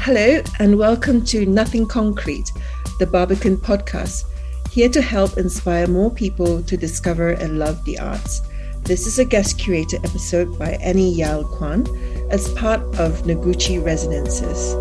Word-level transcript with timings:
Hello, 0.00 0.42
and 0.58 0.76
welcome 0.76 1.24
to 1.26 1.46
Nothing 1.46 1.86
Concrete, 1.86 2.50
the 2.98 3.06
Barbican 3.06 3.56
podcast, 3.56 4.24
here 4.70 4.88
to 4.88 5.00
help 5.00 5.38
inspire 5.38 5.86
more 5.86 6.10
people 6.10 6.62
to 6.64 6.76
discover 6.76 7.30
and 7.30 7.60
love 7.60 7.82
the 7.84 7.98
arts. 8.00 8.42
This 8.82 9.06
is 9.06 9.20
a 9.20 9.24
guest 9.24 9.58
curator 9.58 9.98
episode 9.98 10.58
by 10.58 10.72
Annie 10.82 11.14
Jael 11.14 11.44
Kwan 11.44 11.86
as 12.28 12.52
part 12.54 12.80
of 12.98 13.22
Noguchi 13.22 13.82
Resonances. 13.82 14.72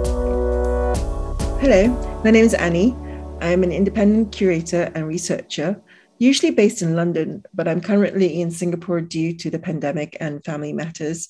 Hello, 1.61 1.87
my 2.23 2.31
name 2.31 2.45
is 2.45 2.55
Annie. 2.55 2.95
I'm 3.39 3.63
an 3.63 3.71
independent 3.71 4.31
curator 4.31 4.91
and 4.95 5.07
researcher, 5.07 5.79
usually 6.17 6.51
based 6.51 6.81
in 6.81 6.95
London, 6.95 7.43
but 7.53 7.67
I'm 7.67 7.81
currently 7.81 8.41
in 8.41 8.49
Singapore 8.49 9.01
due 9.01 9.33
to 9.35 9.51
the 9.51 9.59
pandemic 9.59 10.17
and 10.19 10.43
family 10.43 10.73
matters. 10.73 11.29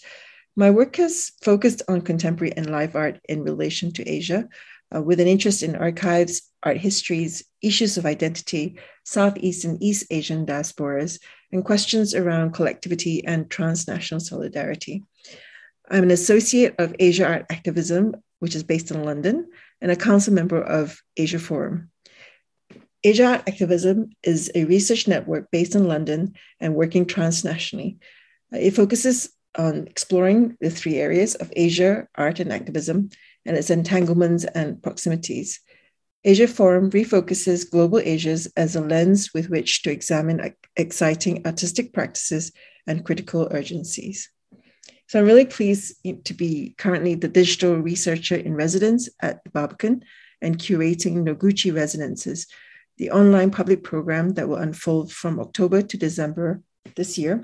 My 0.55 0.69
work 0.69 0.97
has 0.97 1.31
focused 1.41 1.81
on 1.87 2.01
contemporary 2.01 2.53
and 2.55 2.69
live 2.69 2.95
art 2.95 3.19
in 3.27 3.43
relation 3.43 3.91
to 3.93 4.07
Asia, 4.07 4.47
uh, 4.95 5.01
with 5.01 5.19
an 5.19 5.27
interest 5.27 5.63
in 5.63 5.75
archives, 5.75 6.43
art 6.61 6.77
histories, 6.77 7.43
issues 7.63 7.97
of 7.97 8.05
identity, 8.05 8.77
Southeast 9.03 9.65
and 9.65 9.81
East 9.81 10.05
Asian 10.11 10.45
diasporas, 10.45 11.19
and 11.51 11.65
questions 11.65 12.13
around 12.13 12.53
collectivity 12.53 13.25
and 13.25 13.49
transnational 13.49 14.19
solidarity. 14.19 15.03
I'm 15.89 16.03
an 16.03 16.11
associate 16.11 16.75
of 16.77 16.95
Asia 16.99 17.25
Art 17.25 17.45
Activism, 17.49 18.15
which 18.39 18.53
is 18.53 18.63
based 18.63 18.91
in 18.91 19.03
London, 19.03 19.49
and 19.81 19.91
a 19.91 19.95
council 19.95 20.33
member 20.33 20.61
of 20.61 21.01
Asia 21.17 21.39
Forum. 21.39 21.89
Asia 23.03 23.25
Art 23.25 23.43
Activism 23.47 24.11
is 24.21 24.51
a 24.53 24.65
research 24.65 25.07
network 25.07 25.49
based 25.51 25.73
in 25.73 25.87
London 25.87 26.35
and 26.59 26.75
working 26.75 27.05
transnationally. 27.05 27.97
It 28.51 28.71
focuses 28.71 29.32
on 29.57 29.87
exploring 29.87 30.57
the 30.61 30.69
three 30.69 30.95
areas 30.95 31.35
of 31.35 31.51
Asia, 31.55 32.07
art, 32.15 32.39
and 32.39 32.51
activism, 32.51 33.09
and 33.45 33.57
its 33.57 33.69
entanglements 33.69 34.45
and 34.45 34.81
proximities. 34.81 35.59
Asia 36.23 36.47
Forum 36.47 36.89
refocuses 36.91 37.69
global 37.69 37.99
Asias 37.99 38.47
as 38.55 38.75
a 38.75 38.81
lens 38.81 39.33
with 39.33 39.49
which 39.49 39.83
to 39.83 39.91
examine 39.91 40.53
exciting 40.77 41.45
artistic 41.45 41.91
practices 41.91 42.53
and 42.87 43.03
critical 43.03 43.47
urgencies. 43.51 44.29
So 45.07 45.19
I'm 45.19 45.25
really 45.25 45.45
pleased 45.45 45.97
to 46.23 46.33
be 46.33 46.75
currently 46.77 47.15
the 47.15 47.27
digital 47.27 47.75
researcher 47.75 48.35
in 48.35 48.55
residence 48.55 49.09
at 49.21 49.43
the 49.43 49.49
Barbican 49.49 50.03
and 50.41 50.57
curating 50.57 51.23
Noguchi 51.23 51.75
Resonances, 51.75 52.47
the 52.97 53.11
online 53.11 53.51
public 53.51 53.83
program 53.83 54.29
that 54.35 54.47
will 54.47 54.57
unfold 54.57 55.11
from 55.11 55.39
October 55.39 55.81
to 55.81 55.97
December 55.97 56.61
this 56.95 57.17
year 57.17 57.43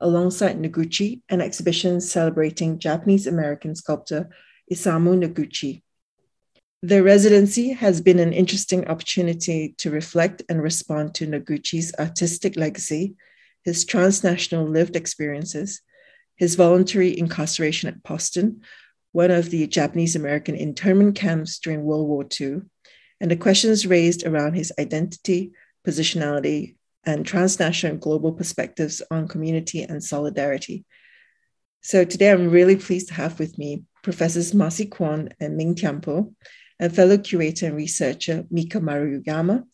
alongside 0.00 0.58
Noguchi, 0.60 1.22
an 1.28 1.40
exhibition 1.40 2.00
celebrating 2.00 2.78
Japanese 2.78 3.26
American 3.26 3.74
sculptor 3.74 4.28
Isamu 4.72 5.22
Noguchi. 5.22 5.82
The 6.82 7.02
residency 7.02 7.72
has 7.72 8.00
been 8.00 8.18
an 8.18 8.32
interesting 8.32 8.86
opportunity 8.86 9.74
to 9.78 9.90
reflect 9.90 10.42
and 10.48 10.62
respond 10.62 11.14
to 11.14 11.26
Noguchi's 11.26 11.94
artistic 11.98 12.56
legacy, 12.56 13.16
his 13.64 13.84
transnational 13.84 14.68
lived 14.68 14.94
experiences, 14.94 15.80
his 16.36 16.54
voluntary 16.54 17.18
incarceration 17.18 17.88
at 17.88 18.04
Poston, 18.04 18.60
one 19.12 19.30
of 19.30 19.50
the 19.50 19.66
Japanese 19.66 20.14
American 20.14 20.54
internment 20.54 21.16
camps 21.16 21.58
during 21.58 21.82
World 21.82 22.06
War 22.06 22.26
II, 22.40 22.60
and 23.20 23.30
the 23.30 23.36
questions 23.36 23.86
raised 23.86 24.26
around 24.26 24.54
his 24.54 24.72
identity, 24.78 25.52
positionality, 25.86 26.75
and 27.06 27.24
transnational 27.24 27.94
and 27.94 28.02
global 28.02 28.32
perspectives 28.32 29.00
on 29.10 29.28
community 29.28 29.82
and 29.82 30.02
solidarity. 30.02 30.84
So 31.80 32.04
today 32.04 32.32
I'm 32.32 32.50
really 32.50 32.76
pleased 32.76 33.08
to 33.08 33.14
have 33.14 33.38
with 33.38 33.56
me 33.56 33.84
Professors 34.02 34.52
Marcy 34.52 34.86
Kwon 34.86 35.32
and 35.40 35.56
Ming 35.56 35.76
Tiampo, 35.76 36.34
and 36.78 36.94
fellow 36.94 37.16
curator 37.16 37.66
and 37.66 37.76
researcher 37.76 38.44
Mika 38.50 38.80
Maruyama, 38.80 39.64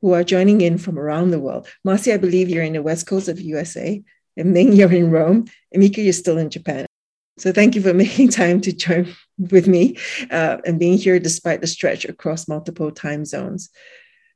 who 0.00 0.12
are 0.12 0.24
joining 0.24 0.60
in 0.60 0.76
from 0.76 0.98
around 0.98 1.30
the 1.30 1.40
world. 1.40 1.68
Marcy, 1.84 2.12
I 2.12 2.16
believe 2.16 2.48
you're 2.48 2.64
in 2.64 2.74
the 2.74 2.82
west 2.82 3.06
coast 3.06 3.28
of 3.28 3.40
USA, 3.40 4.02
and 4.36 4.52
Ming, 4.52 4.72
you're 4.74 4.92
in 4.92 5.10
Rome, 5.10 5.46
and 5.72 5.80
Mika, 5.80 6.02
you're 6.02 6.12
still 6.12 6.38
in 6.38 6.50
Japan. 6.50 6.86
So 7.38 7.52
thank 7.52 7.74
you 7.74 7.80
for 7.80 7.94
making 8.04 8.28
time 8.28 8.60
to 8.62 8.72
join 8.72 9.14
with 9.38 9.66
me 9.66 9.96
uh, 10.30 10.58
and 10.66 10.78
being 10.78 10.98
here 10.98 11.18
despite 11.18 11.60
the 11.60 11.66
stretch 11.66 12.04
across 12.04 12.48
multiple 12.48 12.90
time 12.90 13.24
zones. 13.24 13.70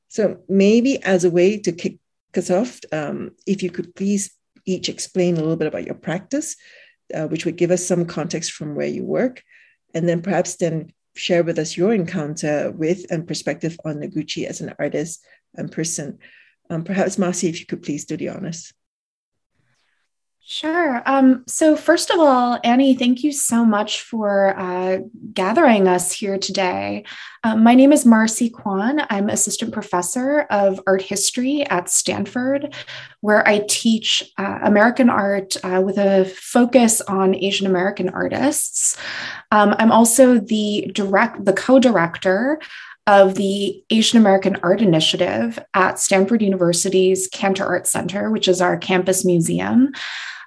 So 0.09 0.39
maybe 0.49 1.03
as 1.03 1.25
a 1.25 1.31
way 1.31 1.59
to 1.59 1.73
kick 1.73 1.99
us 2.39 2.51
off, 2.51 2.81
um, 2.93 3.31
if 3.47 3.63
you 3.63 3.71
could 3.71 3.95
please 3.95 4.31
each 4.67 4.89
explain 4.89 5.37
a 5.37 5.41
little 5.41 5.57
bit 5.57 5.69
about 5.69 5.87
your 5.87 5.95
practice, 5.95 6.57
uh, 7.15 7.27
which 7.27 7.45
would 7.45 7.57
give 7.57 7.71
us 7.71 7.87
some 7.87 8.05
context 8.05 8.53
from 8.53 8.75
where 8.75 8.87
you 8.87 9.05
work, 9.05 9.43
and 9.95 10.09
then 10.09 10.23
perhaps 10.23 10.57
then 10.57 10.93
share 11.15 11.43
with 11.43 11.59
us 11.59 11.77
your 11.77 11.95
encounter 11.95 12.71
with 12.71 13.07
and 13.11 13.27
perspective 13.27 13.79
on 13.85 13.97
Noguchi 13.97 14.45
as 14.45 14.61
an 14.61 14.75
artist 14.79 15.25
and 15.55 15.73
person. 15.73 16.19
Um, 16.69 16.85
perhaps 16.85 17.19
Marcy, 17.19 17.49
if 17.49 17.61
you 17.61 17.67
could 17.67 17.83
please 17.83 18.05
do 18.05 18.17
the 18.17 18.29
honors. 18.29 18.73
Sure. 20.49 21.03
Um, 21.07 21.43
so, 21.49 21.75
first 21.75 22.09
of 22.11 22.21
all, 22.21 22.61
Annie, 22.63 22.95
thank 22.95 23.25
you 23.25 23.33
so 23.33 23.65
much 23.65 24.03
for 24.03 24.57
uh, 24.57 24.99
gathering 25.35 25.89
us 25.89 26.13
here 26.13 26.39
today. 26.39 27.03
Um, 27.43 27.65
my 27.65 27.75
name 27.75 27.93
is 27.93 28.07
Marcy 28.07 28.49
Kwon. 28.49 29.05
I'm 29.11 29.29
assistant 29.29 29.73
professor 29.73 30.43
of 30.43 30.81
art 30.87 31.03
history 31.03 31.67
at 31.67 31.91
Stanford, 31.91 32.73
where 33.23 33.47
I 33.49 33.65
teach 33.69 34.23
uh, 34.39 34.61
American 34.63 35.11
art 35.11 35.57
uh, 35.65 35.83
with 35.85 35.99
a 35.99 36.27
focus 36.27 37.01
on 37.01 37.35
Asian 37.35 37.67
American 37.67 38.09
artists. 38.11 38.97
Um, 39.51 39.75
I'm 39.81 39.91
also 39.91 40.39
the 40.39 40.89
direct, 40.95 41.45
the 41.45 41.55
co-director 41.55 42.61
of 43.09 43.35
the 43.35 43.83
Asian 43.91 44.21
American 44.21 44.57
Art 44.63 44.81
Initiative 44.81 45.59
at 45.75 45.99
Stanford 45.99 46.41
University's 46.41 47.27
Cantor 47.27 47.67
Art 47.67 47.89
Center, 47.89 48.31
which 48.31 48.47
is 48.47 48.61
our 48.61 48.77
campus 48.77 49.25
museum 49.25 49.93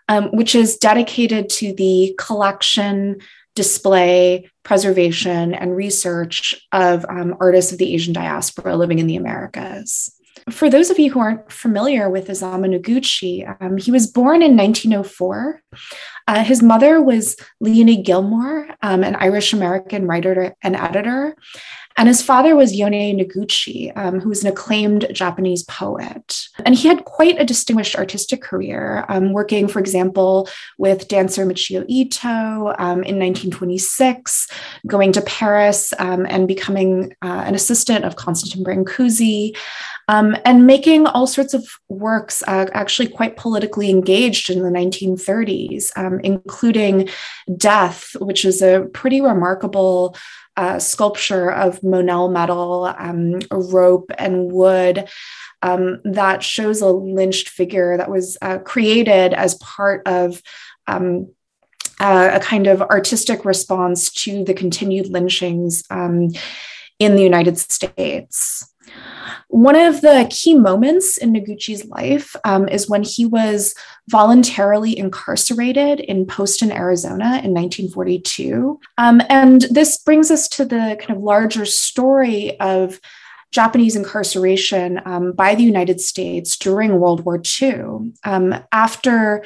um, 0.09 0.25
which 0.31 0.55
is 0.55 0.75
dedicated 0.75 1.47
to 1.49 1.73
the 1.73 2.13
collection, 2.17 3.21
display, 3.55 4.49
preservation, 4.63 5.53
and 5.53 5.75
research 5.75 6.67
of 6.73 7.05
um, 7.05 7.35
artists 7.39 7.71
of 7.71 7.77
the 7.77 7.93
Asian 7.93 8.11
diaspora 8.11 8.75
living 8.75 8.99
in 8.99 9.07
the 9.07 9.15
Americas. 9.15 10.13
For 10.49 10.69
those 10.69 10.89
of 10.89 10.97
you 10.97 11.11
who 11.11 11.19
aren't 11.19 11.51
familiar 11.51 12.09
with 12.09 12.27
Isamu 12.27 12.79
Noguchi, 12.79 13.55
um, 13.61 13.77
he 13.77 13.91
was 13.91 14.07
born 14.07 14.41
in 14.41 14.57
1904. 14.57 15.61
Uh, 16.27 16.43
his 16.43 16.63
mother 16.63 17.01
was 17.01 17.35
Leonie 17.59 18.01
Gilmore, 18.01 18.67
um, 18.81 19.03
an 19.03 19.15
Irish 19.15 19.53
American 19.53 20.07
writer 20.07 20.55
and 20.63 20.75
editor, 20.75 21.35
and 21.99 22.07
his 22.07 22.21
father 22.21 22.55
was 22.55 22.73
Yone 22.73 23.17
Noguchi, 23.17 23.91
um, 23.97 24.21
who 24.21 24.29
was 24.29 24.41
an 24.41 24.49
acclaimed 24.49 25.05
Japanese 25.11 25.63
poet. 25.63 26.47
And 26.65 26.73
he 26.73 26.87
had 26.87 27.03
quite 27.03 27.37
a 27.37 27.43
distinguished 27.43 27.97
artistic 27.97 28.41
career, 28.41 29.03
um, 29.09 29.33
working, 29.33 29.67
for 29.67 29.79
example, 29.79 30.47
with 30.77 31.09
dancer 31.09 31.45
Michio 31.45 31.83
Ito 31.89 32.73
um, 32.79 33.03
in 33.03 33.19
1926, 33.19 34.47
going 34.87 35.11
to 35.11 35.21
Paris 35.23 35.93
um, 35.99 36.25
and 36.29 36.47
becoming 36.47 37.13
uh, 37.21 37.43
an 37.45 37.53
assistant 37.53 38.05
of 38.05 38.15
Constantin 38.15 38.63
Brancusi. 38.63 39.57
Um, 40.07 40.35
and 40.43 40.65
making 40.65 41.05
all 41.05 41.27
sorts 41.27 41.53
of 41.53 41.67
works 41.87 42.41
uh, 42.47 42.65
actually 42.73 43.09
quite 43.09 43.37
politically 43.37 43.91
engaged 43.91 44.49
in 44.49 44.63
the 44.63 44.69
1930s, 44.69 45.95
um, 45.97 46.19
including 46.21 47.09
Death, 47.57 48.15
which 48.19 48.43
is 48.43 48.61
a 48.61 48.87
pretty 48.91 49.21
remarkable 49.21 50.15
uh, 50.59 50.77
sculpture 50.77 51.49
of 51.49 51.79
Monel 51.79 52.29
metal, 52.29 52.93
um, 52.97 53.39
rope, 53.49 54.11
and 54.17 54.51
wood. 54.51 55.07
Um, 55.61 56.01
that 56.03 56.43
shows 56.43 56.81
a 56.81 56.89
lynched 56.89 57.47
figure 57.47 57.95
that 57.95 58.11
was 58.11 58.37
uh, 58.41 58.57
created 58.57 59.33
as 59.33 59.55
part 59.55 60.05
of 60.05 60.41
um, 60.85 61.31
uh, 62.01 62.31
a 62.33 62.39
kind 62.41 62.67
of 62.67 62.81
artistic 62.81 63.45
response 63.45 64.11
to 64.23 64.43
the 64.43 64.53
continued 64.53 65.07
lynchings 65.07 65.83
um, 65.89 66.29
in 66.99 67.15
the 67.15 67.23
United 67.23 67.57
States. 67.57 68.68
One 69.49 69.75
of 69.75 70.01
the 70.01 70.27
key 70.29 70.53
moments 70.53 71.17
in 71.17 71.33
Noguchi's 71.33 71.83
life 71.85 72.35
um, 72.45 72.69
is 72.69 72.87
when 72.87 73.01
he 73.01 73.25
was 73.25 73.73
voluntarily 74.07 74.95
incarcerated 74.95 75.99
in 75.99 76.27
Poston, 76.27 76.71
Arizona 76.71 77.41
in 77.43 77.55
1942. 77.55 78.79
Um, 78.99 79.23
and 79.27 79.61
this 79.71 79.97
brings 79.97 80.29
us 80.29 80.47
to 80.49 80.65
the 80.65 80.97
kind 80.99 81.17
of 81.17 81.23
larger 81.23 81.65
story 81.65 82.59
of 82.59 82.99
Japanese 83.51 83.95
incarceration 83.95 85.01
um, 85.05 85.31
by 85.31 85.55
the 85.55 85.63
United 85.63 85.99
States 85.99 86.55
during 86.55 86.99
World 86.99 87.25
War 87.25 87.41
II. 87.61 88.13
Um, 88.23 88.53
after 88.71 89.43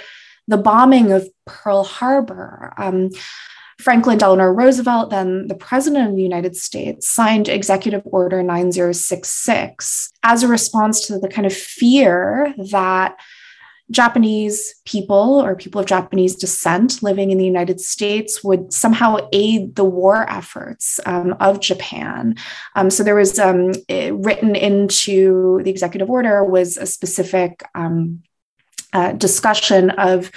the 0.49 0.57
bombing 0.57 1.13
of 1.13 1.29
Pearl 1.45 1.85
Harbor, 1.85 2.73
um, 2.77 3.09
Franklin 3.83 4.18
Delano 4.18 4.45
Roosevelt, 4.45 5.09
then 5.09 5.47
the 5.47 5.56
president 5.56 6.09
of 6.09 6.15
the 6.15 6.24
United 6.24 6.56
States, 6.56 7.09
signed 7.09 7.50
Executive 7.50 8.01
Order 8.06 8.41
9066 8.41 10.12
as 10.24 10.41
a 10.41 10.47
response 10.47 11.06
to 11.07 11.19
the 11.19 11.27
kind 11.27 11.45
of 11.45 11.53
fear 11.53 12.53
that 12.71 13.19
Japanese 13.91 14.75
people 14.85 15.41
or 15.41 15.56
people 15.56 15.81
of 15.81 15.88
Japanese 15.88 16.35
descent 16.35 17.03
living 17.03 17.31
in 17.31 17.38
the 17.38 17.45
United 17.45 17.81
States 17.81 18.41
would 18.41 18.71
somehow 18.71 19.18
aid 19.33 19.75
the 19.75 19.83
war 19.83 20.30
efforts 20.30 21.01
um, 21.06 21.35
of 21.41 21.59
Japan. 21.59 22.35
Um, 22.75 22.89
so 22.89 23.03
there 23.03 23.15
was 23.15 23.38
um, 23.38 23.74
written 23.89 24.56
into 24.56 25.62
the 25.63 25.69
executive 25.69 26.09
order 26.09 26.44
was 26.45 26.77
a 26.77 26.85
specific 26.85 27.63
um, 27.75 28.24
uh, 28.94 29.13
discussion 29.13 29.90
of 29.92 30.31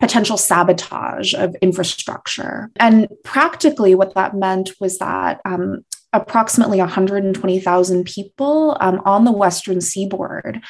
potential 0.00 0.36
sabotage 0.36 1.34
of 1.34 1.54
infrastructure. 1.62 2.70
And 2.78 3.08
practically, 3.24 3.94
what 3.94 4.14
that 4.14 4.36
meant 4.36 4.72
was 4.80 4.98
that 4.98 5.40
um, 5.44 5.84
approximately 6.12 6.78
120,000 6.78 8.04
people 8.04 8.76
um, 8.80 9.00
on 9.04 9.24
the 9.24 9.32
Western 9.32 9.80
seaboard 9.80 10.62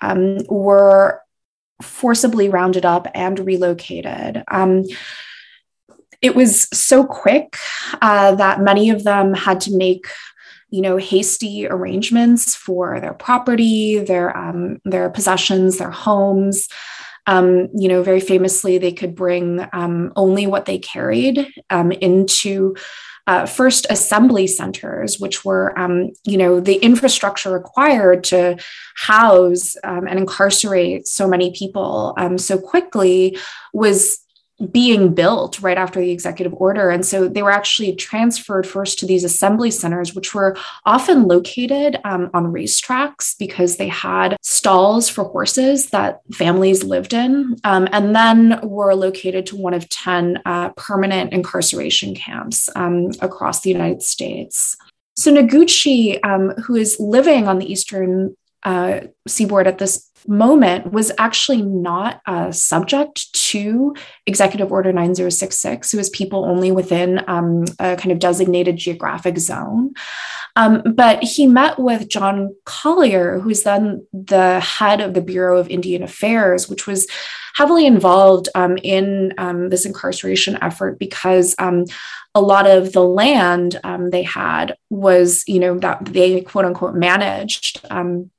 um, 0.00 0.38
were 0.48 1.20
forcibly 1.82 2.48
rounded 2.48 2.84
up 2.84 3.06
and 3.14 3.38
relocated. 3.38 4.42
Um, 4.48 4.84
it 6.20 6.34
was 6.34 6.62
so 6.72 7.04
quick 7.04 7.56
uh, 8.02 8.34
that 8.34 8.60
many 8.60 8.90
of 8.90 9.04
them 9.04 9.34
had 9.34 9.60
to 9.62 9.76
make 9.76 10.06
you 10.70 10.80
know 10.82 10.96
hasty 10.96 11.66
arrangements 11.66 12.54
for 12.54 13.00
their 13.00 13.14
property 13.14 13.98
their 13.98 14.36
um, 14.36 14.78
their 14.84 15.10
possessions 15.10 15.78
their 15.78 15.90
homes. 15.90 16.68
Um, 17.26 17.68
you 17.74 17.88
know 17.88 18.02
very 18.02 18.20
famously 18.20 18.78
they 18.78 18.92
could 18.92 19.14
bring 19.14 19.66
um, 19.72 20.12
only 20.16 20.46
what 20.46 20.64
they 20.64 20.78
carried 20.78 21.46
um, 21.68 21.92
into 21.92 22.74
uh, 23.28 23.44
first 23.44 23.86
assembly 23.90 24.46
centers, 24.46 25.20
which 25.20 25.44
were, 25.44 25.78
um, 25.78 26.10
you 26.24 26.38
know, 26.38 26.60
the 26.60 26.76
infrastructure 26.76 27.52
required 27.52 28.24
to 28.24 28.56
house 28.96 29.76
um, 29.84 30.08
and 30.08 30.18
incarcerate 30.18 31.06
so 31.06 31.28
many 31.28 31.52
people 31.52 32.14
um, 32.16 32.38
so 32.38 32.58
quickly, 32.58 33.36
was 33.74 34.18
being 34.72 35.14
built 35.14 35.60
right 35.60 35.78
after 35.78 36.00
the 36.00 36.10
executive 36.10 36.52
order. 36.54 36.90
And 36.90 37.06
so 37.06 37.28
they 37.28 37.42
were 37.42 37.50
actually 37.50 37.94
transferred 37.94 38.66
first 38.66 38.98
to 38.98 39.06
these 39.06 39.22
assembly 39.22 39.70
centers, 39.70 40.14
which 40.14 40.34
were 40.34 40.56
often 40.84 41.28
located 41.28 41.98
um, 42.04 42.30
on 42.34 42.52
racetracks 42.52 43.38
because 43.38 43.76
they 43.76 43.88
had 43.88 44.36
stalls 44.42 45.08
for 45.08 45.24
horses 45.24 45.90
that 45.90 46.20
families 46.34 46.82
lived 46.82 47.12
in, 47.12 47.56
um, 47.64 47.88
and 47.92 48.14
then 48.14 48.58
were 48.62 48.94
located 48.94 49.46
to 49.46 49.56
one 49.56 49.74
of 49.74 49.88
10 49.88 50.40
uh, 50.44 50.70
permanent 50.70 51.32
incarceration 51.32 52.14
camps 52.14 52.68
um, 52.74 53.10
across 53.20 53.60
the 53.60 53.70
United 53.70 54.02
States. 54.02 54.76
So 55.16 55.32
Noguchi, 55.32 56.18
um, 56.24 56.50
who 56.62 56.76
is 56.76 56.98
living 56.98 57.48
on 57.48 57.58
the 57.58 57.70
eastern 57.70 58.36
uh, 58.64 59.00
seaboard 59.26 59.66
at 59.66 59.78
this 59.78 60.07
moment 60.28 60.92
was 60.92 61.10
actually 61.18 61.62
not 61.62 62.20
subject 62.54 63.32
to 63.32 63.94
Executive 64.26 64.70
Order 64.70 64.92
9066. 64.92 65.92
It 65.92 65.96
was 65.96 66.10
people 66.10 66.44
only 66.44 66.70
within 66.70 67.22
um, 67.26 67.64
a 67.78 67.96
kind 67.96 68.12
of 68.12 68.18
designated 68.18 68.76
geographic 68.76 69.38
zone. 69.38 69.94
Um, 70.56 70.82
but 70.94 71.22
he 71.22 71.46
met 71.46 71.78
with 71.78 72.08
John 72.08 72.54
Collier, 72.64 73.38
who's 73.38 73.62
then 73.62 74.06
the 74.12 74.60
head 74.60 75.00
of 75.00 75.14
the 75.14 75.20
Bureau 75.20 75.58
of 75.58 75.68
Indian 75.68 76.02
Affairs, 76.02 76.68
which 76.68 76.86
was 76.86 77.06
heavily 77.54 77.86
involved 77.86 78.48
um, 78.54 78.76
in 78.82 79.34
um, 79.38 79.68
this 79.68 79.86
incarceration 79.86 80.58
effort 80.62 80.98
because 80.98 81.54
um, 81.58 81.84
a 82.34 82.40
lot 82.40 82.66
of 82.66 82.92
the 82.92 83.02
land 83.02 83.80
um, 83.84 84.10
they 84.10 84.22
had 84.22 84.76
was, 84.90 85.42
you 85.46 85.58
know, 85.58 85.78
that 85.78 86.04
they 86.04 86.40
quote 86.40 86.64
unquote 86.64 86.94
managed 86.94 87.80
um, 87.90 88.30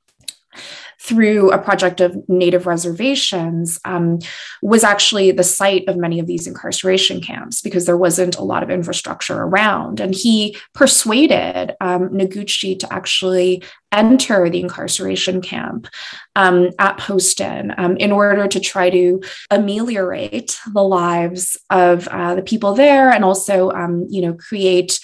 through 1.00 1.50
a 1.50 1.58
project 1.58 2.00
of 2.02 2.28
native 2.28 2.66
reservations 2.66 3.80
um, 3.86 4.18
was 4.60 4.84
actually 4.84 5.30
the 5.30 5.42
site 5.42 5.88
of 5.88 5.96
many 5.96 6.20
of 6.20 6.26
these 6.26 6.46
incarceration 6.46 7.22
camps 7.22 7.62
because 7.62 7.86
there 7.86 7.96
wasn't 7.96 8.36
a 8.36 8.44
lot 8.44 8.62
of 8.62 8.70
infrastructure 8.70 9.38
around. 9.38 9.98
And 9.98 10.14
he 10.14 10.58
persuaded 10.74 11.74
um, 11.80 12.10
Noguchi 12.10 12.78
to 12.78 12.92
actually 12.92 13.62
enter 13.92 14.50
the 14.50 14.60
incarceration 14.60 15.40
camp 15.40 15.88
um, 16.36 16.68
at 16.78 16.98
Poston 16.98 17.72
um, 17.78 17.96
in 17.96 18.12
order 18.12 18.46
to 18.46 18.60
try 18.60 18.90
to 18.90 19.22
ameliorate 19.50 20.60
the 20.72 20.82
lives 20.82 21.56
of 21.70 22.08
uh, 22.08 22.34
the 22.34 22.42
people 22.42 22.74
there 22.74 23.10
and 23.10 23.24
also, 23.24 23.70
um, 23.70 24.06
you 24.10 24.20
know, 24.20 24.34
create 24.34 25.00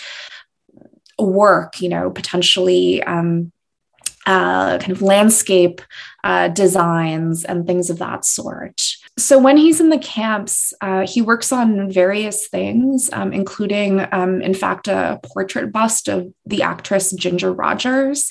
work, 1.19 1.81
you 1.81 1.89
know, 1.89 2.11
potentially 2.11 3.03
um, 3.05 3.51
uh, 4.27 4.79
kind 4.79 4.91
of 4.91 5.03
landscape 5.03 5.81
uh, 6.25 6.49
designs 6.49 7.45
and 7.45 7.67
things 7.67 7.89
of 7.89 7.99
that 7.99 8.25
sort. 8.25 8.83
So 9.17 9.39
when 9.39 9.57
he's 9.57 9.81
in 9.81 9.89
the 9.89 9.99
camps, 9.99 10.75
uh, 10.81 11.07
he 11.07 11.23
works 11.23 11.53
on 11.53 11.91
various 11.91 12.49
things, 12.49 13.09
um, 13.13 13.33
including, 13.33 14.07
um, 14.13 14.43
in 14.43 14.53
fact, 14.53 14.89
a 14.89 15.21
portrait 15.23 15.73
bust 15.73 16.09
of 16.09 16.33
the 16.45 16.63
actress 16.63 17.13
Ginger 17.13 17.53
Rogers. 17.53 18.31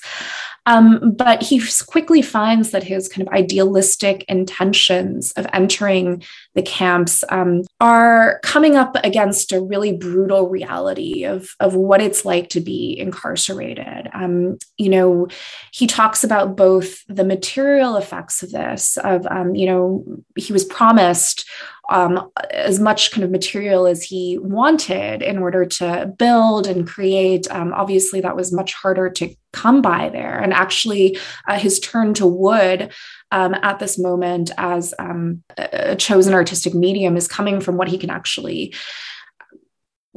Um, 0.66 1.12
but 1.12 1.44
he 1.44 1.62
quickly 1.86 2.22
finds 2.22 2.72
that 2.72 2.84
his 2.84 3.08
kind 3.08 3.28
of 3.28 3.34
idealistic 3.34 4.26
intentions 4.28 5.32
of 5.34 5.46
entering 5.54 6.24
the 6.56 6.64
camps 6.64 7.24
um, 7.30 7.62
are 7.80 8.40
coming 8.44 8.76
up 8.76 8.96
against 9.04 9.52
a 9.52 9.62
really 9.62 9.96
brutal 9.96 10.50
reality 10.50 11.24
of, 11.24 11.50
of 11.60 11.76
what 11.76 12.02
it's 12.02 12.26
like 12.26 12.50
to 12.50 12.62
be 12.62 12.98
incarcerated. 12.98 14.10
Um, 14.14 14.58
you 14.78 14.90
know, 14.90 15.28
he 15.72 15.86
talks 15.88 16.24
about 16.24 16.56
both 16.56 17.06
the 17.08 17.26
material 17.26 17.96
effects 17.98 18.42
of 18.42 18.52
this, 18.52 18.98
of, 18.98 19.28
um, 19.28 19.54
you 19.56 19.68
know, 19.68 20.04
he 20.36 20.52
was 20.52 20.66
promised 20.66 21.48
um, 21.90 22.30
as 22.52 22.80
much 22.80 23.12
kind 23.12 23.24
of 23.24 23.32
material 23.32 23.88
as 23.88 24.04
he 24.04 24.38
wanted 24.40 25.22
in 25.22 25.38
order 25.38 25.66
to 25.66 26.14
build 26.18 26.68
and 26.68 26.88
create. 26.88 27.50
Um, 27.52 27.74
obviously, 27.74 28.22
that 28.22 28.36
was 28.36 28.54
much 28.54 28.74
harder 28.74 29.10
to 29.12 29.36
come 29.54 29.82
by 29.82 30.10
there. 30.10 30.40
And 30.40 30.54
actually, 30.54 31.18
uh, 31.48 31.58
his 31.58 31.80
turn 31.80 32.14
to 32.16 32.26
wood 32.26 32.92
um, 33.32 33.54
at 33.56 33.80
this 33.80 33.98
moment 33.98 34.52
as 34.58 34.94
um, 35.00 35.44
a 35.58 35.96
chosen 35.96 36.34
artistic 36.34 36.74
medium 36.74 37.18
is 37.18 37.28
coming 37.28 37.62
from 37.62 37.78
what 37.78 37.88
he 37.88 37.98
can 37.98 38.10
actually 38.10 38.74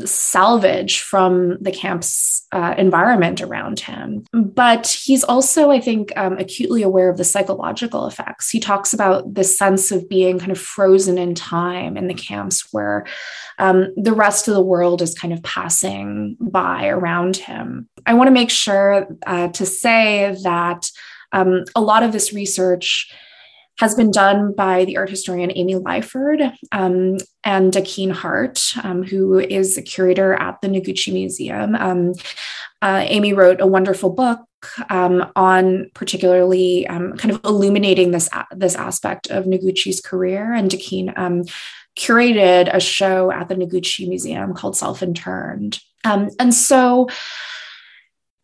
salvage 0.04 1.00
from 1.00 1.58
the 1.60 1.72
camp's 1.72 2.46
uh, 2.52 2.74
environment 2.78 3.40
around 3.40 3.80
him. 3.80 4.24
But 4.32 4.86
he's 4.86 5.24
also, 5.24 5.70
I 5.70 5.80
think, 5.80 6.12
um, 6.16 6.38
acutely 6.38 6.82
aware 6.82 7.10
of 7.10 7.16
the 7.16 7.24
psychological 7.24 8.06
effects. 8.06 8.50
He 8.50 8.60
talks 8.60 8.92
about 8.92 9.34
this 9.34 9.58
sense 9.58 9.90
of 9.90 10.08
being 10.08 10.38
kind 10.38 10.52
of 10.52 10.58
frozen 10.58 11.18
in 11.18 11.34
time 11.34 11.96
in 11.96 12.06
the 12.06 12.14
camps 12.14 12.68
where 12.72 13.06
um, 13.58 13.92
the 13.96 14.12
rest 14.12 14.48
of 14.48 14.54
the 14.54 14.62
world 14.62 15.02
is 15.02 15.18
kind 15.18 15.32
of 15.32 15.42
passing 15.42 16.36
by 16.40 16.86
around 16.86 17.36
him. 17.36 17.88
I 18.06 18.14
want 18.14 18.28
to 18.28 18.32
make 18.32 18.50
sure 18.50 19.06
uh, 19.26 19.48
to 19.48 19.66
say 19.66 20.36
that 20.42 20.90
um, 21.32 21.64
a 21.74 21.80
lot 21.80 22.02
of 22.02 22.12
this 22.12 22.32
research 22.32 23.12
has 23.78 23.94
been 23.94 24.10
done 24.10 24.52
by 24.52 24.84
the 24.84 24.96
art 24.96 25.08
historian 25.08 25.52
Amy 25.54 25.74
Lyford 25.74 26.52
um, 26.72 27.16
and 27.44 27.72
Dakin 27.72 28.10
Hart, 28.10 28.72
um, 28.82 29.02
who 29.02 29.38
is 29.38 29.78
a 29.78 29.82
curator 29.82 30.34
at 30.34 30.60
the 30.60 30.68
Noguchi 30.68 31.12
Museum. 31.12 31.74
Um, 31.76 32.14
uh, 32.82 33.04
Amy 33.06 33.32
wrote 33.32 33.60
a 33.60 33.66
wonderful 33.66 34.10
book 34.10 34.40
um, 34.90 35.30
on 35.36 35.90
particularly 35.94 36.86
um, 36.88 37.16
kind 37.16 37.32
of 37.32 37.40
illuminating 37.44 38.10
this, 38.10 38.28
this 38.56 38.74
aspect 38.74 39.28
of 39.28 39.44
Noguchi's 39.44 40.00
career. 40.00 40.52
And 40.52 40.68
Dakin 40.68 41.12
um, 41.16 41.44
curated 41.96 42.74
a 42.74 42.80
show 42.80 43.30
at 43.30 43.48
the 43.48 43.54
Noguchi 43.54 44.08
Museum 44.08 44.54
called 44.54 44.76
Self 44.76 45.02
Interned. 45.02 45.80
and 46.04 46.52
so 46.52 47.08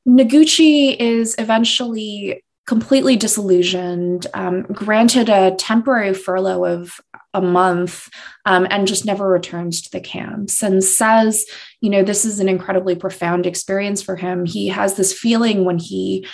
Noguchi 0.07 0.97
is 0.97 1.35
eventually 1.39 2.45
completely 2.67 3.17
disillusioned, 3.17 4.27
um, 4.33 4.63
granted 4.63 5.29
a 5.29 5.55
temporary 5.57 6.15
furlough 6.15 6.65
of 6.65 7.01
a 7.35 7.43
month, 7.43 8.09
um, 8.47 8.67
and 8.71 8.87
just 8.87 9.05
never 9.05 9.29
returns 9.29 9.83
to 9.83 9.91
the 9.91 10.01
camps 10.01 10.63
and 10.63 10.83
says, 10.83 11.45
you 11.81 11.91
know, 11.91 12.03
this 12.03 12.25
is 12.25 12.41
an 12.41 12.49
incredibly 12.49 12.95
profound 12.95 13.47
experience 13.47 14.03
for 14.03 14.17
him. 14.17 14.47
He 14.47 14.69
has 14.69 14.95
this 14.95 15.13
feeling 15.13 15.65
when 15.65 15.79
he 15.79 16.27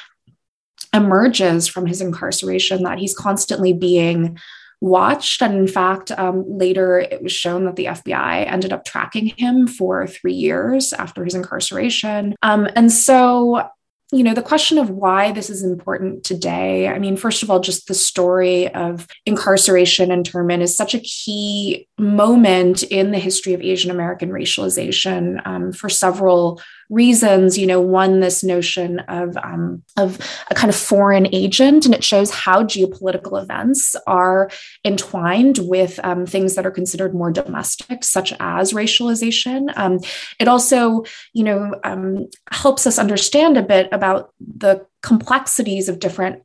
emerges 0.93 1.67
from 1.67 1.87
his 1.87 2.01
incarceration 2.01 2.83
that 2.85 2.99
he's 2.99 3.17
constantly 3.17 3.73
being 3.73 4.39
watched. 4.81 5.43
And 5.43 5.55
in 5.55 5.69
fact, 5.69 6.11
um, 6.13 6.45
later 6.47 6.99
it 6.99 7.23
was 7.23 7.33
shown 7.33 7.65
that 7.67 7.77
the 7.77 7.87
FBI 7.87 8.51
ended 8.51 8.73
up 8.73 8.85
tracking 8.85 9.27
him 9.37 9.67
for 9.67 10.07
three 10.07 10.33
years 10.33 10.93
after 10.93 11.25
his 11.25 11.35
incarceration. 11.35 12.35
Um, 12.43 12.69
and 12.75 12.91
so 12.91 13.69
you 14.13 14.25
know, 14.25 14.35
the 14.35 14.43
question 14.43 14.79
of 14.79 14.91
why 14.91 15.31
this 15.31 15.51
is 15.51 15.63
important 15.63 16.25
today. 16.25 16.89
I 16.89 16.99
mean, 16.99 17.17
first 17.17 17.45
of 17.45 17.51
all, 17.51 17.61
just 17.61 17.87
the 17.87 17.95
story 17.95 18.73
of 18.75 19.07
incarceration 19.25 20.11
and 20.11 20.27
internment 20.27 20.65
is 20.65 20.77
such 20.77 20.95
a 20.95 21.01
key 21.01 21.87
moment 21.97 22.83
in 22.83 23.13
the 23.13 23.21
history 23.21 23.55
of 23.55 23.63
Asian 23.63 23.91
American 23.91 24.31
racialization 24.31 25.47
um, 25.47 25.73
for 25.73 25.89
several 25.89 26.61
reasons. 26.91 27.57
You 27.57 27.67
know, 27.67 27.81
one, 27.81 28.21
this 28.21 28.45
notion 28.45 28.99
of, 29.01 29.37
um, 29.39 29.83
of 29.97 30.19
a 30.51 30.55
kind 30.55 30.69
of 30.69 30.77
foreign 30.77 31.33
agent, 31.33 31.87
and 31.87 31.95
it 31.95 32.05
shows 32.05 32.31
how 32.31 32.65
geopolitical 32.65 33.43
events 33.43 33.97
are 34.07 34.51
entwined 34.85 35.59
with 35.63 35.99
um, 36.05 36.27
things 36.27 36.57
that 36.57 36.67
are 36.67 36.71
considered 36.71 37.15
more 37.15 37.31
domestic, 37.31 38.05
such 38.05 38.35
as 38.41 38.73
racialization. 38.73 39.73
Um, 39.77 40.01
it 40.39 40.49
also, 40.49 41.05
you 41.33 41.45
know, 41.45 41.75
um, 41.85 42.29
helps 42.51 42.87
us 42.87 42.99
understand 42.99 43.57
a 43.57 43.63
bit 43.63 43.89
about 43.93 44.35
the 44.41 44.87
complexities 45.03 45.89
of 45.89 46.01
different 46.01 46.43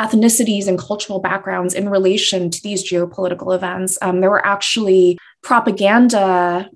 ethnicities 0.00 0.66
and 0.66 0.78
cultural 0.78 1.20
backgrounds 1.20 1.74
in 1.74 1.88
relation 1.88 2.50
to 2.50 2.62
these 2.62 2.90
geopolitical 2.90 3.54
events. 3.54 3.98
Um, 4.02 4.20
there 4.20 4.30
were 4.30 4.44
actually 4.44 5.18
propaganda 5.42 6.68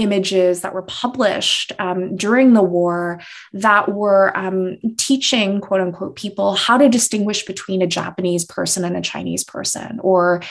images 0.00 0.62
that 0.62 0.74
were 0.74 0.82
published 0.82 1.72
um, 1.78 2.16
during 2.16 2.54
the 2.54 2.62
war 2.62 3.20
that 3.52 3.92
were 3.92 4.36
um, 4.36 4.78
teaching 4.96 5.60
quote 5.60 5.80
unquote 5.80 6.16
people 6.16 6.54
how 6.54 6.78
to 6.78 6.88
distinguish 6.88 7.44
between 7.44 7.82
a 7.82 7.86
Japanese 7.86 8.44
person 8.44 8.84
and 8.84 8.96
a 8.96 9.02
Chinese 9.02 9.44
person, 9.44 10.00
or 10.00 10.42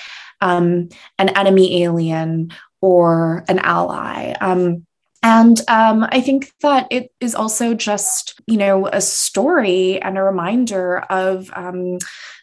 um, 0.41 0.89
an 1.17 1.29
enemy 1.29 1.83
alien, 1.83 2.53
or 2.81 3.43
an 3.47 3.59
ally. 3.59 4.33
Um, 4.39 4.85
and 5.21 5.59
um, 5.67 6.05
I 6.09 6.21
think 6.21 6.53
that 6.61 6.87
it 6.89 7.11
is 7.19 7.35
also 7.35 7.73
just, 7.73 8.39
you 8.47 8.57
know, 8.57 8.87
a 8.87 9.01
story 9.01 10.01
and 10.01 10.17
a 10.17 10.23
reminder 10.23 10.99
of 11.09 11.51
um, 11.53 11.97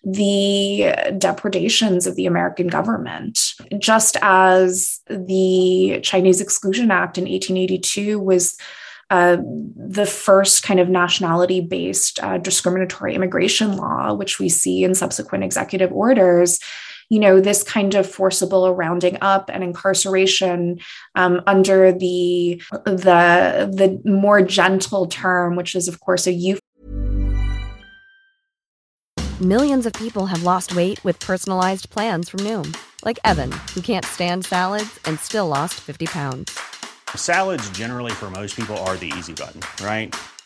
the 0.04 0.94
depredations 1.16 2.06
of 2.06 2.16
the 2.16 2.26
American 2.26 2.66
government. 2.66 3.54
Just 3.78 4.18
as 4.20 5.00
the 5.08 6.00
Chinese 6.02 6.42
Exclusion 6.42 6.90
Act 6.90 7.16
in 7.16 7.24
1882 7.24 8.18
was 8.18 8.58
uh, 9.08 9.38
the 9.76 10.04
first 10.04 10.62
kind 10.62 10.80
of 10.80 10.88
nationality 10.88 11.60
based 11.60 12.22
uh, 12.22 12.36
discriminatory 12.36 13.14
immigration 13.14 13.76
law, 13.76 14.12
which 14.12 14.38
we 14.38 14.48
see 14.48 14.84
in 14.84 14.94
subsequent 14.94 15.44
executive 15.44 15.92
orders 15.92 16.58
you 17.08 17.18
know 17.18 17.40
this 17.40 17.62
kind 17.62 17.94
of 17.94 18.08
forcible 18.08 18.74
rounding 18.74 19.18
up 19.20 19.50
and 19.52 19.62
incarceration 19.62 20.80
um, 21.14 21.42
under 21.46 21.92
the 21.92 22.60
the 22.84 23.70
the 23.72 24.00
more 24.08 24.42
gentle 24.42 25.06
term 25.06 25.56
which 25.56 25.74
is 25.74 25.88
of 25.88 26.00
course 26.00 26.26
a 26.26 26.32
youth. 26.32 26.60
Millions 29.40 29.84
of 29.84 29.92
people 29.92 30.26
have 30.26 30.42
lost 30.42 30.74
weight 30.74 31.02
with 31.04 31.20
personalized 31.20 31.90
plans 31.90 32.28
from 32.28 32.40
noom 32.40 32.76
like 33.04 33.18
evan 33.24 33.52
who 33.74 33.80
can't 33.80 34.04
stand 34.04 34.44
salads 34.44 34.98
and 35.04 35.18
still 35.18 35.46
lost 35.46 35.74
50 35.74 36.06
pounds. 36.06 36.58
Salads 37.14 37.68
generally 37.70 38.12
for 38.12 38.30
most 38.30 38.56
people 38.56 38.76
are 38.78 38.96
the 38.96 39.12
easy 39.16 39.32
button 39.32 39.60
right 39.84 40.14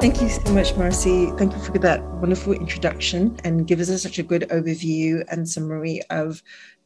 Thank 0.00 0.22
you 0.22 0.28
so 0.28 0.52
much, 0.52 0.76
Marcy. 0.76 1.26
Thank 1.32 1.52
you 1.54 1.58
for 1.58 1.76
that 1.80 2.00
wonderful 2.04 2.52
introduction 2.52 3.36
and 3.42 3.66
gives 3.66 3.90
us 3.90 4.00
such 4.00 4.20
a 4.20 4.22
good 4.22 4.42
overview 4.42 5.24
and 5.28 5.46
summary 5.46 6.00
of, 6.10 6.40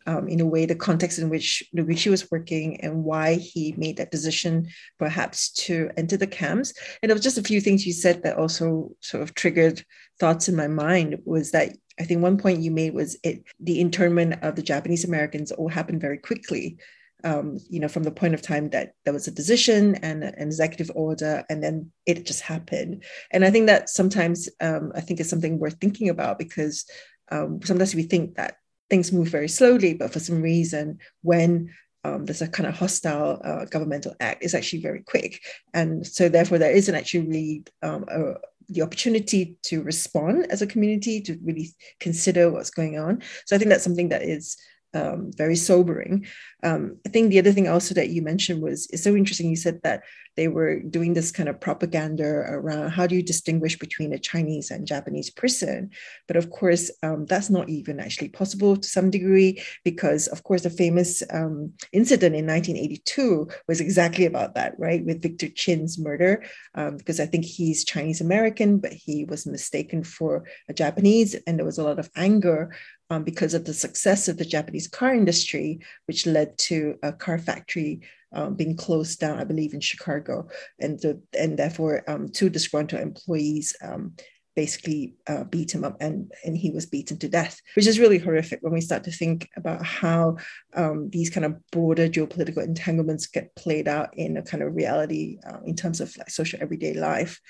um, 0.07 0.29
in 0.29 0.41
a 0.41 0.47
way, 0.47 0.65
the 0.65 0.75
context 0.75 1.19
in 1.19 1.29
which 1.29 1.63
Noguchi 1.77 2.11
was 2.11 2.31
working 2.31 2.81
and 2.81 3.05
why 3.05 3.35
he 3.35 3.75
made 3.77 3.99
that 3.99 4.13
decision, 4.13 4.67
perhaps 4.99 5.51
to 5.67 5.91
enter 5.99 6.17
the 6.17 6.27
camps. 6.27 6.73
And 7.03 7.11
there 7.11 7.15
was 7.15 7.23
just 7.23 7.37
a 7.37 7.43
few 7.43 7.61
things 7.61 7.87
you 7.87 7.93
said 7.93 8.23
that 8.23 8.39
also 8.39 8.93
sort 9.01 9.23
of 9.23 9.35
triggered 9.35 9.85
thoughts 10.19 10.49
in 10.49 10.57
my 10.57 10.67
mind. 10.67 11.19
Was 11.27 11.51
that 11.51 11.77
I 12.01 12.05
think 12.05 12.23
one 12.23 12.39
point 12.39 12.63
you 12.63 12.71
made 12.71 12.95
was 12.95 13.19
it 13.23 13.45
the 13.61 13.79
internment 13.79 14.43
of 14.43 14.57
the 14.57 14.63
Japanese 14.63 15.05
Americans 15.05 15.53
all 15.53 15.69
happened 15.69 16.01
very 16.01 16.17
quickly 16.17 16.79
um, 17.25 17.59
you 17.69 17.81
know, 17.81 17.89
from 17.89 18.03
the 18.03 18.11
point 18.11 18.35
of 18.35 18.43
time 18.43 18.71
that 18.71 18.95
there 19.05 19.15
was 19.15 19.29
a 19.29 19.33
decision 19.33 19.97
and 19.97 20.25
an 20.25 20.35
executive 20.39 20.91
order, 20.95 21.45
and 21.49 21.63
then 21.63 21.93
it 22.07 22.27
just 22.27 22.41
happened. 22.41 23.05
And 23.31 23.45
I 23.45 23.51
think 23.51 23.67
that 23.67 23.89
sometimes 23.89 24.49
um, 24.61 24.93
I 24.95 25.01
think 25.01 25.21
it's 25.21 25.31
something 25.31 25.59
worth 25.59 25.79
thinking 25.81 26.09
about 26.09 26.39
because 26.39 26.85
um, 27.31 27.61
sometimes 27.65 27.95
we 27.95 28.03
think 28.03 28.37
that 28.37 28.57
things 28.91 29.13
move 29.13 29.29
very 29.29 29.49
slowly, 29.49 29.95
but 29.95 30.13
for 30.13 30.21
some 30.21 30.43
reason, 30.43 30.99
when 31.23 31.73
um, 32.05 32.27
there's 32.27 32.43
a 32.43 32.49
kind 32.49 32.69
of 32.69 32.77
hostile 32.77 33.41
uh, 33.45 33.65
governmental 33.67 34.15
act, 34.21 34.43
it's 34.43 34.55
actually 34.55 34.83
very 34.83 35.03
quick, 35.03 35.41
and 35.73 36.07
so 36.07 36.29
therefore 36.29 36.59
there 36.59 36.73
isn't 36.73 36.95
actually 36.95 37.27
really 37.27 37.65
um, 37.83 38.05
a, 38.09 38.35
the 38.69 38.83
opportunity 38.83 39.57
to 39.63 39.83
respond 39.83 40.47
as 40.51 40.63
a 40.63 40.67
community 40.67 41.21
to 41.21 41.39
really 41.45 41.71
consider 42.01 42.51
what's 42.51 42.71
going 42.71 42.99
on. 42.99 43.23
So 43.47 43.55
I 43.55 43.59
think 43.59 43.69
that's 43.69 43.85
something 43.85 44.09
that 44.09 44.23
is 44.23 44.57
um, 44.95 45.31
very 45.37 45.57
sobering. 45.57 46.27
Um, 46.63 46.99
I 47.07 47.09
think 47.09 47.31
the 47.31 47.39
other 47.39 47.53
thing 47.53 47.69
also 47.69 47.95
that 47.95 48.11
you 48.11 48.23
mentioned 48.23 48.63
was 48.63 48.89
it's 48.93 49.03
so 49.03 49.17
interesting. 49.17 49.51
You 49.51 49.57
said 49.57 49.81
that 49.83 50.03
they 50.37 50.49
were 50.49 50.81
doing 50.81 51.13
this 51.13 51.31
kind 51.31 51.49
of 51.49 51.61
propaganda 51.61 52.25
around 52.25 52.91
how 52.91 53.07
do 53.07 53.15
you 53.15 53.23
distinguish 53.23 53.79
between 53.79 54.13
a 54.13 54.19
Chinese 54.19 54.71
and 54.71 54.87
Japanese 54.87 55.31
person. 55.31 55.91
But 56.27 56.37
of 56.37 56.51
course, 56.51 56.91
um, 57.03 57.27
that's 57.27 57.51
not 57.51 57.69
even 57.69 58.01
actually 58.01 58.31
possible 58.31 58.77
to 58.77 58.89
some 58.89 59.11
degree 59.11 59.63
because, 59.85 60.29
of 60.29 60.43
course, 60.43 60.63
the 60.63 60.71
famous 60.71 61.23
um, 61.31 61.75
incident 61.93 62.35
in 62.35 62.47
1982 62.47 63.49
was 63.69 63.81
exactly 63.81 64.25
about 64.25 64.55
that, 64.55 64.75
right? 64.79 65.05
With 65.05 65.23
Victor 65.23 65.49
Chin's 65.49 65.99
murder, 65.99 66.45
um, 66.75 66.97
because 66.97 67.21
I 67.21 67.27
think 67.27 67.45
he's 67.45 67.85
Chinese 67.85 68.21
American, 68.21 68.79
but 68.79 68.93
he 68.93 69.25
was 69.25 69.47
mistaken 69.47 70.03
for 70.03 70.45
a 70.69 70.73
Japanese, 70.73 71.35
and 71.47 71.59
there 71.59 71.67
was 71.67 71.79
a 71.79 71.85
lot 71.85 71.99
of 71.99 72.11
anger 72.17 72.75
um, 73.13 73.25
because 73.25 73.53
of 73.53 73.65
the 73.65 73.75
success 73.75 74.27
of 74.29 74.39
the 74.39 74.45
Japanese 74.45 74.89
car 74.89 75.15
industry, 75.15 75.81
which 76.07 76.27
led 76.27 76.57
to 76.57 76.97
a 77.03 77.13
car 77.13 77.39
factory 77.39 78.01
um, 78.33 78.55
being 78.55 78.75
closed 78.75 79.21
down, 79.21 79.39
I 79.39 79.45
believe, 79.45 79.75
in 79.75 79.81
Chicago, 79.81 80.49
and 80.81 80.99
the, 81.01 81.21
and 81.39 81.59
therefore 81.59 82.03
um, 82.09 82.29
two 82.29 82.49
disgruntled 82.49 83.03
employees 83.03 83.77
um, 83.83 84.15
basically 84.55 85.15
uh, 85.27 85.45
beat 85.45 85.75
him 85.75 85.85
up 85.85 85.97
and, 86.01 86.33
and 86.45 86.57
he 86.57 86.71
was 86.71 86.87
beaten 86.87 87.19
to 87.19 87.29
death, 87.29 87.61
which 87.75 87.87
is 87.87 87.99
really 87.99 88.19
horrific 88.19 88.61
when 88.63 88.73
we 88.73 88.81
start 88.81 89.05
to 89.05 89.11
think 89.11 89.49
about 89.57 89.85
how 89.85 90.37
um, 90.75 91.09
these 91.11 91.31
kind 91.31 91.47
of 91.47 91.59
broader 91.71 92.09
geopolitical 92.09 92.63
entanglements 92.63 93.27
get 93.27 93.55
played 93.57 93.89
out 93.89 94.17
in 94.17 94.37
a 94.37 94.43
kind 94.43 94.63
of 94.63 94.75
reality 94.75 95.39
uh, 95.49 95.59
in 95.65 95.75
terms 95.75 96.01
of 96.01 96.17
like 96.17 96.31
social 96.31 96.59
everyday 96.63 96.95
life. 96.95 97.41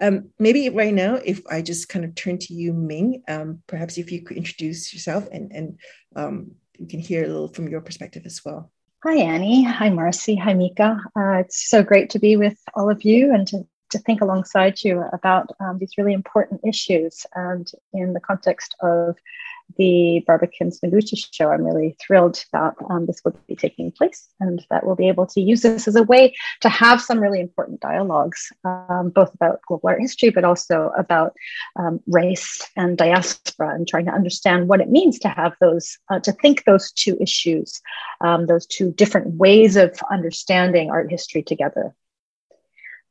Um, 0.00 0.30
maybe 0.38 0.68
right 0.68 0.94
now, 0.94 1.16
if 1.16 1.40
I 1.50 1.62
just 1.62 1.88
kind 1.88 2.04
of 2.04 2.14
turn 2.14 2.38
to 2.38 2.54
you, 2.54 2.72
Ming, 2.72 3.22
um, 3.28 3.62
perhaps 3.66 3.98
if 3.98 4.10
you 4.10 4.22
could 4.22 4.36
introduce 4.36 4.92
yourself 4.92 5.28
and, 5.32 5.52
and 5.52 5.78
um, 6.16 6.52
we 6.78 6.86
can 6.86 7.00
hear 7.00 7.24
a 7.24 7.28
little 7.28 7.48
from 7.48 7.68
your 7.68 7.80
perspective 7.80 8.22
as 8.24 8.40
well. 8.44 8.70
Hi, 9.04 9.16
Annie. 9.16 9.62
Hi, 9.62 9.90
Marcy. 9.90 10.34
Hi, 10.34 10.54
Mika. 10.54 11.00
Uh, 11.16 11.38
it's 11.38 11.68
so 11.70 11.84
great 11.84 12.10
to 12.10 12.18
be 12.18 12.36
with 12.36 12.58
all 12.74 12.90
of 12.90 13.04
you 13.04 13.32
and 13.32 13.46
to 13.48 13.64
to 13.90 13.98
think 13.98 14.20
alongside 14.20 14.82
you 14.82 15.04
about 15.12 15.50
um, 15.60 15.78
these 15.78 15.96
really 15.98 16.12
important 16.12 16.60
issues. 16.66 17.26
And 17.34 17.70
in 17.92 18.12
the 18.12 18.20
context 18.20 18.74
of 18.80 19.16
the 19.76 20.24
Barbican's 20.26 20.80
Noguchi 20.80 21.26
show, 21.30 21.50
I'm 21.50 21.64
really 21.64 21.96
thrilled 22.00 22.42
that 22.52 22.74
um, 22.88 23.06
this 23.06 23.20
will 23.24 23.36
be 23.46 23.54
taking 23.54 23.92
place 23.92 24.26
and 24.40 24.64
that 24.70 24.86
we'll 24.86 24.96
be 24.96 25.08
able 25.08 25.26
to 25.26 25.40
use 25.40 25.60
this 25.60 25.86
as 25.86 25.96
a 25.96 26.02
way 26.02 26.34
to 26.60 26.68
have 26.68 27.02
some 27.02 27.20
really 27.20 27.40
important 27.40 27.80
dialogues, 27.80 28.50
um, 28.64 29.10
both 29.14 29.34
about 29.34 29.60
global 29.66 29.88
art 29.88 30.00
history, 30.00 30.30
but 30.30 30.44
also 30.44 30.90
about 30.96 31.34
um, 31.76 32.00
race 32.06 32.66
and 32.76 32.96
diaspora 32.96 33.74
and 33.74 33.86
trying 33.86 34.06
to 34.06 34.12
understand 34.12 34.68
what 34.68 34.80
it 34.80 34.88
means 34.88 35.18
to 35.18 35.28
have 35.28 35.54
those, 35.60 35.98
uh, 36.10 36.18
to 36.20 36.32
think 36.32 36.64
those 36.64 36.90
two 36.92 37.16
issues, 37.20 37.80
um, 38.22 38.46
those 38.46 38.66
two 38.66 38.92
different 38.92 39.34
ways 39.34 39.76
of 39.76 39.98
understanding 40.10 40.90
art 40.90 41.10
history 41.10 41.42
together. 41.42 41.94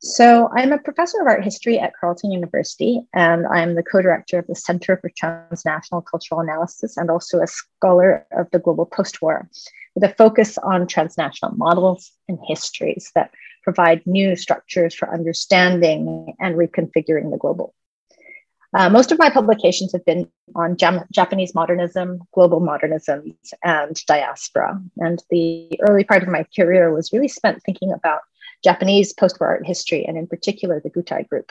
So, 0.00 0.48
I'm 0.54 0.70
a 0.70 0.78
professor 0.78 1.20
of 1.20 1.26
art 1.26 1.42
history 1.42 1.76
at 1.76 1.92
Carleton 2.00 2.30
University, 2.30 3.02
and 3.14 3.44
I'm 3.48 3.74
the 3.74 3.82
co 3.82 4.00
director 4.00 4.38
of 4.38 4.46
the 4.46 4.54
Center 4.54 4.96
for 4.96 5.10
Transnational 5.16 6.02
Cultural 6.02 6.40
Analysis 6.40 6.96
and 6.96 7.10
also 7.10 7.40
a 7.40 7.48
scholar 7.48 8.24
of 8.30 8.48
the 8.52 8.60
global 8.60 8.86
post 8.86 9.20
war, 9.20 9.48
with 9.96 10.04
a 10.04 10.14
focus 10.14 10.56
on 10.58 10.86
transnational 10.86 11.56
models 11.56 12.12
and 12.28 12.38
histories 12.46 13.10
that 13.16 13.32
provide 13.64 14.06
new 14.06 14.36
structures 14.36 14.94
for 14.94 15.12
understanding 15.12 16.32
and 16.38 16.54
reconfiguring 16.54 17.32
the 17.32 17.38
global. 17.38 17.74
Uh, 18.76 18.88
most 18.88 19.10
of 19.10 19.18
my 19.18 19.30
publications 19.30 19.92
have 19.92 20.04
been 20.04 20.30
on 20.54 20.76
Jam- 20.76 21.06
Japanese 21.10 21.56
modernism, 21.56 22.20
global 22.32 22.60
modernisms, 22.60 23.34
and 23.64 23.96
diaspora. 24.06 24.80
And 24.98 25.20
the 25.30 25.76
early 25.88 26.04
part 26.04 26.22
of 26.22 26.28
my 26.28 26.46
career 26.54 26.94
was 26.94 27.12
really 27.12 27.28
spent 27.28 27.62
thinking 27.64 27.92
about 27.92 28.20
Japanese 28.64 29.12
post-war 29.12 29.50
art 29.50 29.66
history, 29.66 30.04
and 30.04 30.16
in 30.16 30.26
particular 30.26 30.80
the 30.80 30.90
Gutai 30.90 31.28
Group, 31.28 31.50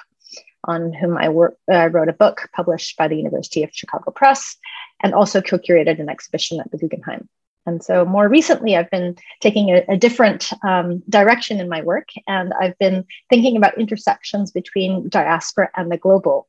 on 0.66 0.94
whom 0.94 1.18
I 1.18 1.28
uh, 1.28 1.90
wrote 1.90 2.10
a 2.10 2.14
book 2.14 2.50
published 2.54 2.98
by 2.98 3.08
the 3.08 3.16
University 3.18 3.64
of 3.64 3.70
Chicago 3.74 4.12
Press, 4.12 4.56
and 5.02 5.14
also 5.14 5.42
co-curated 5.42 6.00
an 6.00 6.10
exhibition 6.10 6.60
at 6.60 6.70
the 6.72 6.78
Guggenheim. 6.78 7.30
And 7.66 7.84
so 7.84 8.06
more 8.06 8.30
recently, 8.30 8.78
I've 8.78 8.90
been 8.90 9.18
taking 9.42 9.70
a, 9.72 9.84
a 9.90 9.98
different 9.98 10.52
um, 10.64 11.04
direction 11.10 11.60
in 11.60 11.68
my 11.68 11.82
work, 11.82 12.08
and 12.26 12.54
I've 12.54 12.78
been 12.80 13.06
thinking 13.30 13.58
about 13.58 13.78
intersections 13.78 14.52
between 14.52 15.10
diaspora 15.10 15.70
and 15.76 15.92
the 15.92 15.98
global. 15.98 16.48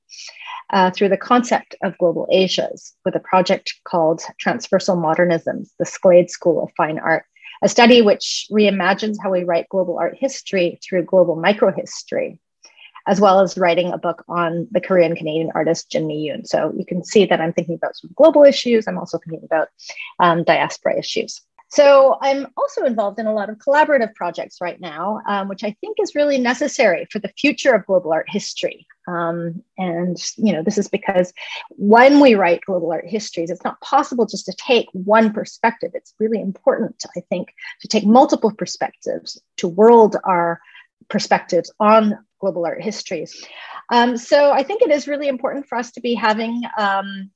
Uh, 0.70 0.90
through 0.90 1.08
the 1.08 1.16
concept 1.16 1.74
of 1.82 1.96
global 1.96 2.28
Asias 2.30 2.92
with 3.02 3.14
a 3.14 3.20
project 3.20 3.72
called 3.84 4.20
Transversal 4.38 4.98
Modernisms, 4.98 5.70
the 5.78 5.86
Slade 5.86 6.30
School 6.30 6.62
of 6.62 6.70
Fine 6.76 6.98
Art, 6.98 7.24
a 7.62 7.68
study 7.68 8.02
which 8.02 8.46
reimagines 8.50 9.16
how 9.22 9.30
we 9.30 9.44
write 9.44 9.68
global 9.68 9.98
art 9.98 10.16
history 10.18 10.78
through 10.82 11.04
global 11.04 11.36
microhistory, 11.36 12.38
as 13.06 13.20
well 13.20 13.40
as 13.40 13.58
writing 13.58 13.92
a 13.92 13.98
book 13.98 14.24
on 14.28 14.68
the 14.70 14.80
Korean 14.80 15.16
Canadian 15.16 15.50
artist 15.54 15.90
Jin-me 15.90 16.28
Yoon. 16.28 16.46
So 16.46 16.72
you 16.76 16.84
can 16.84 17.04
see 17.04 17.26
that 17.26 17.40
I'm 17.40 17.52
thinking 17.52 17.74
about 17.74 17.96
some 17.96 18.10
global 18.14 18.44
issues. 18.44 18.86
I'm 18.86 18.98
also 18.98 19.18
thinking 19.18 19.44
about 19.44 19.68
um, 20.18 20.44
diaspora 20.44 20.98
issues. 20.98 21.40
So 21.70 22.16
I'm 22.22 22.46
also 22.56 22.84
involved 22.84 23.18
in 23.18 23.26
a 23.26 23.34
lot 23.34 23.50
of 23.50 23.58
collaborative 23.58 24.14
projects 24.14 24.58
right 24.60 24.80
now, 24.80 25.20
um, 25.26 25.48
which 25.48 25.62
I 25.62 25.76
think 25.80 25.98
is 26.00 26.14
really 26.14 26.38
necessary 26.38 27.06
for 27.10 27.18
the 27.18 27.32
future 27.36 27.74
of 27.74 27.84
global 27.84 28.12
art 28.12 28.26
history. 28.28 28.86
Um, 29.06 29.62
and 29.76 30.16
you 30.36 30.52
know, 30.52 30.62
this 30.62 30.78
is 30.78 30.88
because 30.88 31.32
when 31.70 32.20
we 32.20 32.34
write 32.34 32.62
global 32.66 32.90
art 32.90 33.06
histories, 33.06 33.50
it's 33.50 33.64
not 33.64 33.80
possible 33.82 34.26
just 34.26 34.46
to 34.46 34.54
take 34.54 34.86
one 34.92 35.32
perspective. 35.32 35.92
It's 35.94 36.14
really 36.18 36.40
important, 36.40 37.04
I 37.16 37.20
think, 37.28 37.52
to 37.82 37.88
take 37.88 38.06
multiple 38.06 38.52
perspectives 38.52 39.40
to 39.58 39.68
world 39.68 40.16
our 40.24 40.60
perspectives 41.08 41.70
on 41.80 42.18
global 42.40 42.64
art 42.64 42.82
histories. 42.82 43.44
Um, 43.90 44.16
so 44.16 44.52
I 44.52 44.62
think 44.62 44.82
it 44.82 44.90
is 44.90 45.08
really 45.08 45.28
important 45.28 45.66
for 45.66 45.76
us 45.76 45.90
to 45.92 46.00
be 46.00 46.14
having 46.14 46.62
um, 46.78 47.30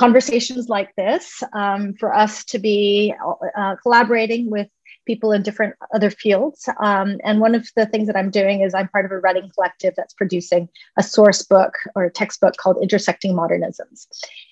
conversations 0.00 0.70
like 0.70 0.96
this 0.96 1.42
um, 1.52 1.92
for 2.00 2.14
us 2.14 2.42
to 2.42 2.58
be 2.58 3.14
uh, 3.54 3.76
collaborating 3.82 4.50
with 4.50 4.66
people 5.06 5.30
in 5.30 5.42
different 5.42 5.74
other 5.94 6.08
fields. 6.08 6.66
Um, 6.82 7.18
and 7.22 7.38
one 7.38 7.54
of 7.54 7.68
the 7.76 7.84
things 7.84 8.06
that 8.06 8.16
I'm 8.16 8.30
doing 8.30 8.62
is 8.62 8.72
I'm 8.72 8.88
part 8.88 9.04
of 9.04 9.10
a 9.10 9.18
writing 9.18 9.50
collective 9.54 9.92
that's 9.98 10.14
producing 10.14 10.70
a 10.96 11.02
source 11.02 11.42
book 11.42 11.74
or 11.94 12.04
a 12.04 12.10
textbook 12.10 12.56
called 12.56 12.78
Intersecting 12.80 13.34
Modernisms, 13.36 14.06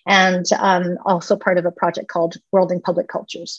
and 0.07 0.45
um, 0.59 0.99
also 1.07 1.35
part 1.35 1.57
of 1.57 1.65
a 1.65 1.71
project 1.71 2.09
called 2.09 2.37
Worlding 2.53 2.83
Public 2.83 3.09
Cultures. 3.09 3.57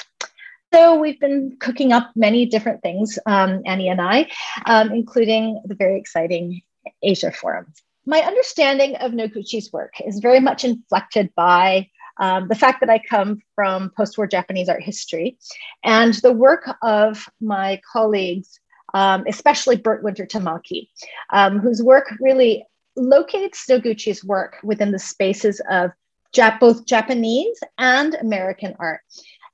So 0.72 1.00
we've 1.00 1.20
been 1.20 1.58
cooking 1.60 1.92
up 1.92 2.12
many 2.16 2.46
different 2.46 2.84
things, 2.84 3.18
um, 3.26 3.64
Annie 3.66 3.90
and 3.90 4.00
I, 4.00 4.30
um, 4.68 4.92
including 4.92 5.60
the 5.66 5.74
very 5.74 5.98
exciting 5.98 6.62
Asia 7.02 7.32
Forum 7.32 7.74
my 8.10 8.22
understanding 8.22 8.96
of 8.96 9.12
Noguchi's 9.12 9.72
work 9.72 9.94
is 10.04 10.18
very 10.18 10.40
much 10.40 10.66
inflected 10.66 11.30
by 11.36 11.88
um, 12.20 12.48
the 12.48 12.56
fact 12.56 12.80
that 12.80 12.90
I 12.90 12.98
come 12.98 13.40
from 13.54 13.92
post 13.96 14.18
war 14.18 14.26
Japanese 14.26 14.68
art 14.68 14.82
history 14.82 15.38
and 15.84 16.16
the 16.16 16.32
work 16.32 16.68
of 16.82 17.30
my 17.40 17.80
colleagues, 17.94 18.60
um, 18.96 19.26
especially 19.28 19.76
Bert 19.76 20.04
Winther-Tamaki, 20.04 20.90
um, 21.30 21.60
whose 21.60 21.84
work 21.84 22.12
really 22.20 22.66
locates 22.96 23.68
Noguchi's 23.70 24.26
work 24.26 24.56
within 24.64 24.92
the 24.92 25.00
spaces 25.00 25.62
of 25.70 25.92
Jap- 26.36 26.60
both 26.60 26.88
Japanese 26.88 27.60
and 27.78 28.16
American 28.16 28.76
art. 28.80 29.02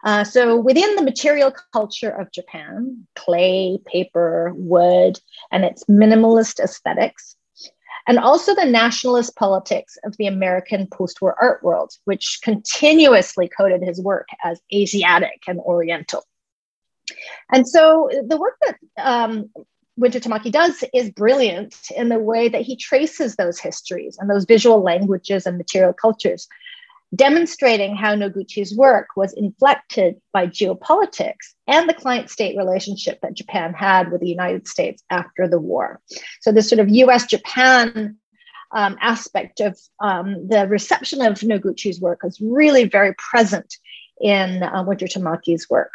Uh, 0.05 0.23
so, 0.23 0.55
within 0.55 0.95
the 0.95 1.01
material 1.01 1.53
culture 1.73 2.09
of 2.09 2.31
Japan, 2.31 3.05
clay, 3.15 3.79
paper, 3.85 4.53
wood, 4.55 5.19
and 5.51 5.65
its 5.65 5.83
minimalist 5.85 6.59
aesthetics, 6.59 7.35
and 8.07 8.19
also 8.19 8.53
the 8.53 8.65
nationalist 8.65 9.35
politics 9.35 9.97
of 10.03 10.15
the 10.17 10.27
American 10.27 10.87
post 10.87 11.21
war 11.21 11.35
art 11.41 11.63
world, 11.63 11.91
which 12.05 12.39
continuously 12.43 13.49
coded 13.49 13.81
his 13.81 14.01
work 14.01 14.27
as 14.43 14.61
Asiatic 14.73 15.41
and 15.47 15.59
Oriental. 15.59 16.23
And 17.51 17.67
so 17.67 18.09
the 18.27 18.37
work 18.37 18.57
that 18.65 18.77
um, 18.97 19.49
Winther-Tamaki 19.97 20.51
does 20.51 20.83
is 20.93 21.09
brilliant 21.09 21.75
in 21.95 22.09
the 22.09 22.19
way 22.19 22.49
that 22.49 22.61
he 22.61 22.75
traces 22.75 23.35
those 23.35 23.59
histories 23.59 24.17
and 24.19 24.29
those 24.29 24.45
visual 24.45 24.81
languages 24.81 25.45
and 25.45 25.57
material 25.57 25.93
cultures 25.93 26.47
demonstrating 27.13 27.95
how 27.95 28.15
Noguchi's 28.15 28.75
work 28.75 29.07
was 29.15 29.33
inflected 29.33 30.15
by 30.33 30.47
geopolitics 30.47 31.53
and 31.67 31.87
the 31.87 31.93
client 31.93 32.29
state 32.29 32.57
relationship 32.57 33.19
that 33.21 33.35
Japan 33.35 33.73
had 33.73 34.11
with 34.11 34.21
the 34.21 34.29
United 34.29 34.67
States 34.67 35.03
after 35.09 35.47
the 35.47 35.59
war. 35.59 35.99
So, 36.41 36.51
this 36.51 36.69
sort 36.69 36.79
of 36.79 36.89
US 36.89 37.25
Japan 37.25 38.17
um, 38.71 38.97
aspect 39.01 39.59
of 39.61 39.77
um, 39.99 40.47
the 40.47 40.67
reception 40.67 41.21
of 41.21 41.39
Noguchi's 41.39 42.01
work 42.01 42.21
is 42.23 42.41
really 42.41 42.85
very 42.85 43.13
present 43.31 43.75
in 44.21 44.63
uh, 44.63 44.83
Winther-Tamaki's 44.83 45.69
work. 45.69 45.93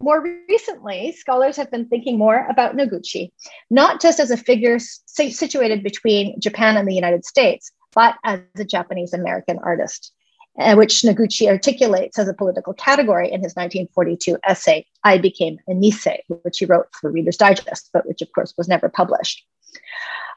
More 0.00 0.22
recently, 0.48 1.10
scholars 1.12 1.56
have 1.56 1.72
been 1.72 1.88
thinking 1.88 2.18
more 2.18 2.46
about 2.48 2.76
Noguchi, 2.76 3.32
not 3.68 4.00
just 4.00 4.20
as 4.20 4.30
a 4.30 4.36
figure 4.36 4.78
situated 4.78 5.82
between 5.82 6.40
Japan 6.40 6.76
and 6.76 6.86
the 6.86 6.94
United 6.94 7.24
States, 7.24 7.72
but 7.94 8.16
as 8.24 8.40
a 8.56 8.64
Japanese 8.64 9.12
American 9.12 9.58
artist, 9.62 10.12
uh, 10.58 10.74
which 10.74 11.02
Noguchi 11.02 11.48
articulates 11.48 12.18
as 12.18 12.28
a 12.28 12.34
political 12.34 12.72
category 12.74 13.26
in 13.26 13.42
his 13.42 13.54
1942 13.54 14.38
essay, 14.44 14.86
I 15.04 15.18
Became 15.18 15.58
a 15.68 15.72
Nisei, 15.72 16.18
which 16.28 16.58
he 16.58 16.66
wrote 16.66 16.88
for 16.92 17.10
Reader's 17.10 17.36
Digest, 17.36 17.90
but 17.92 18.06
which, 18.06 18.22
of 18.22 18.32
course, 18.32 18.54
was 18.58 18.68
never 18.68 18.88
published. 18.88 19.44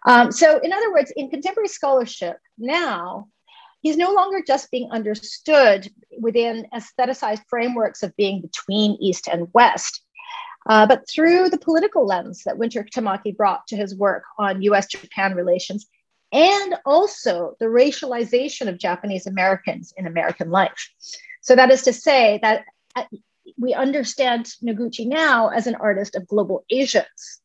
Um, 0.05 0.31
so, 0.31 0.59
in 0.59 0.73
other 0.73 0.91
words, 0.91 1.11
in 1.15 1.29
contemporary 1.29 1.67
scholarship 1.67 2.37
now, 2.57 3.27
he's 3.81 3.97
no 3.97 4.11
longer 4.11 4.41
just 4.45 4.71
being 4.71 4.89
understood 4.91 5.91
within 6.19 6.67
aestheticized 6.73 7.43
frameworks 7.49 8.03
of 8.03 8.15
being 8.15 8.41
between 8.41 8.97
East 8.99 9.27
and 9.27 9.47
West, 9.53 10.03
uh, 10.69 10.85
but 10.85 11.07
through 11.09 11.49
the 11.49 11.57
political 11.57 12.05
lens 12.05 12.43
that 12.45 12.57
Winther-Tamaki 12.57 13.35
brought 13.35 13.67
to 13.67 13.75
his 13.75 13.95
work 13.95 14.23
on 14.37 14.61
US 14.63 14.87
Japan 14.87 15.33
relations 15.33 15.87
and 16.31 16.75
also 16.85 17.55
the 17.59 17.65
racialization 17.65 18.67
of 18.67 18.77
Japanese 18.77 19.27
Americans 19.27 19.93
in 19.97 20.07
American 20.07 20.49
life. 20.49 20.89
So, 21.41 21.55
that 21.55 21.71
is 21.71 21.81
to 21.83 21.93
say, 21.93 22.39
that 22.41 22.63
uh, 22.95 23.03
we 23.57 23.73
understand 23.73 24.45
Noguchi 24.63 25.07
now 25.07 25.49
as 25.49 25.67
an 25.67 25.75
artist 25.75 26.15
of 26.15 26.27
global 26.27 26.63
Asians. 26.69 27.41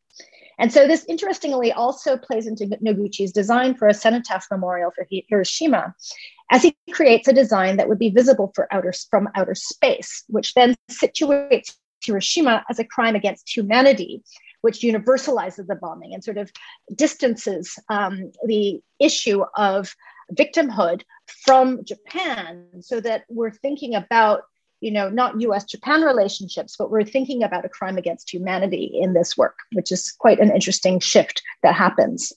And 0.58 0.72
so, 0.72 0.86
this 0.86 1.04
interestingly 1.08 1.72
also 1.72 2.16
plays 2.16 2.46
into 2.46 2.66
Noguchi's 2.66 3.32
design 3.32 3.74
for 3.74 3.88
a 3.88 3.94
cenotaph 3.94 4.46
memorial 4.50 4.90
for 4.94 5.06
Hiroshima, 5.10 5.94
as 6.50 6.62
he 6.62 6.76
creates 6.92 7.28
a 7.28 7.32
design 7.32 7.76
that 7.76 7.88
would 7.88 7.98
be 7.98 8.10
visible 8.10 8.52
outer, 8.70 8.92
from 9.10 9.28
outer 9.34 9.54
space, 9.54 10.24
which 10.28 10.54
then 10.54 10.74
situates 10.90 11.74
Hiroshima 12.04 12.64
as 12.70 12.78
a 12.78 12.84
crime 12.84 13.16
against 13.16 13.54
humanity 13.54 14.22
which 14.66 14.80
universalizes 14.80 15.68
the 15.68 15.76
bombing 15.76 16.12
and 16.12 16.24
sort 16.24 16.38
of 16.38 16.50
distances 16.92 17.78
um, 17.88 18.32
the 18.46 18.82
issue 18.98 19.44
of 19.54 19.94
victimhood 20.32 21.02
from 21.44 21.84
Japan. 21.84 22.66
So 22.80 23.00
that 23.00 23.22
we're 23.28 23.52
thinking 23.52 23.94
about 23.94 24.42
you 24.80 24.90
know 24.90 25.08
not 25.08 25.40
US 25.40 25.64
Japan 25.64 26.02
relationships 26.02 26.74
but 26.76 26.90
we're 26.90 27.04
thinking 27.04 27.44
about 27.44 27.64
a 27.64 27.68
crime 27.68 27.96
against 27.96 28.34
humanity 28.34 28.90
in 29.04 29.14
this 29.14 29.36
work 29.36 29.56
which 29.72 29.90
is 29.92 30.10
quite 30.24 30.40
an 30.40 30.50
interesting 30.50 30.98
shift 30.98 31.42
that 31.62 31.74
happens. 31.74 32.32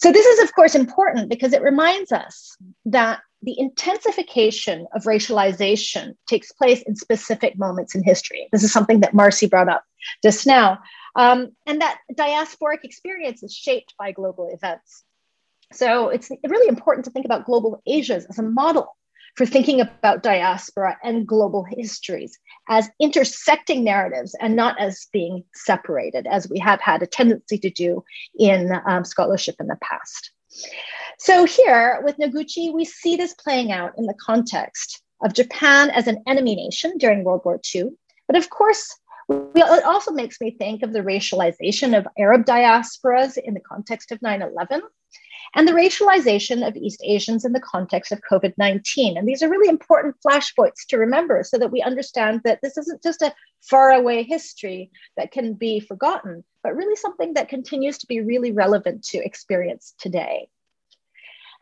So 0.00 0.10
this 0.10 0.24
is 0.24 0.38
of 0.44 0.54
course 0.54 0.74
important 0.74 1.28
because 1.28 1.52
it 1.52 1.60
reminds 1.60 2.10
us 2.10 2.56
that 2.86 3.20
the 3.42 3.58
intensification 3.58 4.86
of 4.94 5.02
racialization 5.04 6.14
takes 6.26 6.50
place 6.52 6.82
in 6.82 6.96
specific 6.96 7.56
moments 7.56 7.94
in 7.94 8.02
history. 8.02 8.48
This 8.50 8.64
is 8.64 8.72
something 8.72 9.00
that 9.00 9.14
Marcy 9.14 9.46
brought 9.46 9.68
up 9.68 9.84
just 10.24 10.46
now 10.46 10.78
um, 11.18 11.50
and 11.66 11.80
that 11.80 11.98
diasporic 12.14 12.84
experience 12.84 13.42
is 13.42 13.52
shaped 13.52 13.92
by 13.98 14.12
global 14.12 14.48
events. 14.52 15.02
So 15.72 16.08
it's 16.08 16.30
really 16.46 16.68
important 16.68 17.04
to 17.04 17.10
think 17.10 17.26
about 17.26 17.44
global 17.44 17.82
Asias 17.86 18.24
as 18.26 18.38
a 18.38 18.42
model 18.42 18.96
for 19.34 19.44
thinking 19.44 19.80
about 19.80 20.22
diaspora 20.22 20.96
and 21.02 21.26
global 21.26 21.64
histories 21.68 22.38
as 22.68 22.88
intersecting 23.00 23.82
narratives 23.82 24.34
and 24.40 24.54
not 24.54 24.80
as 24.80 25.08
being 25.12 25.44
separated, 25.54 26.26
as 26.28 26.48
we 26.48 26.58
have 26.60 26.80
had 26.80 27.02
a 27.02 27.06
tendency 27.06 27.58
to 27.58 27.70
do 27.70 28.04
in 28.38 28.72
um, 28.86 29.04
scholarship 29.04 29.56
in 29.58 29.66
the 29.66 29.78
past. 29.82 30.30
So, 31.18 31.44
here 31.44 32.00
with 32.04 32.16
Noguchi, 32.18 32.72
we 32.72 32.84
see 32.84 33.16
this 33.16 33.34
playing 33.34 33.72
out 33.72 33.92
in 33.98 34.06
the 34.06 34.14
context 34.14 35.02
of 35.20 35.34
Japan 35.34 35.90
as 35.90 36.06
an 36.06 36.22
enemy 36.28 36.54
nation 36.54 36.96
during 36.96 37.24
World 37.24 37.42
War 37.44 37.60
II. 37.74 37.90
But 38.28 38.36
of 38.36 38.50
course, 38.50 38.96
it 39.28 39.84
also 39.84 40.10
makes 40.12 40.40
me 40.40 40.50
think 40.50 40.82
of 40.82 40.92
the 40.92 41.00
racialization 41.00 41.96
of 41.96 42.06
Arab 42.18 42.44
diasporas 42.44 43.36
in 43.36 43.54
the 43.54 43.60
context 43.60 44.12
of 44.12 44.22
9 44.22 44.42
11 44.42 44.82
and 45.54 45.66
the 45.66 45.72
racialization 45.72 46.66
of 46.66 46.76
East 46.76 47.00
Asians 47.04 47.44
in 47.44 47.52
the 47.52 47.60
context 47.60 48.12
of 48.12 48.20
COVID 48.30 48.54
19. 48.58 49.16
And 49.16 49.26
these 49.26 49.42
are 49.42 49.48
really 49.48 49.68
important 49.68 50.16
flashpoints 50.26 50.86
to 50.88 50.98
remember 50.98 51.42
so 51.42 51.58
that 51.58 51.72
we 51.72 51.82
understand 51.82 52.42
that 52.44 52.60
this 52.62 52.76
isn't 52.76 53.02
just 53.02 53.22
a 53.22 53.34
faraway 53.62 54.22
history 54.22 54.90
that 55.16 55.32
can 55.32 55.54
be 55.54 55.80
forgotten, 55.80 56.44
but 56.62 56.76
really 56.76 56.96
something 56.96 57.34
that 57.34 57.48
continues 57.48 57.98
to 57.98 58.06
be 58.06 58.20
really 58.20 58.52
relevant 58.52 59.02
to 59.04 59.18
experience 59.18 59.94
today. 59.98 60.48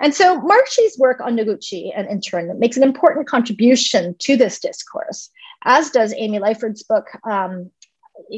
And 0.01 0.15
so 0.15 0.41
Marcy's 0.41 0.99
work 0.99 1.21
on 1.21 1.37
Noguchi 1.37 1.91
and 1.97 2.07
internment 2.09 2.59
makes 2.59 2.77
an 2.77 2.83
important 2.83 3.27
contribution 3.27 4.15
to 4.21 4.37
this 4.37 4.61
discourse, 4.61 5.31
as 5.65 5.91
does 5.91 6.13
Amy 6.17 6.39
Lyford's 6.39 6.83
book 6.83 7.07
um, 7.25 7.71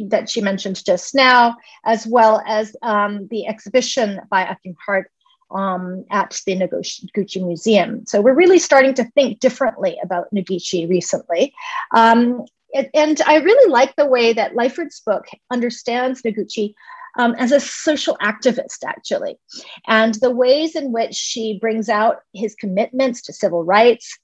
that 0.08 0.28
she 0.28 0.40
mentioned 0.40 0.84
just 0.84 1.14
now, 1.14 1.56
as 1.84 2.06
well 2.06 2.42
as 2.46 2.76
um, 2.82 3.28
the 3.28 3.46
exhibition 3.46 4.20
by 4.30 4.42
Akim 4.42 4.76
Hart 4.84 5.10
um, 5.50 6.04
at 6.10 6.40
the 6.46 6.56
Noguchi 6.56 7.44
Museum. 7.44 8.04
So 8.06 8.20
we're 8.20 8.34
really 8.34 8.58
starting 8.58 8.94
to 8.94 9.04
think 9.04 9.40
differently 9.40 9.98
about 10.02 10.32
Noguchi 10.34 10.88
recently. 10.88 11.54
Um, 11.94 12.44
and 12.92 13.20
I 13.26 13.36
really 13.36 13.70
like 13.70 13.96
the 13.96 14.06
way 14.06 14.34
that 14.34 14.54
Lyford's 14.54 15.00
book 15.00 15.24
understands 15.50 16.22
Noguchi 16.22 16.74
um, 17.18 17.34
as 17.38 17.52
a 17.52 17.60
social 17.60 18.16
activist, 18.22 18.84
actually, 18.86 19.38
and 19.86 20.14
the 20.14 20.30
ways 20.30 20.76
in 20.76 20.92
which 20.92 21.14
she 21.14 21.58
brings 21.60 21.88
out 21.88 22.20
his 22.32 22.54
commitments 22.54 23.20
to 23.22 23.32
civil 23.32 23.64
rights, 23.64 24.18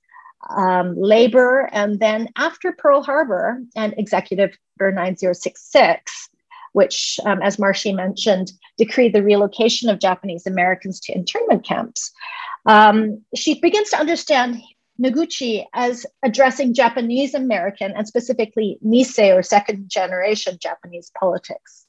um, 0.57 0.95
labor, 0.97 1.69
and 1.73 2.01
then 2.01 2.29
after 2.37 2.73
Pearl 2.73 3.03
Harbor 3.03 3.61
and 3.77 3.95
Executive 3.99 4.57
Order 4.81 4.95
9066, 4.95 6.29
which, 6.73 7.19
um, 7.25 7.41
as 7.43 7.59
Marcy 7.59 7.93
mentioned, 7.93 8.53
decreed 8.77 9.15
the 9.15 9.23
relocation 9.23 9.89
of 9.89 10.01
Japanese 10.01 10.47
Americans 10.47 11.01
to 11.01 11.15
internment 11.15 11.65
camps. 11.65 12.13
Um, 12.67 13.23
she 13.35 13.61
begins 13.61 13.91
to 13.91 13.99
understand 13.99 14.61
Noguchi 15.01 15.65
as 15.73 16.07
addressing 16.25 16.75
Japanese 16.75 17.35
American 17.35 17.93
and 17.93 18.07
specifically 18.07 18.79
Nisei 18.85 19.37
or 19.37 19.43
second 19.43 19.89
generation 19.89 20.59
Japanese 20.61 21.11
politics. 21.19 21.84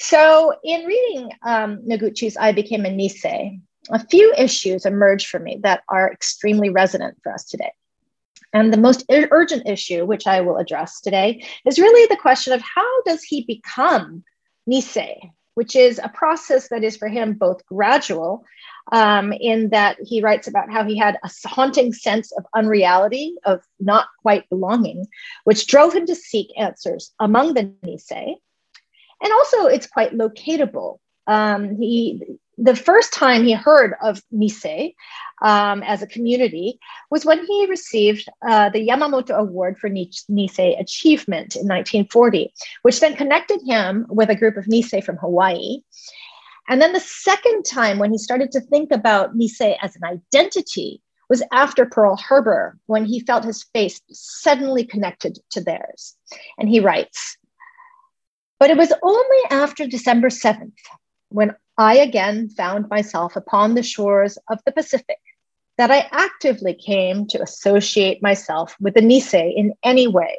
So, 0.00 0.52
in 0.64 0.84
reading 0.86 1.30
um, 1.46 1.78
Noguchi's 1.88 2.36
I 2.36 2.52
Became 2.52 2.84
a 2.84 2.90
Nisei, 2.90 3.60
a 3.90 4.04
few 4.06 4.34
issues 4.36 4.86
emerge 4.86 5.26
for 5.26 5.38
me 5.38 5.60
that 5.62 5.82
are 5.88 6.10
extremely 6.10 6.70
resonant 6.70 7.16
for 7.22 7.32
us 7.32 7.44
today. 7.44 7.72
And 8.52 8.72
the 8.72 8.78
most 8.78 9.04
urgent 9.10 9.68
issue, 9.68 10.04
which 10.04 10.26
I 10.26 10.40
will 10.40 10.58
address 10.58 11.00
today, 11.00 11.44
is 11.66 11.78
really 11.78 12.06
the 12.06 12.20
question 12.20 12.52
of 12.52 12.62
how 12.62 13.02
does 13.02 13.22
he 13.22 13.44
become 13.44 14.24
Nisei, 14.68 15.16
which 15.54 15.74
is 15.76 16.00
a 16.02 16.08
process 16.08 16.68
that 16.68 16.84
is 16.84 16.96
for 16.96 17.08
him 17.08 17.34
both 17.34 17.66
gradual, 17.66 18.44
um, 18.92 19.32
in 19.32 19.70
that 19.70 19.96
he 20.00 20.20
writes 20.20 20.46
about 20.46 20.70
how 20.70 20.84
he 20.84 20.96
had 20.96 21.18
a 21.24 21.48
haunting 21.48 21.92
sense 21.92 22.30
of 22.32 22.46
unreality, 22.54 23.34
of 23.44 23.60
not 23.80 24.06
quite 24.22 24.48
belonging, 24.50 25.06
which 25.44 25.66
drove 25.66 25.94
him 25.94 26.06
to 26.06 26.14
seek 26.14 26.48
answers 26.56 27.12
among 27.18 27.54
the 27.54 27.72
Nisei, 27.84 28.36
and 29.24 29.32
also, 29.32 29.66
it's 29.66 29.86
quite 29.86 30.12
locatable. 30.12 30.98
Um, 31.26 31.76
he, 31.78 32.22
the 32.58 32.76
first 32.76 33.14
time 33.14 33.44
he 33.44 33.54
heard 33.54 33.94
of 34.02 34.20
Nisei 34.32 34.94
um, 35.42 35.82
as 35.82 36.02
a 36.02 36.06
community 36.06 36.78
was 37.10 37.24
when 37.24 37.44
he 37.46 37.66
received 37.66 38.28
uh, 38.46 38.68
the 38.68 38.86
Yamamoto 38.86 39.36
Award 39.38 39.78
for 39.78 39.88
Nisei 39.88 40.78
Achievement 40.78 41.56
in 41.56 41.66
1940, 41.66 42.52
which 42.82 43.00
then 43.00 43.16
connected 43.16 43.60
him 43.66 44.04
with 44.10 44.28
a 44.28 44.36
group 44.36 44.58
of 44.58 44.66
Nisei 44.66 45.02
from 45.02 45.16
Hawaii. 45.16 45.78
And 46.68 46.82
then 46.82 46.92
the 46.92 47.00
second 47.00 47.64
time 47.64 47.98
when 47.98 48.12
he 48.12 48.18
started 48.18 48.52
to 48.52 48.60
think 48.60 48.92
about 48.92 49.34
Nisei 49.34 49.76
as 49.80 49.96
an 49.96 50.04
identity 50.04 51.00
was 51.30 51.42
after 51.50 51.86
Pearl 51.86 52.16
Harbor, 52.16 52.76
when 52.86 53.06
he 53.06 53.20
felt 53.20 53.44
his 53.44 53.62
face 53.72 54.02
suddenly 54.10 54.84
connected 54.84 55.38
to 55.52 55.62
theirs. 55.62 56.14
And 56.58 56.68
he 56.68 56.80
writes, 56.80 57.38
but 58.58 58.70
it 58.70 58.76
was 58.76 58.92
only 59.02 59.38
after 59.50 59.86
December 59.86 60.28
7th 60.28 60.72
when 61.28 61.54
I 61.76 61.96
again 61.96 62.48
found 62.48 62.88
myself 62.88 63.36
upon 63.36 63.74
the 63.74 63.82
shores 63.82 64.38
of 64.48 64.60
the 64.64 64.72
Pacific 64.72 65.18
that 65.76 65.90
I 65.90 66.08
actively 66.12 66.74
came 66.74 67.26
to 67.28 67.42
associate 67.42 68.22
myself 68.22 68.76
with 68.80 68.94
the 68.94 69.00
Nisei 69.00 69.52
in 69.56 69.74
any 69.82 70.06
way. 70.06 70.38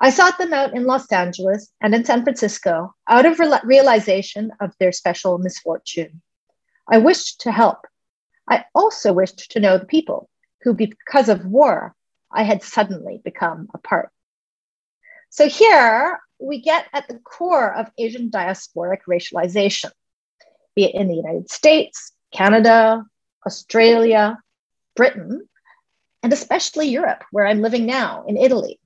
I 0.00 0.10
sought 0.10 0.38
them 0.38 0.52
out 0.52 0.74
in 0.74 0.84
Los 0.84 1.10
Angeles 1.10 1.72
and 1.80 1.94
in 1.94 2.04
San 2.04 2.22
Francisco 2.22 2.94
out 3.08 3.26
of 3.26 3.38
re- 3.38 3.60
realization 3.64 4.52
of 4.60 4.72
their 4.78 4.92
special 4.92 5.38
misfortune. 5.38 6.20
I 6.90 6.98
wished 6.98 7.40
to 7.42 7.52
help. 7.52 7.86
I 8.48 8.64
also 8.74 9.12
wished 9.12 9.50
to 9.52 9.60
know 9.60 9.78
the 9.78 9.86
people 9.86 10.28
who, 10.62 10.74
because 10.74 11.28
of 11.28 11.46
war, 11.46 11.94
I 12.30 12.42
had 12.42 12.62
suddenly 12.62 13.20
become 13.24 13.68
a 13.74 13.78
part. 13.78 14.10
So 15.30 15.48
here 15.48 16.20
we 16.44 16.60
get 16.60 16.86
at 16.92 17.08
the 17.08 17.18
core 17.18 17.74
of 17.74 17.90
Asian 17.98 18.30
diasporic 18.30 19.02
racialization, 19.08 19.90
be 20.76 20.84
it 20.84 20.94
in 20.94 21.08
the 21.08 21.14
United 21.14 21.50
States, 21.50 22.12
Canada, 22.32 23.04
Australia, 23.46 24.38
Britain, 24.96 25.48
and 26.22 26.32
especially 26.32 26.88
Europe, 26.88 27.24
where 27.30 27.46
I'm 27.46 27.60
living 27.60 27.86
now 27.86 28.24
in 28.26 28.36
Italy, 28.36 28.80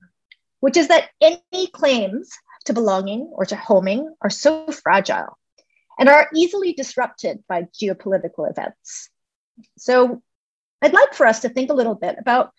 which 0.59 0.77
is 0.77 0.87
that 0.89 1.09
any 1.21 1.67
claims 1.67 2.29
to 2.65 2.73
belonging 2.73 3.29
or 3.31 3.45
to 3.45 3.55
homing 3.55 4.13
are 4.21 4.29
so 4.29 4.67
fragile 4.71 5.37
and 5.97 6.09
are 6.09 6.29
easily 6.33 6.73
disrupted 6.73 7.43
by 7.47 7.63
geopolitical 7.81 8.49
events. 8.49 9.09
So 9.77 10.21
I'd 10.81 10.93
like 10.93 11.13
for 11.13 11.25
us 11.25 11.41
to 11.41 11.49
think 11.49 11.69
a 11.69 11.75
little 11.75 11.95
bit 11.95 12.15
about 12.19 12.51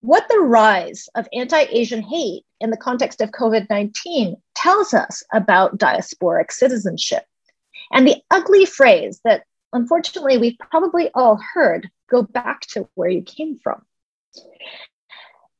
what 0.00 0.28
the 0.28 0.38
rise 0.38 1.08
of 1.14 1.28
anti 1.32 1.62
Asian 1.70 2.02
hate 2.02 2.44
in 2.60 2.70
the 2.70 2.76
context 2.76 3.20
of 3.20 3.30
COVID 3.30 3.68
19 3.70 4.36
tells 4.54 4.94
us 4.94 5.22
about 5.32 5.78
diasporic 5.78 6.50
citizenship. 6.50 7.24
And 7.92 8.06
the 8.06 8.22
ugly 8.30 8.66
phrase 8.66 9.20
that 9.24 9.44
unfortunately 9.72 10.38
we've 10.38 10.58
probably 10.58 11.10
all 11.14 11.40
heard 11.54 11.88
go 12.10 12.22
back 12.22 12.62
to 12.72 12.88
where 12.94 13.08
you 13.08 13.22
came 13.22 13.58
from. 13.58 13.82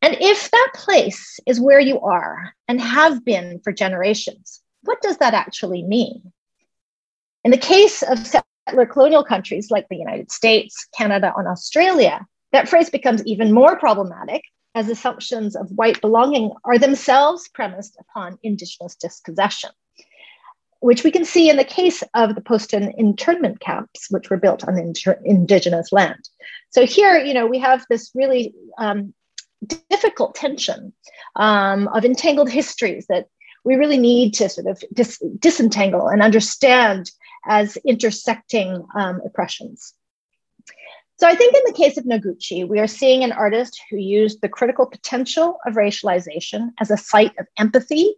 And 0.03 0.17
if 0.21 0.51
that 0.51 0.73
place 0.75 1.41
is 1.47 1.61
where 1.61 1.81
you 1.81 2.01
are 2.01 2.55
and 2.69 2.81
have 2.81 3.25
been 3.25 3.61
for 3.65 3.73
generations, 3.73 4.61
what 4.83 5.01
does 5.03 5.19
that 5.19 5.35
actually 5.35 5.83
mean? 5.83 6.33
In 7.45 7.51
the 7.51 7.59
case 7.59 8.03
of 8.03 8.19
settler 8.27 8.87
colonial 8.87 9.25
countries 9.25 9.71
like 9.71 9.89
the 9.89 9.97
United 9.97 10.31
States, 10.31 10.87
Canada, 10.97 11.33
and 11.37 11.49
Australia, 11.49 12.27
that 12.53 12.69
phrase 12.69 12.91
becomes 12.91 13.25
even 13.27 13.53
more 13.53 13.79
problematic 13.79 14.43
as 14.75 14.89
assumptions 14.89 15.57
of 15.57 15.71
white 15.71 16.01
belonging 16.01 16.53
are 16.65 16.79
themselves 16.79 17.49
premised 17.49 17.97
upon 17.99 18.39
indigenous 18.43 18.95
dispossession, 18.97 19.71
which 20.81 21.03
we 21.03 21.11
can 21.11 21.25
see 21.25 21.49
in 21.49 21.57
the 21.57 21.65
case 21.65 22.03
of 22.15 22.35
the 22.35 22.43
Poston 22.43 22.93
internment 22.99 23.59
camps, 23.61 24.09
which 24.11 24.29
were 24.29 24.37
built 24.37 24.69
on 24.69 24.79
inter- 24.79 25.19
indigenous 25.25 25.93
land. 25.93 26.29
So 26.71 26.85
here, 26.85 27.17
you 27.19 27.33
know, 27.33 27.47
we 27.47 27.59
have 27.59 27.87
this 27.89 28.11
really 28.15 28.55
um, 28.79 29.15
difficult 29.91 30.35
tension 30.35 30.93
um, 31.37 31.89
of 31.89 32.05
entangled 32.05 32.51
histories 32.51 33.07
that 33.09 33.27
we 33.65 33.77
really 33.77 33.99
need 33.99 34.35
to 34.35 34.49
sort 34.49 34.67
of 34.67 34.83
dis- 34.93 35.23
disentangle 35.39 36.07
and 36.09 36.23
understand 36.23 37.11
as 37.47 37.77
intersecting 37.79 38.87
um, 38.95 39.21
oppressions. 39.25 39.95
So 41.19 41.27
I 41.27 41.35
think 41.35 41.55
in 41.55 41.63
the 41.65 41.73
case 41.73 41.97
of 41.97 42.05
Noguchi, 42.05 42.69
we 42.69 42.79
are 42.79 42.87
seeing 42.87 43.25
an 43.25 43.33
artist 43.33 43.81
who 43.91 43.97
used 43.97 44.43
the 44.43 44.51
critical 44.51 44.85
potential 44.85 45.59
of 45.67 45.75
racialization 45.75 46.73
as 46.79 46.91
a 46.91 46.97
site 46.99 47.33
of 47.39 47.47
empathy 47.59 48.15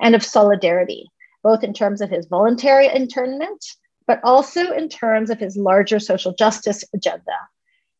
and 0.00 0.16
of 0.16 0.24
solidarity, 0.24 1.08
both 1.44 1.62
in 1.62 1.72
terms 1.72 2.00
of 2.00 2.10
his 2.10 2.26
voluntary 2.26 2.88
internment, 2.92 3.64
but 4.08 4.18
also 4.24 4.72
in 4.72 4.88
terms 4.88 5.30
of 5.30 5.38
his 5.38 5.56
larger 5.56 6.00
social 6.00 6.34
justice 6.34 6.84
agenda. 6.92 7.38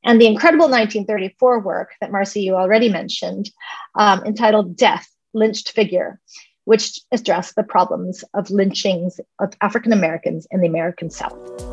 And 0.05 0.21
the 0.21 0.27
incredible 0.27 0.69
1934 0.69 1.61
work 1.61 1.91
that 2.01 2.11
Marcy, 2.11 2.43
you 2.43 2.57
already 2.57 2.89
mentioned, 2.89 3.51
um, 3.95 4.25
entitled 4.25 4.77
Death, 4.77 5.09
Lynched 5.33 5.71
Figure, 5.71 6.19
which 6.65 6.99
addressed 7.13 7.55
the 7.55 7.63
problems 7.63 8.25
of 8.35 8.51
lynchings 8.51 9.21
of 9.39 9.53
African 9.61 9.93
Americans 9.93 10.49
in 10.51 10.61
the 10.61 10.67
American 10.67 11.09
South. 11.09 11.70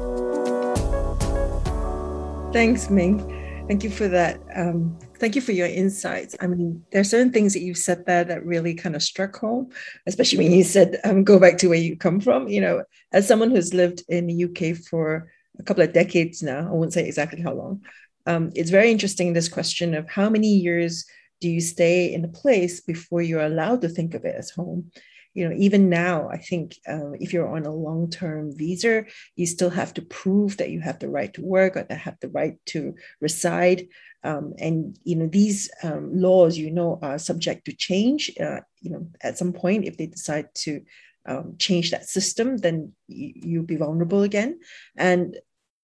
Thanks, 2.53 2.89
Ming. 2.89 3.19
Thank 3.67 3.83
you 3.83 3.89
for 3.89 4.07
that. 4.07 4.39
Um, 4.55 4.97
thank 5.19 5.35
you 5.35 5.41
for 5.41 5.51
your 5.51 5.67
insights. 5.67 6.35
I 6.39 6.47
mean, 6.47 6.83
there 6.91 7.01
are 7.01 7.03
certain 7.03 7.31
things 7.31 7.53
that 7.53 7.59
you've 7.59 7.77
said 7.77 8.05
there 8.05 8.23
that 8.23 8.45
really 8.45 8.73
kind 8.73 8.95
of 8.95 9.03
struck 9.03 9.35
home, 9.35 9.71
especially 10.05 10.37
when 10.39 10.53
you 10.53 10.63
said, 10.63 10.99
um, 11.03 11.25
go 11.25 11.37
back 11.37 11.57
to 11.59 11.67
where 11.67 11.77
you 11.77 11.97
come 11.97 12.21
from. 12.21 12.47
You 12.47 12.61
know, 12.61 12.83
as 13.11 13.27
someone 13.27 13.51
who's 13.51 13.73
lived 13.73 14.03
in 14.07 14.27
the 14.27 14.45
UK 14.45 14.77
for 14.77 15.29
a 15.59 15.63
couple 15.63 15.83
of 15.83 15.91
decades 15.91 16.41
now, 16.41 16.67
I 16.67 16.71
won't 16.71 16.93
say 16.93 17.05
exactly 17.05 17.41
how 17.41 17.53
long, 17.53 17.81
um, 18.25 18.51
it's 18.55 18.69
very 18.69 18.91
interesting 18.91 19.33
this 19.33 19.49
question 19.49 19.93
of 19.93 20.09
how 20.09 20.29
many 20.29 20.47
years 20.47 21.05
do 21.41 21.49
you 21.49 21.61
stay 21.61 22.13
in 22.13 22.23
a 22.25 22.29
place 22.29 22.79
before 22.79 23.21
you're 23.21 23.41
allowed 23.45 23.81
to 23.81 23.89
think 23.89 24.13
of 24.13 24.25
it 24.25 24.35
as 24.35 24.49
home? 24.49 24.91
You 25.37 25.47
know, 25.47 25.55
even 25.55 25.87
now, 25.87 26.29
I 26.29 26.37
think 26.37 26.77
um, 26.87 27.13
if 27.19 27.31
you're 27.31 27.55
on 27.55 27.67
a 27.67 27.71
long 27.71 28.09
term 28.09 28.57
visa, 28.57 29.05
you 29.35 29.45
still 29.45 29.69
have 29.69 29.93
to 29.93 30.01
prove 30.01 30.57
that 30.57 30.71
you 30.71 30.79
have 30.81 30.97
the 30.97 31.09
right 31.09 31.31
to 31.35 31.43
work 31.45 31.77
or 31.77 31.83
that 31.83 31.99
have 31.99 32.17
the 32.21 32.29
right 32.29 32.57
to 32.73 32.95
reside. 33.21 33.87
Um, 34.23 34.55
and 34.57 34.97
you 35.03 35.15
know 35.15 35.27
these 35.27 35.69
um, 35.83 36.09
laws, 36.11 36.57
you 36.57 36.71
know, 36.71 36.97
are 37.03 37.19
subject 37.19 37.65
to 37.65 37.73
change. 37.75 38.31
Uh, 38.41 38.61
you 38.81 38.89
know, 38.89 39.07
at 39.21 39.37
some 39.37 39.53
point, 39.53 39.85
if 39.85 39.97
they 39.97 40.07
decide 40.07 40.47
to 40.65 40.81
um, 41.27 41.53
change 41.59 41.91
that 41.91 42.09
system, 42.09 42.57
then 42.57 42.93
you, 43.07 43.33
you'll 43.35 43.63
be 43.63 43.75
vulnerable 43.75 44.23
again. 44.23 44.59
And 44.97 45.35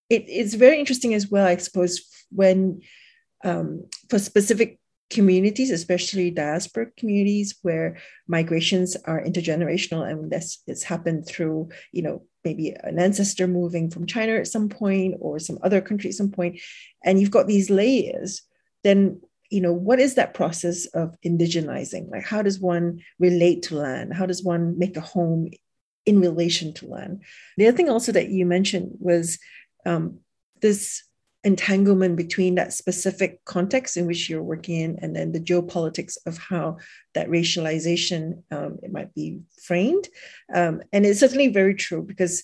it, 0.10 0.26
it's 0.28 0.56
very 0.56 0.80
interesting 0.80 1.14
as 1.14 1.28
well, 1.30 1.46
I 1.46 1.58
suppose, 1.58 2.02
when 2.32 2.82
um, 3.44 3.86
for 4.10 4.18
specific 4.18 4.80
communities, 5.14 5.72
especially 5.72 6.32
diaspora 6.32 6.88
communities, 6.98 7.56
where 7.62 7.98
migrations 8.28 8.96
are 9.06 9.24
intergenerational 9.24 10.10
and 10.10 10.32
this 10.32 10.62
it's 10.68 10.84
happened 10.84 11.28
through, 11.28 11.70
you 11.92 12.02
know, 12.02 12.24
maybe 12.44 12.76
an 12.84 13.00
ancestor 13.00 13.48
moving 13.48 13.90
from 13.90 14.06
China 14.06 14.34
at 14.34 14.48
some 14.48 14.70
point 14.70 15.16
or 15.20 15.40
some 15.40 15.60
other 15.62 15.82
country 15.82 16.10
at 16.10 16.16
some 16.16 16.32
point, 16.32 16.60
and 17.04 17.20
you've 17.20 17.32
got 17.32 17.48
these 17.48 17.70
layers, 17.70 18.42
then 18.84 19.22
you 19.50 19.62
know 19.62 19.74
what 19.74 20.00
is 20.00 20.16
that 20.16 20.34
process 20.34 20.88
of 20.88 21.16
indigenizing? 21.24 22.10
Like 22.10 22.26
how 22.26 22.42
does 22.42 22.60
one 22.60 23.02
relate 23.20 23.62
to 23.64 23.76
land? 23.76 24.14
How 24.14 24.26
does 24.26 24.44
one 24.44 24.78
make 24.80 24.98
a 24.98 25.02
home 25.02 25.52
in 26.06 26.20
relation 26.20 26.74
to 26.74 26.88
land? 26.88 27.22
The 27.58 27.68
other 27.68 27.78
thing 27.78 27.90
also 27.90 28.12
that 28.14 28.30
you 28.30 28.46
mentioned 28.46 28.98
was 29.00 29.38
um, 29.86 30.20
this 30.62 31.04
entanglement 31.44 32.16
between 32.16 32.56
that 32.56 32.72
specific 32.74 33.44
context 33.46 33.98
in 33.98 34.06
which 34.06 34.30
you're 34.30 34.44
working 34.44 34.80
in 34.80 35.00
and 35.02 35.16
then 35.16 35.32
the 35.32 35.40
geopolitics 35.40 36.18
of 36.26 36.38
how 36.38 36.78
that 37.14 37.28
racialization 37.28 38.42
um, 38.52 38.80
it 38.82 38.92
might 38.92 39.14
be 39.14 39.40
framed. 39.62 40.08
Um, 40.54 40.82
and 40.94 41.06
it's 41.06 41.20
certainly 41.20 41.50
very 41.50 41.76
true 41.76 42.02
because 42.02 42.44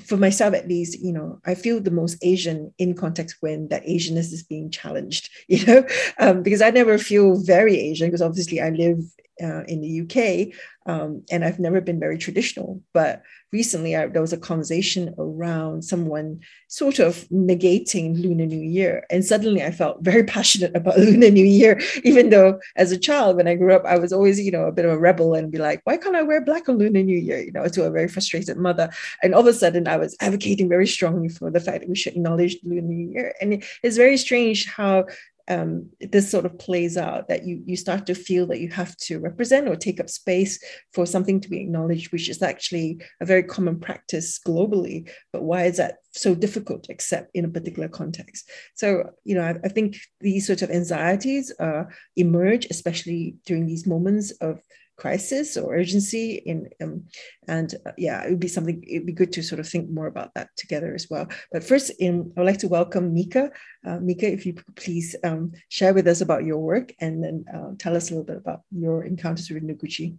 for 0.00 0.16
myself 0.16 0.54
at 0.54 0.66
least 0.66 0.98
you 1.00 1.12
know 1.12 1.40
i 1.46 1.54
feel 1.54 1.80
the 1.80 1.90
most 1.90 2.18
asian 2.22 2.74
in 2.78 2.94
context 2.94 3.36
when 3.40 3.68
that 3.68 3.86
asianness 3.86 4.32
is 4.32 4.42
being 4.42 4.68
challenged 4.68 5.30
you 5.48 5.64
know? 5.66 5.86
Um, 6.18 6.42
because 6.42 6.60
i 6.62 6.70
never 6.70 6.98
feel 6.98 7.40
very 7.40 7.78
asian 7.78 8.08
because 8.08 8.22
obviously 8.22 8.60
i 8.60 8.70
live 8.70 8.98
uh, 9.42 9.62
in 9.64 9.80
the 9.80 10.00
uk 10.02 10.54
um, 10.86 11.24
and 11.30 11.44
I've 11.44 11.58
never 11.58 11.80
been 11.80 11.98
very 11.98 12.18
traditional. 12.18 12.82
But 12.92 13.22
recently, 13.52 13.96
I, 13.96 14.06
there 14.06 14.20
was 14.20 14.32
a 14.32 14.38
conversation 14.38 15.14
around 15.18 15.82
someone 15.82 16.40
sort 16.68 16.98
of 16.98 17.26
negating 17.30 18.22
Lunar 18.22 18.44
New 18.44 18.60
Year, 18.60 19.06
and 19.10 19.24
suddenly 19.24 19.62
I 19.62 19.70
felt 19.70 20.02
very 20.02 20.24
passionate 20.36 20.76
about 20.76 20.98
Lunar 20.98 21.30
New 21.30 21.44
Year. 21.44 21.80
Even 22.04 22.30
though, 22.30 22.60
as 22.76 22.92
a 22.92 22.98
child, 22.98 23.36
when 23.36 23.48
I 23.48 23.54
grew 23.54 23.74
up, 23.74 23.84
I 23.86 23.98
was 23.98 24.12
always, 24.12 24.38
you 24.38 24.50
know, 24.50 24.64
a 24.64 24.72
bit 24.72 24.84
of 24.84 24.90
a 24.90 24.98
rebel 24.98 25.34
and 25.34 25.50
be 25.50 25.58
like, 25.58 25.80
"Why 25.84 25.96
can't 25.96 26.16
I 26.16 26.22
wear 26.22 26.44
black 26.44 26.68
on 26.68 26.78
Lunar 26.78 27.02
New 27.02 27.18
Year?" 27.18 27.40
You 27.40 27.52
know, 27.52 27.66
to 27.66 27.84
a 27.84 27.90
very 27.90 28.08
frustrated 28.08 28.58
mother. 28.58 28.90
And 29.22 29.34
all 29.34 29.40
of 29.40 29.46
a 29.46 29.54
sudden, 29.54 29.88
I 29.88 29.96
was 29.96 30.16
advocating 30.20 30.68
very 30.68 30.86
strongly 30.86 31.28
for 31.28 31.50
the 31.50 31.60
fact 31.60 31.80
that 31.80 31.88
we 31.88 31.96
should 31.96 32.14
acknowledge 32.14 32.58
Lunar 32.62 32.82
New 32.82 33.10
Year. 33.10 33.34
And 33.40 33.64
it's 33.82 33.96
very 33.96 34.18
strange 34.18 34.66
how 34.66 35.06
um, 35.48 35.90
this 36.00 36.30
sort 36.30 36.46
of 36.46 36.58
plays 36.58 36.96
out 36.96 37.28
that 37.28 37.44
you 37.44 37.62
you 37.66 37.76
start 37.76 38.06
to 38.06 38.14
feel 38.14 38.46
that 38.46 38.60
you 38.60 38.70
have 38.70 38.96
to 38.96 39.18
represent 39.18 39.68
or 39.68 39.76
take 39.76 40.00
up 40.00 40.08
space 40.08 40.62
for 40.92 41.06
something 41.06 41.40
to 41.40 41.50
be 41.50 41.60
acknowledged, 41.60 42.12
which 42.12 42.28
is 42.28 42.42
actually 42.42 43.00
a 43.20 43.26
very 43.26 43.42
common 43.42 43.78
practice 43.78 44.40
globally. 44.46 45.08
But 45.32 45.42
why 45.42 45.64
is 45.64 45.76
that 45.76 45.96
so 46.12 46.34
difficult 46.34 46.84
to 46.84 46.92
accept 46.92 47.30
in 47.34 47.44
a 47.44 47.48
particular 47.48 47.88
context? 47.88 48.50
So 48.74 49.10
you 49.24 49.34
know, 49.34 49.42
I, 49.42 49.54
I 49.64 49.68
think 49.68 49.96
these 50.20 50.46
sort 50.46 50.62
of 50.62 50.70
anxieties 50.70 51.52
uh, 51.60 51.84
emerge, 52.16 52.66
especially 52.70 53.36
during 53.44 53.66
these 53.66 53.86
moments 53.86 54.30
of 54.40 54.60
crisis 54.96 55.56
or 55.56 55.74
urgency 55.74 56.42
in 56.46 56.68
um, 56.82 57.04
and 57.48 57.74
uh, 57.86 57.92
yeah 57.98 58.22
it 58.24 58.30
would 58.30 58.40
be 58.40 58.48
something 58.48 58.82
it'd 58.86 59.06
be 59.06 59.12
good 59.12 59.32
to 59.32 59.42
sort 59.42 59.60
of 59.60 59.68
think 59.68 59.90
more 59.90 60.06
about 60.06 60.32
that 60.34 60.48
together 60.56 60.94
as 60.94 61.08
well. 61.10 61.26
But 61.52 61.64
first 61.64 61.90
in 61.98 62.32
i'd 62.36 62.46
like 62.46 62.58
to 62.58 62.68
welcome 62.68 63.12
mika. 63.12 63.50
Uh, 63.86 63.98
mika 64.00 64.30
if 64.30 64.46
you 64.46 64.54
please 64.76 65.16
um, 65.24 65.52
share 65.68 65.94
with 65.94 66.06
us 66.06 66.20
about 66.20 66.44
your 66.44 66.58
work 66.58 66.92
and 67.00 67.22
then 67.22 67.44
uh, 67.52 67.72
tell 67.78 67.96
us 67.96 68.10
a 68.10 68.14
little 68.14 68.24
bit 68.24 68.36
about 68.36 68.62
your 68.70 69.04
encounters 69.04 69.50
with 69.50 69.62
noguchi. 69.62 70.16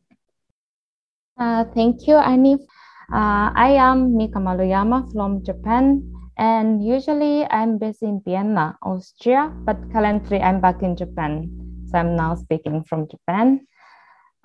Uh, 1.37 1.65
thank 1.75 2.07
you 2.07 2.15
anif 2.15 2.59
uh, 3.11 3.51
i 3.55 3.71
am 3.75 4.15
mika 4.15 4.39
maruyama 4.39 5.03
from 5.11 5.43
japan 5.43 5.99
and 6.37 6.83
usually 6.83 7.45
i'm 7.49 7.77
based 7.77 8.03
in 8.03 8.21
vienna 8.25 8.77
austria 8.81 9.51
but 9.63 9.77
currently 9.91 10.39
i'm 10.41 10.59
back 10.59 10.81
in 10.81 10.95
japan. 10.95 11.47
So 11.87 11.99
i'm 11.99 12.15
now 12.15 12.35
speaking 12.35 12.83
from 12.83 13.07
japan 13.07 13.67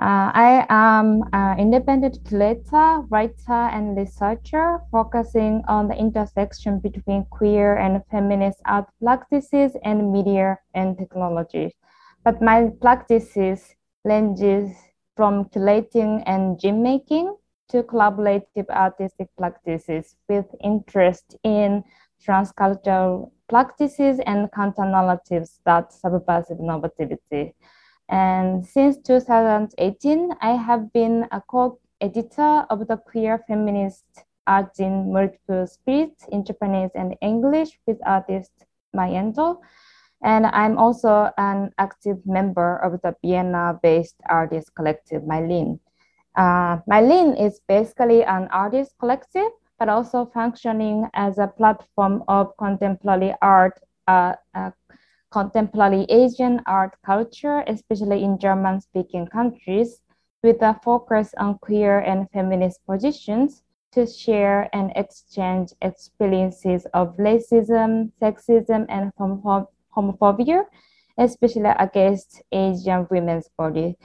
uh, 0.01 0.33
I 0.35 0.67
am 0.71 1.23
an 1.35 1.59
independent 1.59 2.25
curator, 2.27 3.03
writer, 3.11 3.69
and 3.73 3.97
researcher 3.97 4.81
focusing 4.91 5.63
on 5.69 5.89
the 5.89 5.95
intersection 5.95 6.79
between 6.79 7.27
queer 7.27 7.77
and 7.77 8.03
feminist 8.11 8.61
art 8.65 8.87
practices 9.03 9.77
and 9.85 10.11
media 10.11 10.59
and 10.75 10.97
technology. 10.97 11.77
But 12.25 12.41
my 12.41 12.71
practices 12.81 13.75
ranges 14.05 14.75
from 15.17 15.45
curating 15.51 16.23
and 16.25 16.59
gym 16.59 16.83
making 16.83 17.37
to 17.69 17.83
collaborative 17.83 18.71
artistic 18.71 19.29
practices 19.37 20.17
with 20.31 20.47
interest 20.65 21.37
in 21.45 21.85
transcultural 22.27 23.31
practices 23.51 24.19
and 24.25 24.51
counter 24.53 24.87
narratives 24.87 25.61
that 25.67 25.93
subversive 25.93 26.59
normativity. 26.59 27.53
And 28.11 28.67
since 28.67 28.99
2018, 28.99 30.31
I 30.41 30.51
have 30.51 30.93
been 30.93 31.29
a 31.31 31.41
co-editor 31.41 32.67
of 32.69 32.89
the 32.89 32.97
Queer 32.97 33.45
Feminist 33.47 34.05
Art 34.49 34.81
in 34.81 35.13
Multiple 35.13 35.67
Spirits 35.69 36.27
in 36.33 36.45
Japanese 36.45 36.91
and 36.97 37.15
English 37.23 37.79
with 37.87 37.99
artist 38.05 38.51
Mayendo. 38.95 39.61
And 40.25 40.47
I'm 40.47 40.77
also 40.77 41.31
an 41.39 41.71
active 41.79 42.19
member 42.27 42.79
of 42.79 43.01
the 43.03 43.15
Vienna-based 43.23 44.17
artist 44.29 44.75
collective 44.75 45.25
Mai 45.25 45.47
Ling. 45.47 45.79
Uh, 46.37 46.79
Mai 46.89 47.03
Ling 47.03 47.37
is 47.37 47.61
basically 47.69 48.25
an 48.25 48.49
artist 48.51 48.97
collective, 48.99 49.51
but 49.79 49.89
also 49.89 50.27
functioning 50.27 51.09
as 51.15 51.39
a 51.39 51.47
platform 51.47 52.25
of 52.27 52.57
contemporary 52.59 53.35
art 53.41 53.79
uh, 54.09 54.35
uh, 54.55 54.71
contemporary 55.31 56.05
Asian 56.09 56.61
art 56.67 56.97
culture, 57.05 57.63
especially 57.67 58.23
in 58.23 58.39
German 58.39 58.81
speaking 58.81 59.27
countries, 59.27 60.03
with 60.43 60.63
a 60.63 60.79
focus 60.83 61.35
on 61.39 61.59
queer 61.59 62.01
and 62.01 62.29
feminist 62.31 62.85
positions 62.87 63.63
to 63.93 64.07
share 64.07 64.69
and 64.73 64.93
exchange 64.97 65.71
experiences 65.83 66.87
of 66.95 67.17
racism, 67.17 68.11
sexism, 68.21 68.87
and 68.89 69.13
homophobia, 69.95 70.65
especially 71.19 71.73
against 71.79 72.43
Asian 72.53 73.07
women's 73.11 73.49
body. 73.59 73.97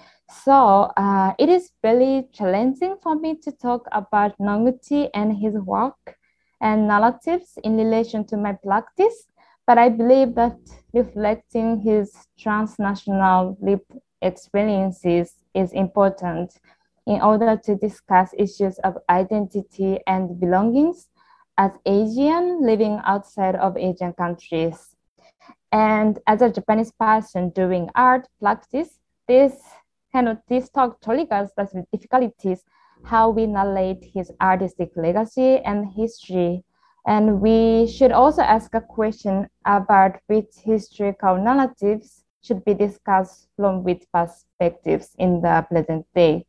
So 0.43 0.91
uh, 0.97 1.33
it 1.37 1.49
is 1.49 1.71
very 1.81 2.27
challenging 2.33 2.97
for 3.01 3.15
me 3.15 3.35
to 3.43 3.51
talk 3.51 3.87
about 3.91 4.37
Noguchi 4.39 5.09
and 5.13 5.37
his 5.37 5.55
work 5.55 6.17
and 6.61 6.87
narratives 6.87 7.57
in 7.63 7.77
relation 7.77 8.25
to 8.25 8.37
my 8.37 8.53
practice 8.53 9.27
but 9.67 9.77
I 9.77 9.89
believe 9.89 10.35
that 10.35 10.57
reflecting 10.93 11.81
his 11.81 12.13
transnational 12.37 13.57
lived 13.61 13.91
experiences 14.21 15.33
is 15.53 15.71
important 15.73 16.59
in 17.07 17.21
order 17.21 17.59
to 17.63 17.75
discuss 17.75 18.33
issues 18.37 18.77
of 18.79 18.97
identity 19.09 19.99
and 20.07 20.39
belongings 20.39 21.09
as 21.57 21.71
Asian 21.85 22.61
living 22.65 22.99
outside 23.05 23.55
of 23.55 23.77
Asian 23.77 24.13
countries. 24.13 24.95
And 25.71 26.19
as 26.27 26.41
a 26.41 26.49
Japanese 26.49 26.91
person 26.91 27.49
doing 27.49 27.89
art 27.95 28.27
practice, 28.41 28.99
this 29.27 29.53
kind 30.13 30.29
of 30.29 30.37
this 30.47 30.69
talk 30.69 31.01
triggers 31.01 31.49
the 31.57 31.85
difficulties 31.91 32.63
how 33.03 33.29
we 33.29 33.45
narrate 33.45 34.03
his 34.13 34.31
artistic 34.41 34.91
legacy 34.95 35.59
and 35.59 35.91
history 35.93 36.63
and 37.05 37.39
we 37.39 37.87
should 37.87 38.11
also 38.11 38.41
ask 38.41 38.73
a 38.73 38.81
question 38.81 39.47
about 39.65 40.17
which 40.27 40.49
historical 40.63 41.37
narratives 41.37 42.23
should 42.41 42.63
be 42.65 42.73
discussed 42.73 43.47
from 43.55 43.83
which 43.83 44.03
perspectives 44.13 45.15
in 45.17 45.41
the 45.41 45.65
present 45.69 46.05
day. 46.15 46.45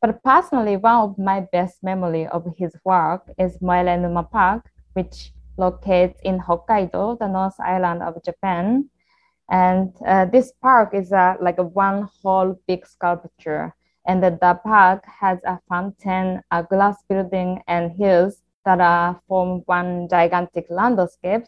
But 0.00 0.22
personally, 0.22 0.76
one 0.76 0.96
of 0.96 1.18
my 1.18 1.40
best 1.52 1.82
memory 1.82 2.26
of 2.28 2.46
his 2.56 2.76
work 2.84 3.30
is 3.38 3.58
Moerenuma 3.58 4.30
Park, 4.30 4.70
which 4.92 5.32
located 5.56 6.14
in 6.22 6.38
Hokkaido, 6.38 7.18
the 7.18 7.28
North 7.28 7.58
Island 7.58 8.02
of 8.02 8.22
Japan. 8.22 8.90
And 9.50 9.92
uh, 10.06 10.26
this 10.26 10.52
park 10.60 10.94
is 10.94 11.12
a, 11.12 11.36
like 11.40 11.58
a 11.58 11.62
one 11.62 12.08
whole 12.22 12.60
big 12.68 12.86
sculpture. 12.86 13.74
And 14.06 14.22
the 14.22 14.60
park 14.62 15.04
has 15.06 15.38
a 15.44 15.58
fountain, 15.68 16.42
a 16.52 16.62
glass 16.62 17.02
building, 17.08 17.62
and 17.66 17.90
hills 17.92 18.42
that 18.66 18.80
are 18.80 19.18
form 19.28 19.62
one 19.64 20.08
gigantic 20.10 20.66
landscape 20.68 21.44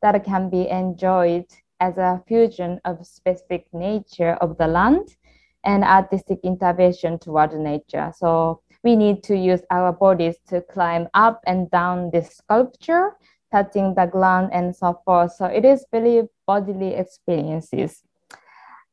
that 0.00 0.24
can 0.24 0.50
be 0.50 0.68
enjoyed 0.68 1.46
as 1.78 1.98
a 1.98 2.20
fusion 2.26 2.80
of 2.84 3.06
specific 3.06 3.66
nature 3.72 4.34
of 4.40 4.58
the 4.58 4.66
land 4.66 5.16
and 5.64 5.84
artistic 5.84 6.40
intervention 6.42 7.18
toward 7.18 7.52
nature. 7.54 8.12
So 8.16 8.62
we 8.82 8.96
need 8.96 9.22
to 9.24 9.36
use 9.36 9.60
our 9.70 9.92
bodies 9.92 10.36
to 10.48 10.62
climb 10.62 11.08
up 11.14 11.40
and 11.46 11.70
down 11.70 12.10
this 12.10 12.36
sculpture, 12.36 13.12
touching 13.52 13.94
the 13.94 14.06
ground 14.06 14.50
and 14.52 14.74
so 14.74 15.00
forth. 15.04 15.32
So 15.32 15.44
it 15.44 15.64
is 15.64 15.86
very 15.92 16.22
bodily 16.46 16.94
experiences. 16.94 18.02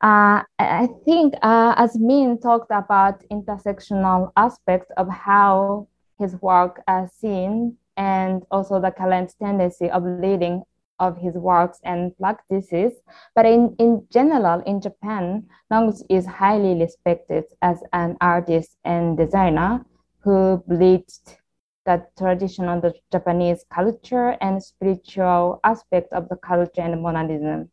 Uh, 0.01 0.43
I 0.59 0.87
think 1.05 1.33
uh, 1.41 1.73
as 1.77 1.97
Min 1.97 2.39
talked 2.39 2.71
about 2.71 3.21
intersectional 3.31 4.31
aspects 4.37 4.91
of 4.95 5.09
how 5.09 5.87
his 6.19 6.39
work 6.41 6.82
as 6.88 7.12
seen 7.13 7.77
and 7.97 8.43
also 8.51 8.79
the 8.79 8.91
current 8.91 9.34
tendency 9.41 9.89
of 9.89 10.03
leading 10.03 10.63
of 10.99 11.17
his 11.17 11.34
works 11.36 11.79
and 11.84 12.15
practices. 12.17 12.93
But 13.36 13.45
in, 13.45 13.75
in 13.79 14.05
general, 14.12 14.62
in 14.65 14.82
Japan, 14.82 15.45
Noguchi 15.71 16.03
is 16.10 16.25
highly 16.25 16.75
respected 16.79 17.45
as 17.62 17.82
an 17.93 18.17
artist 18.21 18.77
and 18.84 19.17
designer 19.17 19.86
who 20.19 20.62
bridged 20.67 21.38
the 21.86 22.05
traditional 22.17 22.82
the 22.82 22.93
Japanese 23.12 23.65
culture 23.73 24.38
and 24.41 24.62
spiritual 24.62 25.60
aspect 25.63 26.13
of 26.13 26.27
the 26.29 26.36
culture 26.36 26.82
and 26.82 27.01
modernism. 27.01 27.69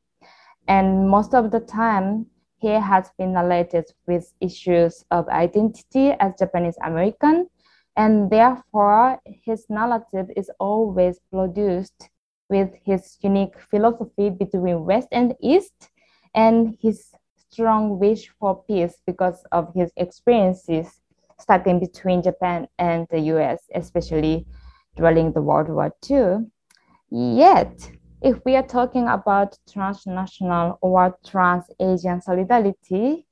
And 0.69 1.09
most 1.11 1.35
of 1.35 1.51
the 1.51 1.61
time, 1.61 2.27
he 2.59 2.69
has 2.69 3.11
been 3.19 3.35
related 3.35 3.85
with 4.07 4.33
issues 4.41 5.05
of 5.11 5.29
identity 5.29 6.13
as 6.13 6.39
Japanese 6.39 6.79
American, 6.83 7.49
and 7.97 8.31
therefore 8.31 9.19
his 9.25 9.67
narrative 9.69 10.27
is 10.37 10.51
always 10.61 11.19
produced 11.31 12.11
with 12.49 12.71
his 12.85 13.19
unique 13.23 13.59
philosophy 13.59 14.31
between 14.31 14.85
West 14.85 15.09
and 15.13 15.35
East 15.41 15.91
and 16.35 16.77
his 16.81 17.11
strong 17.51 17.99
wish 17.99 18.29
for 18.39 18.63
peace 18.65 18.99
because 19.07 19.43
of 19.53 19.73
his 19.75 19.91
experiences 19.97 21.01
studying 21.39 21.81
between 21.81 22.23
Japan 22.23 22.67
and 22.79 23.07
the 23.11 23.21
US, 23.33 23.61
especially 23.75 24.47
during 24.97 25.33
the 25.33 25.43
World 25.43 25.69
War 25.69 25.93
II. 26.09 26.47
Yet, 27.11 27.91
if 28.23 28.45
we 28.45 28.57
are 28.57 28.67
talking 28.67 29.09
about 29.09 29.59
transnational 29.71 30.79
or 30.81 31.17
trans-Asian 31.25 32.21
solidarity, 32.23 33.26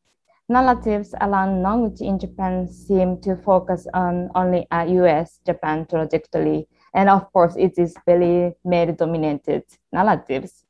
narratives 0.48 1.14
around 1.20 1.62
Noguchi 1.62 2.02
in 2.02 2.18
Japan 2.18 2.68
seem 2.68 3.20
to 3.22 3.36
focus 3.36 3.86
on 3.94 4.30
only 4.34 4.66
a 4.70 4.86
US-Japan 4.86 5.86
trajectory 5.86 6.68
and 6.94 7.10
of 7.10 7.30
course, 7.32 7.56
it 7.56 7.76
is 7.76 7.96
very 8.06 8.54
male 8.64 8.92
dominated 8.92 9.64
narratives. 9.92 10.64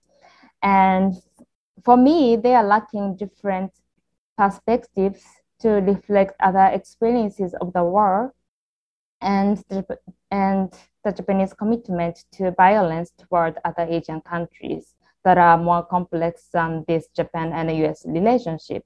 And 0.62 1.14
for 1.84 1.98
me, 1.98 2.36
they 2.36 2.54
are 2.54 2.64
lacking 2.64 3.16
different 3.16 3.72
perspectives 4.38 5.22
to 5.60 5.68
reflect 5.68 6.32
other 6.40 6.66
experiences 6.72 7.54
of 7.60 7.74
the 7.74 7.84
world 7.84 8.30
and 9.20 9.58
the, 9.68 9.84
and 10.30 10.72
the 11.04 11.12
Japanese 11.12 11.52
commitment 11.52 12.24
to 12.32 12.52
violence 12.52 13.12
toward 13.18 13.58
other 13.64 13.86
Asian 13.88 14.22
countries 14.22 14.94
that 15.24 15.36
are 15.36 15.58
more 15.58 15.84
complex 15.84 16.48
than 16.52 16.84
this 16.88 17.08
Japan 17.14 17.52
and 17.52 17.70
US 17.84 18.04
relationship. 18.06 18.84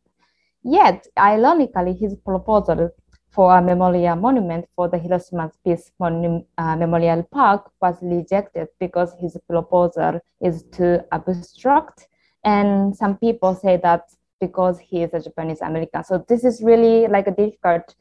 Yet, 0.70 1.06
ironically, 1.18 1.94
his 1.94 2.14
proposal 2.16 2.90
for 3.30 3.56
a 3.56 3.62
memorial 3.62 4.16
monument 4.16 4.66
for 4.76 4.86
the 4.86 4.98
Hiroshima 4.98 5.50
Peace 5.64 5.90
Mon- 5.98 6.44
uh, 6.58 6.76
Memorial 6.76 7.22
Park 7.22 7.70
was 7.80 7.96
rejected 8.02 8.68
because 8.78 9.14
his 9.18 9.38
proposal 9.48 10.20
is 10.42 10.64
too 10.64 11.00
abstract. 11.10 12.08
And 12.44 12.94
some 12.94 13.16
people 13.16 13.54
say 13.54 13.78
that 13.82 14.10
because 14.42 14.78
he 14.78 15.02
is 15.02 15.14
a 15.14 15.20
Japanese 15.20 15.62
American. 15.62 16.04
So 16.04 16.22
this 16.28 16.44
is 16.44 16.62
really 16.62 17.08
like 17.08 17.28
a 17.28 17.34
difficult. 17.34 17.94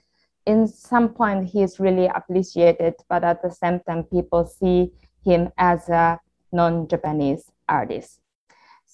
In 0.45 0.67
some 0.67 1.09
point, 1.13 1.45
he 1.45 1.63
is 1.63 1.79
really 1.79 2.07
appreciated, 2.07 2.95
but 3.07 3.23
at 3.23 3.41
the 3.41 3.49
same 3.49 3.79
time, 3.87 4.03
people 4.03 4.45
see 4.45 4.91
him 5.23 5.51
as 5.57 5.87
a 5.87 6.19
non-Japanese 6.51 7.49
artist. 7.69 8.19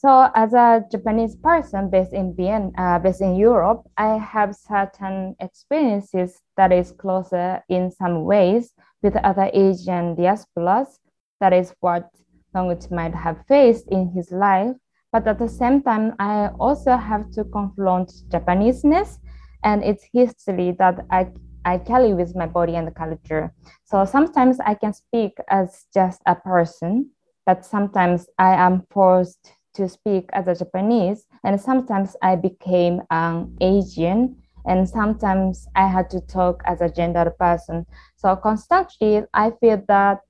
So 0.03 0.29
as 0.35 0.53
a 0.53 0.83
Japanese 0.91 1.37
person 1.37 1.89
based 1.89 2.11
in 2.11 2.35
Vienna, 2.35 2.71
uh, 2.77 2.99
based 2.99 3.21
in 3.21 3.37
Europe, 3.37 3.83
I 3.95 4.17
have 4.17 4.53
certain 4.53 5.33
experiences 5.39 6.41
that 6.57 6.73
is 6.73 6.91
closer 6.91 7.63
in 7.69 7.89
some 7.89 8.25
ways 8.25 8.73
with 9.01 9.15
other 9.15 9.49
Asian 9.53 10.17
diasporas. 10.17 10.99
That 11.39 11.53
is 11.53 11.73
what 11.79 12.09
Noguchi 12.53 12.91
might 12.91 13.15
have 13.15 13.45
faced 13.47 13.87
in 13.87 14.09
his 14.09 14.29
life. 14.33 14.75
But 15.13 15.25
at 15.25 15.39
the 15.39 15.47
same 15.47 15.81
time, 15.81 16.15
I 16.19 16.49
also 16.59 16.97
have 16.97 17.31
to 17.35 17.45
confront 17.45 18.11
Japaneseness 18.27 19.19
and 19.63 19.85
its 19.85 20.03
history 20.11 20.75
that 20.79 21.05
I, 21.11 21.27
I 21.63 21.77
carry 21.77 22.13
with 22.13 22.35
my 22.35 22.47
body 22.47 22.75
and 22.75 22.93
culture. 22.93 23.53
So 23.85 24.03
sometimes 24.03 24.59
I 24.59 24.73
can 24.73 24.91
speak 24.91 25.37
as 25.49 25.85
just 25.93 26.21
a 26.25 26.35
person, 26.35 27.11
but 27.45 27.63
sometimes 27.63 28.27
I 28.37 28.55
am 28.55 28.83
forced 28.91 29.53
to 29.75 29.89
speak 29.89 30.29
as 30.33 30.47
a 30.47 30.55
Japanese, 30.55 31.25
and 31.43 31.59
sometimes 31.59 32.15
I 32.21 32.35
became 32.35 33.01
an 33.09 33.55
Asian, 33.61 34.37
and 34.65 34.87
sometimes 34.87 35.67
I 35.75 35.87
had 35.87 36.09
to 36.11 36.21
talk 36.21 36.63
as 36.65 36.81
a 36.81 36.89
gender 36.89 37.33
person. 37.37 37.85
So 38.15 38.35
constantly, 38.35 39.23
I 39.33 39.51
feel 39.59 39.81
that 39.87 40.21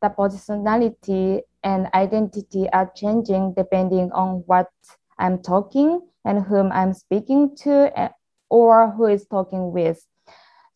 the 0.00 0.10
positionality 0.10 1.40
and 1.64 1.88
identity 1.94 2.68
are 2.72 2.90
changing 2.94 3.54
depending 3.56 4.10
on 4.12 4.42
what 4.46 4.68
I'm 5.18 5.42
talking 5.42 6.00
and 6.24 6.42
whom 6.42 6.72
I'm 6.72 6.92
speaking 6.92 7.56
to, 7.62 7.92
eh, 7.96 8.08
or 8.50 8.90
who 8.90 9.06
is 9.06 9.26
talking 9.26 9.72
with. 9.72 10.04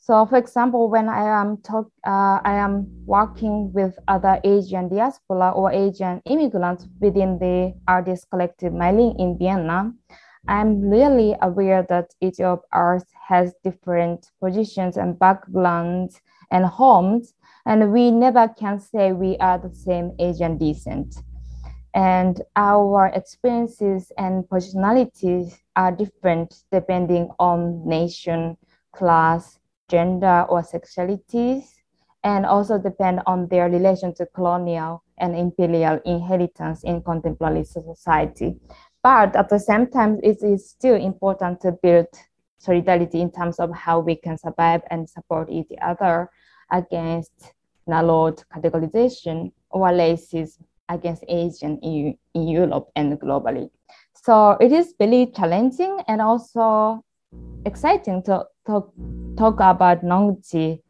So, 0.07 0.25
for 0.25 0.37
example, 0.39 0.89
when 0.89 1.09
I 1.09 1.41
am 1.41 1.57
talk, 1.63 1.91
uh, 2.07 2.39
I 2.45 2.55
am 2.55 2.87
working 3.07 3.73
with 3.73 3.99
other 4.07 4.41
Asian 4.45 4.89
diaspora 4.89 5.51
or 5.51 5.73
Asian 5.73 6.23
immigrants 6.27 6.87
within 7.01 7.41
the 7.41 7.75
artist 7.89 8.31
collective 8.31 8.73
Mai 8.73 8.93
Ling 8.93 9.19
in 9.19 9.37
Vienna, 9.37 9.93
I'm 10.47 10.81
really 10.81 11.35
aware 11.43 11.85
that 11.89 12.15
each 12.21 12.39
of 12.39 12.61
us 12.73 13.03
has 13.27 13.53
different 13.65 14.31
positions 14.41 14.97
and 14.97 15.19
backgrounds 15.19 16.21
and 16.53 16.65
homes, 16.65 17.35
and 17.67 17.93
we 17.93 18.13
never 18.13 18.47
can 18.47 18.79
say 18.79 19.11
we 19.11 19.37
are 19.39 19.59
the 19.59 19.75
same 19.75 20.13
Asian 20.21 20.57
descent. 20.57 21.17
And 21.95 22.43
our 22.55 23.09
experiences 23.09 24.13
and 24.17 24.49
personalities 24.49 25.59
are 25.75 25.91
different 25.91 26.63
depending 26.71 27.31
on 27.41 27.85
nation, 27.85 28.57
class, 28.93 29.59
gender 29.89 30.47
or 30.49 30.63
sexualities, 30.63 31.65
and 32.25 32.45
also 32.45 32.79
depend 32.79 33.21
on 33.27 33.47
their 33.49 33.71
relation 33.71 34.15
to 34.15 34.27
colonial 34.35 35.03
and 35.19 35.37
imperial 35.37 36.01
inheritance 36.05 36.83
in 36.85 37.03
contemporary 37.03 37.65
society. 37.65 38.57
But 39.03 39.37
at 39.37 39.49
the 39.49 39.59
same 39.59 39.87
time, 39.87 40.19
it 40.23 40.43
is 40.43 40.69
still 40.69 40.97
important 40.97 41.61
to 41.61 41.73
build 41.73 42.09
solidarity 42.59 43.21
in 43.21 43.31
terms 43.31 43.61
of 43.61 43.73
how 43.75 44.01
we 44.01 44.17
can 44.17 44.37
survive 44.37 44.83
and 44.91 45.09
support 45.09 45.49
each 45.51 45.71
other 45.81 46.29
against 46.73 47.53
narrowed 47.87 48.43
categorization 48.55 49.53
or 49.71 49.89
racism 49.91 50.65
against 50.89 51.25
Asian 51.29 51.79
in, 51.79 52.17
in 52.35 52.49
Europe 52.49 52.89
and 52.97 53.19
globally. 53.21 53.71
So 54.15 54.57
it 54.61 54.73
is 54.73 54.95
really 54.99 55.27
challenging 55.27 56.01
and 56.09 56.21
also 56.21 57.05
exciting 57.65 58.23
to 58.25 58.45
talk, 58.67 58.93
talk 59.37 59.55
about 59.61 60.03
Noguchi 60.03 60.81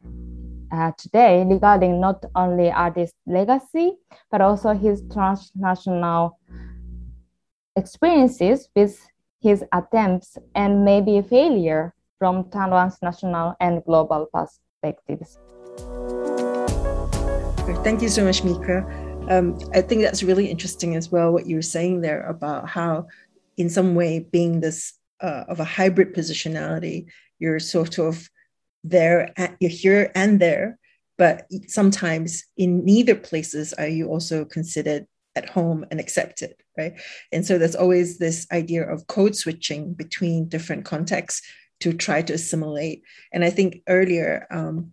uh, 0.73 0.93
today 0.99 1.45
regarding 1.47 2.01
not 2.01 2.25
only 2.35 2.71
artist 2.71 3.15
legacy, 3.27 3.93
but 4.31 4.41
also 4.41 4.73
his 4.73 5.03
transnational 5.13 6.39
experiences 7.77 8.69
with 8.75 8.99
his 9.41 9.65
attempts 9.73 10.39
and 10.55 10.85
maybe 10.85 11.23
failure 11.23 11.95
from 12.19 12.51
transnational 12.51 13.55
and 13.61 13.85
global 13.85 14.27
perspectives. 14.33 15.39
Thank 17.85 18.03
you 18.03 18.09
so 18.09 18.25
much, 18.25 18.43
Mika. 18.45 18.85
Um, 19.29 19.59
I 19.75 19.81
think 19.81 20.03
that's 20.03 20.23
really 20.23 20.47
interesting 20.51 20.95
as 20.97 21.11
well, 21.11 21.33
what 21.33 21.47
you 21.47 21.57
were 21.57 21.63
saying 21.63 22.01
there 22.01 22.23
about 22.27 22.69
how, 22.69 23.07
in 23.57 23.69
some 23.69 23.95
way, 23.95 24.21
being 24.21 24.61
this 24.61 24.95
uh, 25.21 25.45
of 25.49 25.61
a 25.61 25.65
hybrid 25.65 26.15
positionality. 26.15 27.07
You're 27.39 27.61
sort 27.61 27.99
of 27.99 28.29
there, 28.85 29.33
you're 29.61 29.71
here 29.71 30.11
and 30.15 30.41
there, 30.41 30.79
but 31.19 31.47
sometimes 31.67 32.45
in 32.57 32.85
neither 32.85 33.15
places 33.15 33.73
are 33.75 33.89
you 33.89 34.09
also 34.09 34.45
considered 34.45 35.07
at 35.35 35.49
home 35.49 35.85
and 35.91 36.01
accepted, 36.01 36.55
right? 36.77 36.99
And 37.31 37.47
so 37.47 37.59
there's 37.59 37.77
always 37.77 38.19
this 38.19 38.47
idea 38.51 38.89
of 38.89 39.07
code 39.07 39.37
switching 39.37 39.93
between 39.93 40.49
different 40.49 40.85
contexts 40.85 41.43
to 41.81 41.93
try 41.93 42.23
to 42.23 42.33
assimilate. 42.33 43.03
And 43.33 43.45
I 43.45 43.51
think 43.51 43.83
earlier, 43.87 44.47
um, 44.51 44.93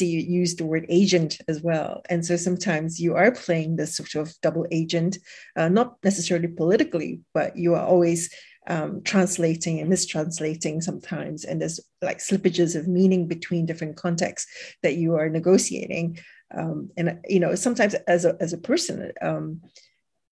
used 0.00 0.58
the 0.58 0.66
word 0.66 0.86
agent 0.88 1.38
as 1.48 1.62
well. 1.62 2.02
And 2.08 2.24
so 2.26 2.36
sometimes 2.36 2.98
you 2.98 3.14
are 3.14 3.30
playing 3.30 3.76
this 3.76 3.96
sort 3.96 4.14
of 4.16 4.34
double 4.42 4.66
agent, 4.72 5.18
uh, 5.54 5.68
not 5.68 5.96
necessarily 6.02 6.48
politically, 6.48 7.20
but 7.32 7.56
you 7.56 7.74
are 7.74 7.86
always 7.86 8.34
um, 8.66 9.02
translating 9.02 9.80
and 9.80 9.90
mistranslating 9.90 10.82
sometimes. 10.82 11.44
And 11.44 11.60
there's 11.60 11.80
like 12.02 12.18
slippages 12.18 12.76
of 12.76 12.88
meaning 12.88 13.28
between 13.28 13.66
different 13.66 13.96
contexts 13.96 14.50
that 14.82 14.96
you 14.96 15.14
are 15.14 15.28
negotiating. 15.28 16.18
Um, 16.56 16.90
and, 16.96 17.20
you 17.28 17.40
know, 17.40 17.54
sometimes 17.54 17.94
as 18.06 18.24
a, 18.24 18.36
as 18.40 18.52
a 18.52 18.58
person, 18.58 19.12
um, 19.22 19.62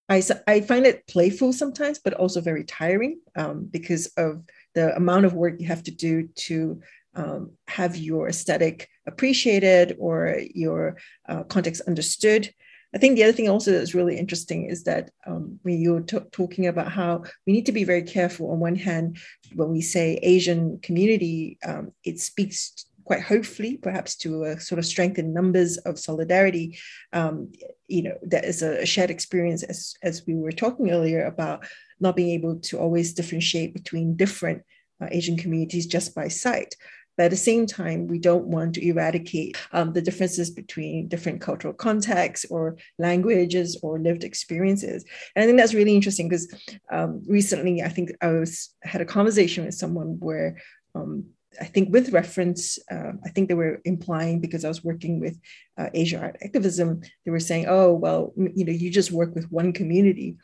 I, 0.09 0.23
I 0.47 0.61
find 0.61 0.87
it 0.87 1.07
playful 1.07 1.53
sometimes, 1.53 1.99
but 1.99 2.15
also 2.15 2.41
very 2.41 2.65
tiring 2.65 3.21
um, 3.37 3.67
because 3.71 4.09
of 4.17 4.43
the 4.75 4.95
amount 4.97 5.25
of 5.25 5.35
work 5.35 5.61
you 5.61 5.67
have 5.69 5.83
to 5.85 5.91
do 5.91 6.29
to 6.35 6.81
um, 7.15 7.53
have 7.69 7.97
your 7.97 8.29
aesthetic 8.29 8.89
appreciated 9.07 9.97
or 9.99 10.37
your 10.55 10.97
uh, 11.29 11.45
context 11.45 11.83
understood. 11.87 12.53
I 12.95 12.99
think 12.99 13.17
the 13.17 13.25
other 13.25 13.33
thing 13.33 13.49
also 13.49 13.73
that's 13.73 13.95
really 13.95 14.17
interesting 14.17 14.67
is 14.67 14.85
that 14.85 15.11
um, 15.27 15.59
when 15.63 15.81
you're 15.81 16.01
t- 16.01 16.19
talking 16.31 16.69
about 16.69 16.93
how 16.93 17.25
we 17.45 17.53
need 17.53 17.67
to 17.67 17.73
be 17.73 17.83
very 17.83 18.03
careful. 18.03 18.53
On 18.53 18.61
one 18.61 18.77
hand, 18.77 19.19
when 19.55 19.71
we 19.71 19.81
say 19.81 20.21
Asian 20.23 20.79
community, 20.79 21.59
um, 21.67 21.93
it 22.05 22.21
speaks 22.21 22.87
quite 23.05 23.23
hopefully, 23.23 23.77
perhaps 23.77 24.17
to 24.17 24.45
a 24.45 24.61
sort 24.61 24.79
of 24.79 24.87
strength 24.87 25.19
in 25.19 25.35
numbers 25.35 25.77
of 25.79 25.99
solidarity. 25.99 26.79
Um, 27.13 27.53
you 27.89 28.03
know, 28.03 28.17
that 28.23 28.45
is 28.45 28.63
a, 28.63 28.87
shared 28.87 29.11
experience, 29.11 29.63
as 29.63 29.95
as 30.03 30.25
we 30.27 30.35
were 30.35 30.53
talking 30.53 30.91
earlier 30.91 31.27
about 31.27 31.67
not 32.01 32.17
being 32.17 32.31
able 32.31 32.61
to 32.61 32.79
always 32.79 33.13
differentiate 33.13 33.75
between 33.75 34.17
different 34.17 34.63
uh, 35.01 35.09
Asian 35.11 35.37
communities 35.37 35.87
just 35.87 36.15
by 36.15 36.29
sight. 36.29 36.77
But 37.17 37.25
at 37.25 37.31
the 37.31 37.37
same 37.37 37.67
time, 37.67 38.07
we 38.07 38.19
don't 38.19 38.47
want 38.47 38.75
to 38.75 38.87
eradicate 38.87 39.57
um, 39.73 39.93
the 39.93 40.03
differences 40.03 40.51
between 40.51 41.09
different 41.09 41.41
cultural 41.41 41.75
contexts 41.75 42.47
or 42.51 42.77
languages 42.99 43.79
or 43.83 43.99
lived 43.99 44.25
experiences. 44.25 45.05
And 45.35 45.43
I 45.43 45.47
think 45.47 45.59
that's 45.59 45.75
really 45.75 45.95
interesting 45.95 46.29
because 46.29 46.53
um, 46.91 47.23
recently, 47.27 47.83
I 47.83 47.89
think 47.89 48.11
I 48.21 48.29
was 48.29 48.75
had 48.83 49.01
a 49.01 49.07
conversation 49.07 49.65
with 49.65 49.75
someone 49.75 50.17
where 50.19 50.59
um, 50.95 51.27
I 51.61 51.65
think 51.65 51.93
with 51.93 52.13
reference, 52.13 52.79
uh, 52.91 53.13
I 53.25 53.29
think 53.31 53.49
they 53.49 53.55
were 53.55 53.81
implying 53.85 54.41
because 54.41 54.65
I 54.65 54.69
was 54.69 54.85
working 54.85 55.21
with 55.21 55.39
uh, 55.79 55.89
Asia 55.95 56.21
art 56.21 56.37
activism, 56.43 57.03
they 57.25 57.31
were 57.31 57.41
saying, 57.41 57.67
"Oh, 57.69 57.93
well, 57.93 58.33
you 58.37 58.65
know, 58.65 58.73
you 58.73 58.91
just 58.91 59.13
work 59.13 59.35
with 59.35 59.51
one 59.51 59.73
community." 59.73 60.37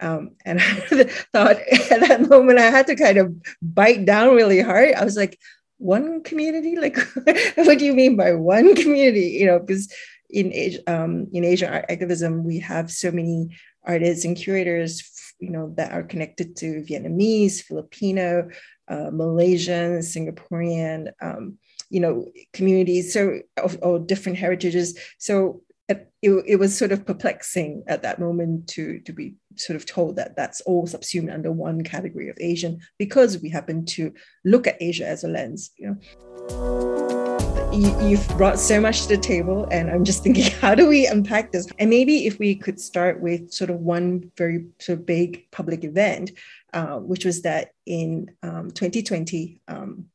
Um, 0.00 0.32
and 0.44 0.60
I 0.62 1.04
thought 1.32 1.56
at 1.90 2.00
that 2.00 2.28
moment 2.28 2.58
I 2.58 2.70
had 2.70 2.86
to 2.88 2.96
kind 2.96 3.18
of 3.18 3.34
bite 3.62 4.04
down 4.04 4.34
really 4.34 4.60
hard. 4.60 4.94
I 4.94 5.04
was 5.04 5.16
like, 5.16 5.38
one 5.78 6.22
community? 6.22 6.76
Like 6.80 6.98
what 7.56 7.78
do 7.78 7.84
you 7.84 7.94
mean 7.94 8.16
by 8.16 8.32
one 8.32 8.74
community? 8.74 9.36
You 9.40 9.46
know 9.46 9.58
because 9.58 9.92
in 10.30 10.52
Asia, 10.52 10.80
um, 10.86 11.28
in 11.32 11.44
Asian 11.44 11.72
art 11.72 11.86
activism, 11.88 12.44
we 12.44 12.58
have 12.58 12.90
so 12.90 13.10
many 13.10 13.56
artists 13.84 14.24
and 14.24 14.36
curators, 14.36 15.34
you 15.38 15.50
know, 15.50 15.72
that 15.76 15.92
are 15.92 16.02
connected 16.02 16.56
to 16.56 16.82
Vietnamese, 16.82 17.62
Filipino, 17.62 18.48
uh, 18.88 19.10
Malaysian, 19.12 19.98
Singaporean, 19.98 21.12
um, 21.20 21.58
you 21.90 22.00
know, 22.00 22.26
communities, 22.52 23.12
so 23.12 23.40
of, 23.56 23.76
of 23.76 24.06
different 24.06 24.38
heritages. 24.38 24.98
So 25.18 25.62
it, 25.88 26.12
it, 26.22 26.58
was 26.58 26.76
sort 26.76 26.92
of 26.92 27.06
perplexing 27.06 27.84
at 27.86 28.02
that 28.02 28.18
moment 28.18 28.66
to, 28.68 28.98
to 29.00 29.12
be 29.12 29.34
sort 29.54 29.76
of 29.76 29.86
told 29.86 30.16
that 30.16 30.34
that's 30.36 30.60
all 30.62 30.86
subsumed 30.86 31.30
under 31.30 31.52
one 31.52 31.82
category 31.84 32.28
of 32.28 32.36
Asian 32.40 32.80
because 32.98 33.40
we 33.40 33.48
happen 33.48 33.84
to 33.84 34.12
look 34.44 34.66
at 34.66 34.76
Asia 34.80 35.06
as 35.06 35.22
a 35.22 35.28
lens. 35.28 35.70
You 35.76 35.88
know, 35.88 37.06
you, 37.72 38.16
have 38.16 38.36
brought 38.36 38.58
so 38.58 38.80
much 38.80 39.02
to 39.02 39.08
the 39.08 39.18
table, 39.18 39.68
and 39.70 39.90
I'm 39.90 40.04
just 40.04 40.22
thinking, 40.22 40.50
how 40.60 40.74
do 40.74 40.86
we 40.86 41.06
unpack 41.06 41.52
this? 41.52 41.68
And 41.78 41.90
maybe 41.90 42.26
if 42.26 42.38
we 42.38 42.54
could 42.54 42.80
start 42.80 43.20
with 43.20 43.52
sort 43.52 43.70
of 43.70 43.80
one 43.80 44.30
very 44.36 44.66
sort 44.80 44.98
of 44.98 45.06
big 45.06 45.50
public 45.50 45.84
event, 45.84 46.32
uh, 46.72 46.98
which 46.98 47.24
was 47.24 47.42
that 47.42 47.72
in 47.84 48.30
um, 48.42 48.70
2020. 48.70 49.60
Um, 49.68 50.06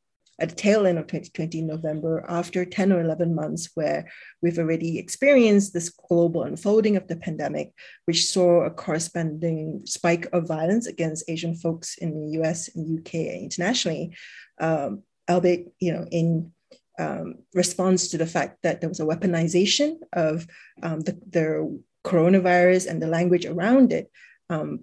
at 0.42 0.48
the 0.48 0.56
tail 0.56 0.86
end 0.86 0.98
of 0.98 1.06
2020 1.06 1.62
November, 1.62 2.24
after 2.28 2.64
10 2.64 2.92
or 2.92 3.00
11 3.00 3.32
months, 3.32 3.70
where 3.74 4.10
we've 4.42 4.58
already 4.58 4.98
experienced 4.98 5.72
this 5.72 5.88
global 5.88 6.42
unfolding 6.42 6.96
of 6.96 7.06
the 7.06 7.14
pandemic, 7.14 7.72
which 8.06 8.26
saw 8.26 8.62
a 8.62 8.70
corresponding 8.70 9.82
spike 9.84 10.26
of 10.32 10.48
violence 10.48 10.88
against 10.88 11.30
Asian 11.30 11.54
folks 11.54 11.96
in 11.96 12.12
the 12.12 12.40
US 12.40 12.68
and 12.74 12.98
UK 12.98 13.14
and 13.14 13.42
internationally, 13.44 14.16
um, 14.60 15.04
albeit, 15.30 15.72
you 15.78 15.92
know, 15.92 16.06
in 16.10 16.52
um, 16.98 17.36
response 17.54 18.08
to 18.08 18.18
the 18.18 18.26
fact 18.26 18.58
that 18.64 18.80
there 18.80 18.88
was 18.88 19.00
a 19.00 19.06
weaponization 19.06 19.98
of 20.12 20.46
um, 20.82 21.00
the, 21.00 21.18
the, 21.30 21.82
coronavirus 22.04 22.90
and 22.90 23.00
the 23.00 23.06
language 23.06 23.46
around 23.46 23.92
it 23.92 24.10
um, 24.50 24.80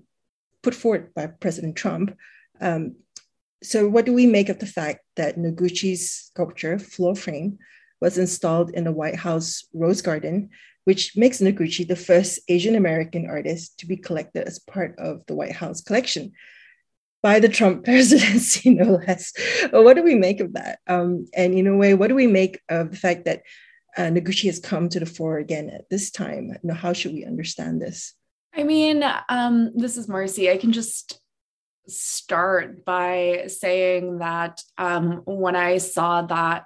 put 0.64 0.74
forward 0.74 1.14
by 1.14 1.28
President 1.28 1.76
Trump. 1.76 2.16
Um, 2.62 2.96
so, 3.62 3.88
what 3.88 4.06
do 4.06 4.14
we 4.14 4.26
make 4.26 4.50
of 4.50 4.60
the 4.60 4.66
fact 4.66 5.02
that 5.16 5.38
Noguchi's 5.38 6.12
sculpture, 6.12 6.80
Floor 6.80 7.16
Frame, 7.16 7.58
was 8.00 8.18
installed 8.18 8.72
in 8.72 8.86
the 8.86 8.92
White 8.92 9.18
House 9.18 9.66
Rose 9.74 10.02
Garden, 10.02 10.50
which 10.86 11.18
makes 11.18 11.40
Noguchi 11.40 11.88
the 11.88 11.96
first 11.96 12.40
Asian 12.48 12.76
American 12.76 13.30
artist 13.30 13.78
to 13.80 13.86
be 13.86 13.98
collected 13.98 14.48
as 14.48 14.60
part 14.60 14.96
of 14.98 15.26
the 15.26 15.36
White 15.36 15.52
House 15.52 15.82
collection 15.82 16.32
by 17.22 17.40
the 17.40 17.50
Trump 17.50 17.84
presidency, 17.84 18.70
no 18.70 19.02
less. 19.06 19.34
Well, 19.74 19.84
what 19.84 19.96
do 19.96 20.04
we 20.04 20.16
make 20.16 20.40
of 20.40 20.54
that? 20.54 20.80
Um, 20.88 21.28
and 21.36 21.54
in 21.54 21.68
a 21.68 21.76
way, 21.76 21.94
what 21.94 22.08
do 22.08 22.16
we 22.16 22.28
make 22.28 22.62
of 22.70 22.92
the 22.92 22.98
fact 22.98 23.26
that 23.26 23.42
uh, 23.98 24.04
Noguchi 24.04 24.46
has 24.46 24.60
come 24.60 24.88
to 24.90 25.00
the 25.00 25.06
fore 25.06 25.38
again 25.38 25.70
at 25.70 25.90
this 25.90 26.12
time? 26.12 26.48
You 26.48 26.60
know, 26.64 26.74
how 26.74 26.94
should 26.94 27.14
we 27.14 27.26
understand 27.26 27.82
this? 27.82 28.14
I 28.54 28.64
mean, 28.64 29.04
um, 29.28 29.72
this 29.76 29.98
is 29.98 30.08
Marcy. 30.08 30.50
I 30.50 30.58
can 30.58 30.72
just 30.72 31.20
start 31.90 32.86
by 32.86 33.46
saying 33.48 34.20
that 34.20 34.62
um, 34.78 35.22
when 35.26 35.56
I 35.56 35.78
saw 35.78 36.22
that 36.24 36.66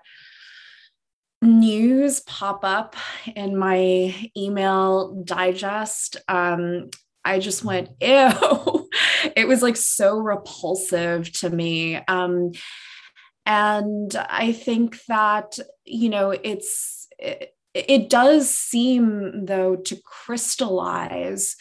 news 1.42 2.22
pop 2.22 2.64
up 2.64 2.96
in 3.36 3.58
my 3.58 4.30
email 4.36 5.22
digest, 5.24 6.18
um, 6.28 6.90
I 7.26 7.40
just 7.40 7.64
went, 7.64 7.90
ew. 8.02 8.90
it 9.36 9.48
was 9.48 9.62
like 9.62 9.78
so 9.78 10.18
repulsive 10.18 11.32
to 11.40 11.50
me. 11.50 11.98
Um, 12.08 12.52
and 13.46 14.16
I 14.16 14.54
think 14.54 15.04
that, 15.06 15.60
you 15.86 16.10
know, 16.10 16.32
it's, 16.32 17.08
it, 17.20 17.54
it 17.74 18.10
does 18.10 18.50
seem, 18.50 19.46
though, 19.46 19.76
to 19.76 19.98
crystallize 20.04 21.56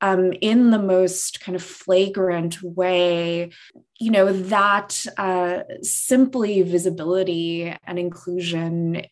um, 0.00 0.32
in 0.40 0.70
the 0.70 0.78
most 0.78 1.40
kind 1.40 1.56
of 1.56 1.62
flagrant 1.62 2.62
way, 2.62 3.50
you 3.98 4.10
know, 4.10 4.32
that 4.32 5.06
uh, 5.16 5.62
simply 5.82 6.62
visibility 6.62 7.74
and 7.84 7.98
inclusion 7.98 9.02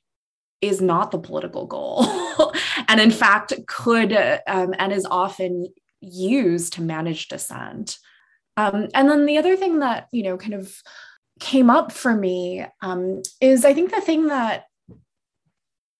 is 0.61 0.81
not 0.81 1.11
the 1.11 1.19
political 1.19 1.67
goal. 1.67 2.07
and 2.89 3.01
in 3.01 3.11
fact, 3.11 3.53
could 3.67 4.13
um, 4.47 4.75
and 4.79 4.93
is 4.93 5.07
often 5.11 5.67
used 6.01 6.73
to 6.75 6.83
manage 6.83 7.29
dissent. 7.29 7.99
Um, 8.57 8.89
and 8.95 9.09
then 9.09 9.27
the 9.27 9.39
other 9.39 9.57
thing 9.57 9.81
that, 9.81 10.09
you 10.13 10.23
know, 10.25 10.37
kind 10.37 10.55
of 10.55 10.75
came 11.39 11.71
up 11.71 11.93
for 11.93 12.15
me 12.15 12.67
um, 12.83 13.23
is 13.41 13.65
I 13.65 13.75
think 13.75 13.93
the 13.93 14.01
thing 14.01 14.27
that 14.27 14.65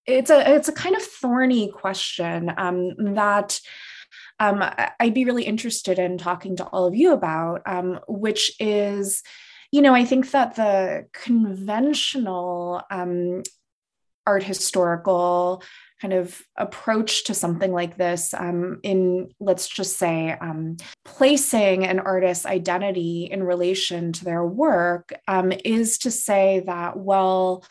it's 0.07 0.31
a 0.31 0.55
it's 0.55 0.69
a 0.69 0.73
kind 0.73 0.97
of 0.97 1.03
thorny 1.03 1.71
question 1.71 2.53
um, 2.57 3.15
that 3.15 3.61
um, 4.41 4.65
I'd 5.01 5.15
be 5.15 5.25
really 5.25 5.45
interested 5.45 5.99
in 5.99 6.19
talking 6.19 6.57
to 6.57 6.65
all 6.67 6.87
of 6.87 6.95
you 6.95 7.13
about, 7.13 7.63
um, 7.67 8.01
which 8.09 8.53
is, 8.61 9.23
you 9.73 9.83
know, 9.83 9.95
I 9.95 10.05
think 10.05 10.31
that 10.31 10.57
the 10.57 11.07
conventional 11.13 12.83
um, 12.91 13.43
art 14.27 14.43
historical 14.43 15.63
kind 16.01 16.15
of 16.15 16.41
approach 16.57 17.25
to 17.25 17.35
something 17.35 17.73
like 17.73 17.97
this 17.97 18.33
um, 18.35 18.79
in 18.85 19.31
let's 19.41 19.67
just 19.67 19.97
say 19.97 20.37
um, 20.41 20.77
placing 21.05 21.85
an 21.85 21.99
artist's 21.99 22.47
identity 22.47 23.29
in 23.31 23.43
relation 23.43 24.13
to 24.13 24.25
their 24.25 24.45
work 24.45 25.13
um, 25.27 25.53
is 25.65 25.99
to 25.99 26.11
say 26.11 26.63
that 26.67 26.97
well 26.97 27.65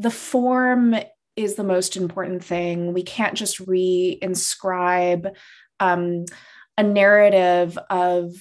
the 0.00 0.10
form 0.10 0.96
is 1.36 1.54
the 1.54 1.64
most 1.64 1.96
important 1.96 2.42
thing. 2.42 2.92
We 2.92 3.02
can't 3.02 3.36
just 3.36 3.60
re-inscribe 3.60 5.28
um, 5.80 6.24
a 6.78 6.82
narrative 6.82 7.78
of 7.88 8.32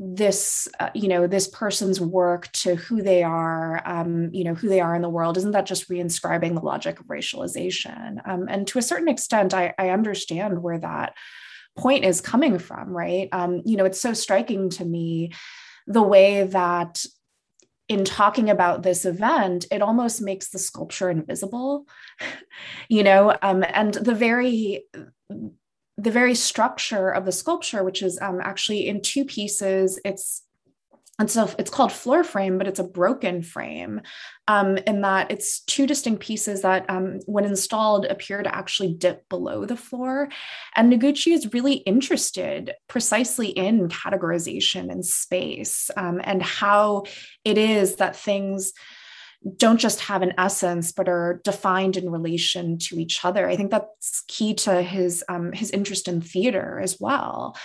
this 0.00 0.68
uh, 0.78 0.90
you 0.94 1.08
know 1.08 1.26
this 1.26 1.48
person's 1.48 2.00
work 2.00 2.50
to 2.52 2.76
who 2.76 3.02
they 3.02 3.24
are 3.24 3.82
um, 3.84 4.30
you 4.32 4.44
know 4.44 4.54
who 4.54 4.68
they 4.68 4.80
are 4.80 4.94
in 4.94 5.02
the 5.02 5.08
world. 5.08 5.36
Isn't 5.36 5.52
that 5.52 5.66
just 5.66 5.88
reinscribing 5.88 6.54
the 6.54 6.64
logic 6.64 7.00
of 7.00 7.06
racialization? 7.06 8.26
Um, 8.26 8.46
and 8.48 8.66
to 8.68 8.78
a 8.78 8.82
certain 8.82 9.08
extent 9.08 9.54
I, 9.54 9.74
I, 9.76 9.90
understand 9.90 10.62
where 10.62 10.78
that 10.78 11.14
point 11.76 12.04
is 12.04 12.20
coming 12.20 12.58
from 12.58 12.90
right? 12.90 13.28
Um, 13.32 13.62
you 13.64 13.76
know 13.76 13.84
it's 13.84 14.00
so 14.00 14.12
striking 14.12 14.70
to 14.70 14.84
me 14.84 15.32
the 15.88 16.02
way 16.02 16.44
that 16.44 17.04
in 17.88 18.04
talking 18.04 18.50
about 18.50 18.82
this 18.82 19.04
event 19.04 19.66
it 19.72 19.82
almost 19.82 20.20
makes 20.20 20.50
the 20.50 20.58
sculpture 20.58 21.10
invisible 21.10 21.86
you 22.88 23.02
know? 23.02 23.36
Um, 23.42 23.64
and 23.66 23.94
the 23.94 24.14
very 24.14 24.84
the 25.98 26.10
very 26.12 26.34
structure 26.34 27.10
of 27.10 27.24
the 27.24 27.32
sculpture, 27.32 27.84
which 27.84 28.02
is 28.02 28.18
um, 28.22 28.40
actually 28.40 28.86
in 28.86 29.02
two 29.02 29.24
pieces, 29.24 30.00
it's 30.04 30.44
and 31.20 31.28
so 31.28 31.50
it's 31.58 31.70
called 31.70 31.90
floor 31.90 32.22
frame, 32.22 32.58
but 32.58 32.68
it's 32.68 32.78
a 32.78 32.84
broken 32.84 33.42
frame 33.42 34.02
um, 34.46 34.78
in 34.78 35.00
that 35.00 35.32
it's 35.32 35.60
two 35.60 35.84
distinct 35.84 36.22
pieces 36.22 36.62
that, 36.62 36.88
um, 36.88 37.18
when 37.26 37.44
installed, 37.44 38.06
appear 38.06 38.40
to 38.40 38.54
actually 38.54 38.94
dip 38.94 39.28
below 39.28 39.64
the 39.64 39.76
floor. 39.76 40.28
And 40.76 40.92
Noguchi 40.92 41.32
is 41.32 41.52
really 41.52 41.74
interested 41.74 42.72
precisely 42.86 43.48
in 43.48 43.88
categorization 43.88 44.92
and 44.92 45.04
space 45.04 45.90
um, 45.96 46.20
and 46.22 46.40
how 46.40 47.02
it 47.44 47.58
is 47.58 47.96
that 47.96 48.14
things 48.14 48.72
don't 49.56 49.78
just 49.78 50.00
have 50.00 50.22
an 50.22 50.34
essence 50.36 50.92
but 50.92 51.08
are 51.08 51.40
defined 51.44 51.96
in 51.96 52.10
relation 52.10 52.78
to 52.78 52.98
each 52.98 53.24
other. 53.24 53.48
I 53.48 53.56
think 53.56 53.70
that's 53.70 54.24
key 54.26 54.54
to 54.54 54.82
his 54.82 55.24
um, 55.28 55.52
his 55.52 55.70
interest 55.70 56.08
in 56.08 56.20
theater 56.20 56.80
as 56.80 56.98
well. 57.00 57.56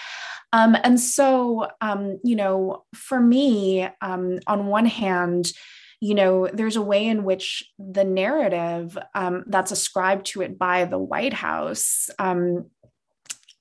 Um, 0.51 0.77
and 0.83 0.99
so 0.99 1.67
um, 1.81 2.19
you 2.23 2.35
know 2.35 2.85
for 2.93 3.19
me 3.19 3.87
um, 4.01 4.39
on 4.47 4.67
one 4.67 4.85
hand 4.85 5.51
you 5.99 6.15
know 6.15 6.49
there's 6.53 6.75
a 6.75 6.81
way 6.81 7.07
in 7.07 7.23
which 7.23 7.63
the 7.79 8.03
narrative 8.03 8.97
um, 9.15 9.45
that's 9.47 9.71
ascribed 9.71 10.25
to 10.27 10.41
it 10.41 10.59
by 10.59 10.85
the 10.85 10.99
white 10.99 11.33
house 11.33 12.09
um, 12.19 12.69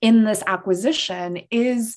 in 0.00 0.24
this 0.24 0.42
acquisition 0.46 1.40
is 1.50 1.96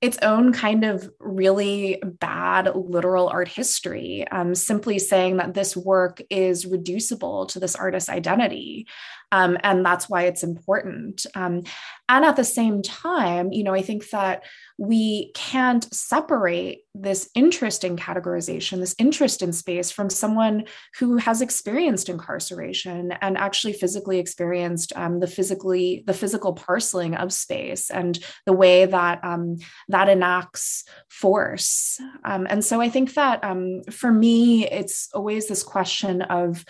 its 0.00 0.18
own 0.22 0.52
kind 0.52 0.84
of 0.84 1.10
really 1.18 2.02
bad 2.20 2.74
literal 2.74 3.28
art 3.28 3.48
history, 3.48 4.26
um, 4.30 4.54
simply 4.54 4.98
saying 4.98 5.36
that 5.38 5.54
this 5.54 5.76
work 5.76 6.20
is 6.30 6.66
reducible 6.66 7.46
to 7.46 7.60
this 7.60 7.74
artist's 7.74 8.10
identity. 8.10 8.86
Um, 9.34 9.58
and 9.64 9.84
that's 9.84 10.08
why 10.08 10.22
it's 10.26 10.44
important. 10.44 11.26
Um, 11.34 11.64
and 12.08 12.24
at 12.24 12.36
the 12.36 12.44
same 12.44 12.82
time, 12.82 13.50
you 13.50 13.64
know, 13.64 13.74
I 13.74 13.82
think 13.82 14.08
that 14.10 14.44
we 14.78 15.32
can't 15.34 15.92
separate 15.92 16.84
this 16.94 17.28
interest 17.34 17.82
in 17.82 17.96
categorization, 17.96 18.78
this 18.78 18.94
interest 18.96 19.42
in 19.42 19.52
space 19.52 19.90
from 19.90 20.08
someone 20.08 20.66
who 21.00 21.16
has 21.16 21.40
experienced 21.40 22.08
incarceration 22.08 23.10
and 23.22 23.36
actually 23.36 23.72
physically 23.72 24.20
experienced 24.20 24.92
um, 24.94 25.18
the 25.18 25.26
physically 25.26 26.04
the 26.06 26.14
physical 26.14 26.52
parceling 26.52 27.16
of 27.16 27.32
space 27.32 27.90
and 27.90 28.20
the 28.46 28.52
way 28.52 28.86
that 28.86 29.18
um, 29.24 29.56
that 29.88 30.08
enacts 30.08 30.84
force. 31.08 31.98
Um, 32.24 32.46
and 32.48 32.64
so 32.64 32.80
I 32.80 32.88
think 32.88 33.14
that 33.14 33.42
um, 33.42 33.82
for 33.90 34.12
me, 34.12 34.68
it's 34.68 35.08
always 35.12 35.48
this 35.48 35.64
question 35.64 36.22
of 36.22 36.64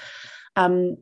um, 0.57 0.97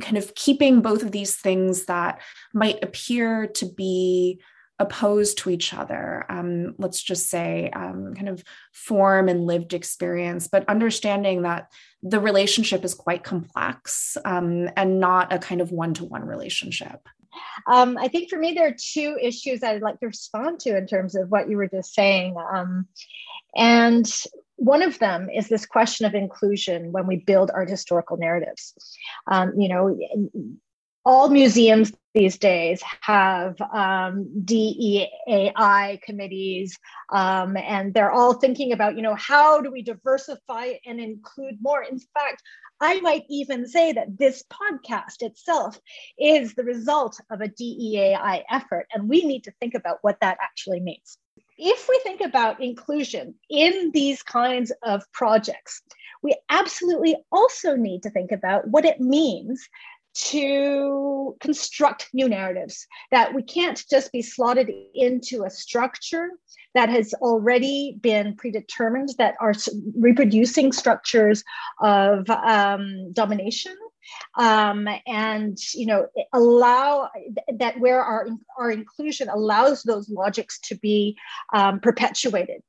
kind 0.00 0.16
of 0.16 0.34
keeping 0.34 0.82
both 0.82 1.02
of 1.02 1.12
these 1.12 1.36
things 1.36 1.86
that 1.86 2.20
might 2.52 2.82
appear 2.82 3.46
to 3.46 3.66
be 3.66 4.40
opposed 4.78 5.38
to 5.38 5.50
each 5.50 5.72
other. 5.72 6.26
Um, 6.28 6.74
let's 6.78 7.02
just 7.02 7.30
say 7.30 7.70
um, 7.70 8.14
kind 8.14 8.28
of 8.28 8.44
form 8.72 9.28
and 9.28 9.46
lived 9.46 9.72
experience, 9.72 10.48
but 10.48 10.68
understanding 10.68 11.42
that 11.42 11.72
the 12.02 12.20
relationship 12.20 12.84
is 12.84 12.94
quite 12.94 13.24
complex 13.24 14.16
um, 14.24 14.68
and 14.76 15.00
not 15.00 15.32
a 15.32 15.38
kind 15.38 15.60
of 15.60 15.72
one 15.72 15.94
to 15.94 16.04
one 16.04 16.24
relationship. 16.24 17.08
Um, 17.66 17.98
I 17.98 18.08
think 18.08 18.30
for 18.30 18.38
me, 18.38 18.52
there 18.52 18.68
are 18.68 18.76
two 18.78 19.18
issues 19.20 19.62
I'd 19.62 19.82
like 19.82 20.00
to 20.00 20.06
respond 20.06 20.60
to 20.60 20.76
in 20.76 20.86
terms 20.86 21.14
of 21.14 21.30
what 21.30 21.48
you 21.48 21.56
were 21.56 21.68
just 21.68 21.94
saying. 21.94 22.36
Um, 22.36 22.86
and 23.54 24.06
one 24.56 24.82
of 24.82 24.98
them 24.98 25.28
is 25.30 25.48
this 25.48 25.66
question 25.66 26.06
of 26.06 26.14
inclusion 26.14 26.92
when 26.92 27.06
we 27.06 27.16
build 27.16 27.50
art 27.54 27.70
historical 27.70 28.16
narratives. 28.16 28.74
Um, 29.26 29.52
you 29.58 29.68
know, 29.68 29.96
all 31.04 31.28
museums 31.28 31.92
these 32.14 32.36
days 32.36 32.82
have 33.02 33.60
um, 33.60 34.28
DEAI 34.44 36.02
committees, 36.02 36.76
um, 37.12 37.56
and 37.56 37.94
they're 37.94 38.10
all 38.10 38.34
thinking 38.34 38.72
about, 38.72 38.96
you 38.96 39.02
know, 39.02 39.14
how 39.14 39.60
do 39.60 39.70
we 39.70 39.82
diversify 39.82 40.72
and 40.84 40.98
include 40.98 41.58
more? 41.60 41.82
In 41.82 41.98
fact, 41.98 42.42
I 42.80 43.00
might 43.00 43.24
even 43.30 43.66
say 43.68 43.92
that 43.92 44.18
this 44.18 44.42
podcast 44.50 45.20
itself 45.20 45.78
is 46.18 46.54
the 46.54 46.64
result 46.64 47.20
of 47.30 47.40
a 47.40 47.48
DEAI 47.48 48.42
effort, 48.50 48.86
and 48.92 49.08
we 49.08 49.24
need 49.24 49.44
to 49.44 49.52
think 49.60 49.74
about 49.74 49.98
what 50.02 50.18
that 50.20 50.38
actually 50.42 50.80
means. 50.80 51.18
If 51.58 51.88
we 51.88 51.98
think 52.02 52.20
about 52.20 52.62
inclusion 52.62 53.34
in 53.48 53.90
these 53.92 54.22
kinds 54.22 54.72
of 54.82 55.10
projects, 55.12 55.82
we 56.22 56.36
absolutely 56.50 57.16
also 57.32 57.76
need 57.76 58.02
to 58.02 58.10
think 58.10 58.32
about 58.32 58.68
what 58.68 58.84
it 58.84 59.00
means 59.00 59.68
to 60.14 61.36
construct 61.40 62.08
new 62.14 62.28
narratives, 62.28 62.86
that 63.10 63.34
we 63.34 63.42
can't 63.42 63.84
just 63.90 64.10
be 64.12 64.22
slotted 64.22 64.70
into 64.94 65.44
a 65.44 65.50
structure 65.50 66.30
that 66.74 66.88
has 66.88 67.12
already 67.14 67.98
been 68.00 68.34
predetermined, 68.36 69.10
that 69.18 69.34
are 69.40 69.54
reproducing 69.94 70.72
structures 70.72 71.44
of 71.80 72.28
um, 72.30 73.12
domination. 73.12 73.76
Um, 74.38 74.88
and 75.06 75.58
you 75.74 75.86
know 75.86 76.06
allow 76.32 77.10
that 77.58 77.78
where 77.80 78.02
our 78.02 78.28
our 78.58 78.70
inclusion 78.70 79.28
allows 79.28 79.82
those 79.82 80.08
logics 80.08 80.58
to 80.60 80.76
be 80.76 81.16
um, 81.54 81.80
perpetuated. 81.80 82.62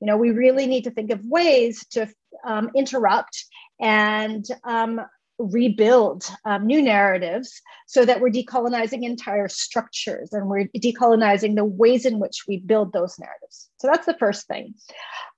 You 0.00 0.06
know 0.06 0.16
we 0.16 0.30
really 0.30 0.66
need 0.66 0.84
to 0.84 0.90
think 0.90 1.10
of 1.10 1.24
ways 1.24 1.86
to 1.90 2.08
um, 2.44 2.70
interrupt 2.74 3.44
and 3.80 4.44
um, 4.64 5.00
rebuild 5.38 6.24
um, 6.44 6.66
new 6.66 6.80
narratives 6.80 7.60
so 7.86 8.04
that 8.04 8.20
we're 8.20 8.30
decolonizing 8.30 9.02
entire 9.02 9.48
structures 9.48 10.32
and 10.32 10.48
we're 10.48 10.68
decolonizing 10.76 11.56
the 11.56 11.64
ways 11.64 12.06
in 12.06 12.18
which 12.18 12.44
we 12.46 12.58
build 12.58 12.92
those 12.92 13.18
narratives. 13.18 13.68
So 13.78 13.88
that's 13.88 14.06
the 14.06 14.16
first 14.18 14.46
thing. 14.46 14.74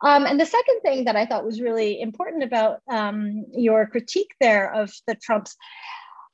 Um, 0.03 0.27
and 0.27 0.39
the 0.39 0.47
second 0.47 0.81
thing 0.81 1.05
that 1.05 1.17
I 1.17 1.27
thought 1.27 1.45
was 1.45 1.61
really 1.61 2.01
important 2.01 2.45
about 2.45 2.81
um, 2.89 3.47
your 3.53 3.87
critique 3.87 4.35
there 4.41 4.73
of 4.73 4.93
the 5.07 5.15
Trumps 5.15 5.57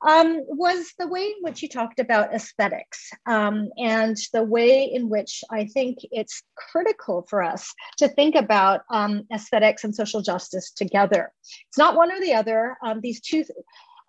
um, 0.07 0.41
was 0.49 0.93
the 0.99 1.07
way 1.07 1.27
in 1.27 1.43
which 1.43 1.63
you 1.63 1.69
talked 1.69 2.01
about 2.01 2.35
aesthetics 2.35 3.11
um, 3.27 3.69
and 3.79 4.17
the 4.33 4.43
way 4.43 4.85
in 4.85 5.09
which 5.09 5.45
I 5.51 5.67
think 5.67 5.99
it's 6.11 6.43
critical 6.57 7.27
for 7.29 7.43
us 7.43 7.73
to 7.99 8.09
think 8.09 8.35
about 8.35 8.83
um, 8.91 9.23
aesthetics 9.33 9.85
and 9.85 9.95
social 9.95 10.23
justice 10.23 10.73
together. 10.73 11.33
It's 11.69 11.79
not 11.79 11.97
one 11.97 12.13
or 12.13 12.21
the 12.21 12.35
other. 12.35 12.77
Um, 12.85 13.01
these 13.01 13.21
two 13.21 13.45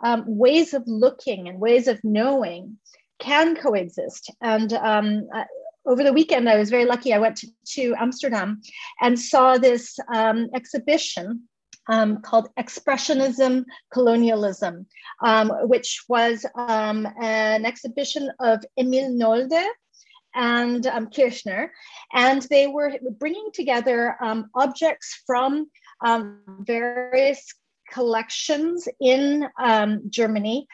um, 0.04 0.24
ways 0.28 0.74
of 0.74 0.84
looking 0.88 1.48
and 1.48 1.60
ways 1.60 1.88
of 1.88 2.00
knowing 2.04 2.78
can 3.20 3.56
coexist. 3.56 4.32
And 4.42 4.74
um, 4.74 5.28
uh, 5.34 5.46
over 5.86 6.04
the 6.04 6.14
weekend, 6.14 6.50
I 6.50 6.58
was 6.58 6.70
very 6.70 6.86
lucky. 6.86 7.14
I 7.14 7.20
went 7.20 7.38
to, 7.38 7.48
to 7.76 7.96
Amsterdam 8.00 8.62
and 9.02 9.20
saw 9.20 9.58
this 9.58 9.98
exhibition 10.56 11.48
um, 11.88 12.22
called 12.22 12.50
Expressionism 12.58 13.66
Colonialism, 13.92 14.86
um, 15.24 15.50
which 15.64 16.04
was 16.08 16.46
um, 16.56 17.08
an 17.22 17.66
exhibition 17.66 18.32
of 18.40 18.64
Emil 18.78 19.12
Nolde 19.12 19.64
and 20.36 20.88
um, 20.88 21.08
Kirchner. 21.10 21.72
And 22.14 22.42
they 22.44 22.68
were 22.68 22.98
bringing 23.20 23.50
together 23.54 24.16
um, 24.22 24.50
objects 24.56 25.24
from 25.28 25.70
um, 26.06 26.40
various 26.62 27.54
collections 27.92 28.88
in 29.00 29.48
Germany 30.10 30.68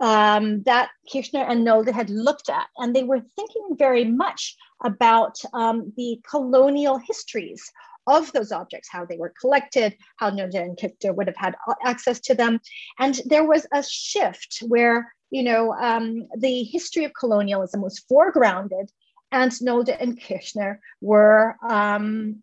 um, 0.00 0.62
that 0.64 0.90
Kirchner 1.12 1.44
and 1.44 1.66
Nolde 1.66 1.92
had 1.92 2.10
looked 2.10 2.48
at, 2.48 2.66
and 2.78 2.94
they 2.94 3.04
were 3.04 3.20
thinking 3.36 3.76
very 3.76 4.04
much 4.04 4.56
about 4.82 5.36
um, 5.52 5.92
the 5.96 6.20
colonial 6.28 6.98
histories 6.98 7.70
of 8.06 8.32
those 8.32 8.52
objects, 8.52 8.88
how 8.90 9.04
they 9.04 9.16
were 9.16 9.32
collected, 9.40 9.96
how 10.16 10.30
Nolde 10.30 10.54
and 10.54 10.78
Kirchner 10.78 11.12
would 11.12 11.26
have 11.26 11.36
had 11.36 11.54
access 11.84 12.20
to 12.20 12.34
them. 12.34 12.60
And 12.98 13.20
there 13.26 13.44
was 13.44 13.66
a 13.72 13.82
shift 13.82 14.62
where, 14.66 15.12
you 15.30 15.42
know, 15.42 15.72
um, 15.74 16.26
the 16.38 16.64
history 16.64 17.04
of 17.04 17.12
colonialism 17.18 17.80
was 17.80 18.02
foregrounded 18.10 18.88
and 19.32 19.50
Nolde 19.60 19.96
and 19.98 20.20
Kirchner 20.20 20.80
were 21.00 21.56
um, 21.68 22.42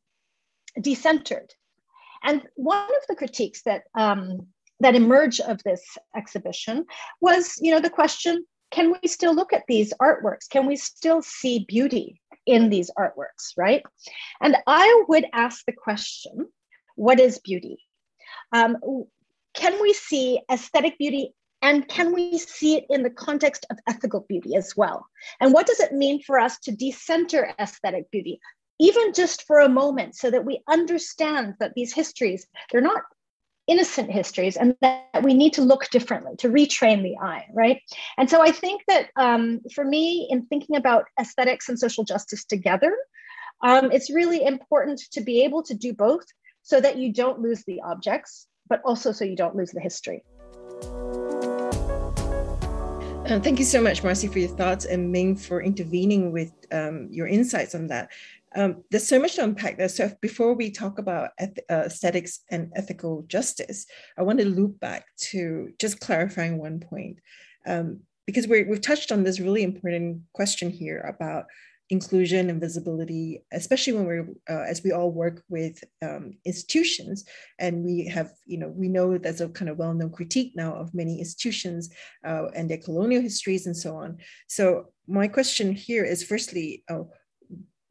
decentered. 0.78 1.50
And 2.24 2.44
one 2.56 2.84
of 2.84 3.08
the 3.08 3.16
critiques 3.16 3.64
that 3.64 3.84
um, 3.96 4.48
that 4.80 4.96
emerged 4.96 5.42
of 5.42 5.62
this 5.64 5.84
exhibition 6.16 6.86
was, 7.20 7.58
you 7.62 7.72
know, 7.72 7.80
the 7.80 7.90
question: 7.90 8.46
Can 8.72 8.92
we 8.92 9.08
still 9.08 9.34
look 9.34 9.54
at 9.54 9.64
these 9.68 9.94
artworks? 10.02 10.50
Can 10.50 10.68
we 10.68 10.76
still 10.76 11.22
see 11.22 11.66
beauty? 11.68 12.21
In 12.46 12.70
these 12.70 12.92
artworks, 12.98 13.54
right? 13.58 13.84
And 14.42 14.58
I 14.68 15.04
would 15.08 15.26
ask 15.34 15.66
the 15.66 15.74
question 15.74 16.48
what 16.96 17.20
is 17.20 17.40
beauty? 17.40 17.78
Um, 18.52 18.78
can 19.54 19.82
we 19.82 19.94
see 19.94 20.42
aesthetic 20.52 20.98
beauty 20.98 21.34
and 21.62 21.88
can 21.88 22.14
we 22.14 22.38
see 22.38 22.78
it 22.78 22.86
in 22.90 23.04
the 23.04 23.10
context 23.10 23.66
of 23.70 23.78
ethical 23.88 24.26
beauty 24.28 24.56
as 24.56 24.76
well? 24.76 25.06
And 25.40 25.54
what 25.54 25.68
does 25.68 25.80
it 25.80 25.94
mean 25.94 26.22
for 26.24 26.40
us 26.40 26.60
to 26.60 26.72
decenter 26.72 27.54
aesthetic 27.60 28.10
beauty, 28.12 28.40
even 28.80 29.14
just 29.14 29.44
for 29.44 29.60
a 29.60 29.70
moment, 29.70 30.16
so 30.16 30.32
that 30.32 30.46
we 30.46 30.62
understand 30.68 31.56
that 31.60 31.74
these 31.76 31.94
histories, 31.94 32.48
they're 32.72 32.82
not 32.82 33.04
innocent 33.72 34.12
histories 34.12 34.58
and 34.58 34.76
that 34.82 35.24
we 35.24 35.34
need 35.34 35.54
to 35.54 35.62
look 35.62 35.90
differently 35.92 36.36
to 36.38 36.50
retrain 36.50 37.02
the 37.04 37.16
eye 37.26 37.46
right 37.54 37.82
and 38.18 38.30
so 38.30 38.42
i 38.42 38.52
think 38.52 38.82
that 38.90 39.08
um, 39.16 39.62
for 39.74 39.86
me 39.86 40.28
in 40.30 40.46
thinking 40.48 40.76
about 40.76 41.06
aesthetics 41.18 41.70
and 41.70 41.80
social 41.80 42.04
justice 42.04 42.44
together 42.44 42.94
um, 43.64 43.90
it's 43.90 44.12
really 44.12 44.44
important 44.46 45.00
to 45.14 45.22
be 45.22 45.46
able 45.46 45.64
to 45.64 45.74
do 45.74 45.94
both 45.94 46.26
so 46.64 46.82
that 46.82 46.98
you 46.98 47.14
don't 47.14 47.40
lose 47.40 47.64
the 47.64 47.80
objects 47.86 48.46
but 48.68 48.82
also 48.84 49.14
so 49.14 49.24
you 49.24 49.38
don't 49.38 49.56
lose 49.56 49.72
the 49.72 49.80
history 49.80 50.22
uh, 53.22 53.40
thank 53.40 53.60
you 53.60 53.66
so 53.66 53.80
much, 53.80 54.04
Marcy, 54.04 54.28
for 54.28 54.40
your 54.40 54.50
thoughts 54.50 54.84
and 54.84 55.10
Ming 55.10 55.38
for 55.38 55.62
intervening 55.62 56.34
with 56.34 56.52
um, 56.74 57.08
your 57.12 57.28
insights 57.28 57.74
on 57.74 57.88
that. 57.88 58.10
Um, 58.56 58.84
there's 58.90 59.08
so 59.08 59.20
much 59.20 59.36
to 59.36 59.44
unpack 59.44 59.78
there. 59.78 59.90
So 59.90 60.12
before 60.22 60.54
we 60.54 60.72
talk 60.72 61.00
about 61.00 61.30
eth- 61.40 61.60
uh, 61.70 61.84
aesthetics 61.86 62.42
and 62.50 62.72
ethical 62.76 63.24
justice, 63.28 63.86
I 64.18 64.24
want 64.24 64.40
to 64.40 64.46
loop 64.46 64.80
back 64.80 65.06
to 65.32 65.70
just 65.80 66.00
clarifying 66.00 66.58
one 66.58 66.80
point. 66.80 67.20
Um, 67.66 68.02
because 68.28 68.48
we 68.48 68.66
have 68.68 68.82
touched 68.82 69.12
on 69.12 69.24
this 69.24 69.40
really 69.40 69.64
important 69.64 70.22
question 70.34 70.70
here 70.70 71.00
about 71.00 71.46
inclusion 71.90 72.50
and 72.50 72.62
visibility, 72.62 73.44
especially 73.52 73.94
when 73.94 74.06
we're, 74.06 74.28
uh, 74.50 74.64
as 74.68 74.82
we 74.82 74.94
all 74.94 75.12
work 75.12 75.44
with 75.50 75.84
um, 76.02 76.38
institutions, 76.46 77.26
and 77.60 77.84
we 77.84 78.06
have, 78.06 78.32
you 78.46 78.58
know, 78.58 78.70
we 78.70 78.88
know 78.88 79.18
there's 79.18 79.42
a 79.42 79.50
kind 79.50 79.70
of 79.70 79.78
well-known 79.78 80.10
critique 80.12 80.54
now 80.56 80.74
of 80.74 80.94
many 80.94 81.20
institutions 81.20 81.90
uh, 82.26 82.46
and 82.56 82.70
their 82.70 82.78
colonial 82.78 83.22
histories 83.22 83.66
and 83.66 83.76
so 83.76 83.98
on. 83.98 84.18
So 84.48 84.94
my 85.08 85.28
question 85.28 85.74
here 85.74 86.06
is, 86.06 86.24
firstly, 86.24 86.84
uh, 86.90 87.04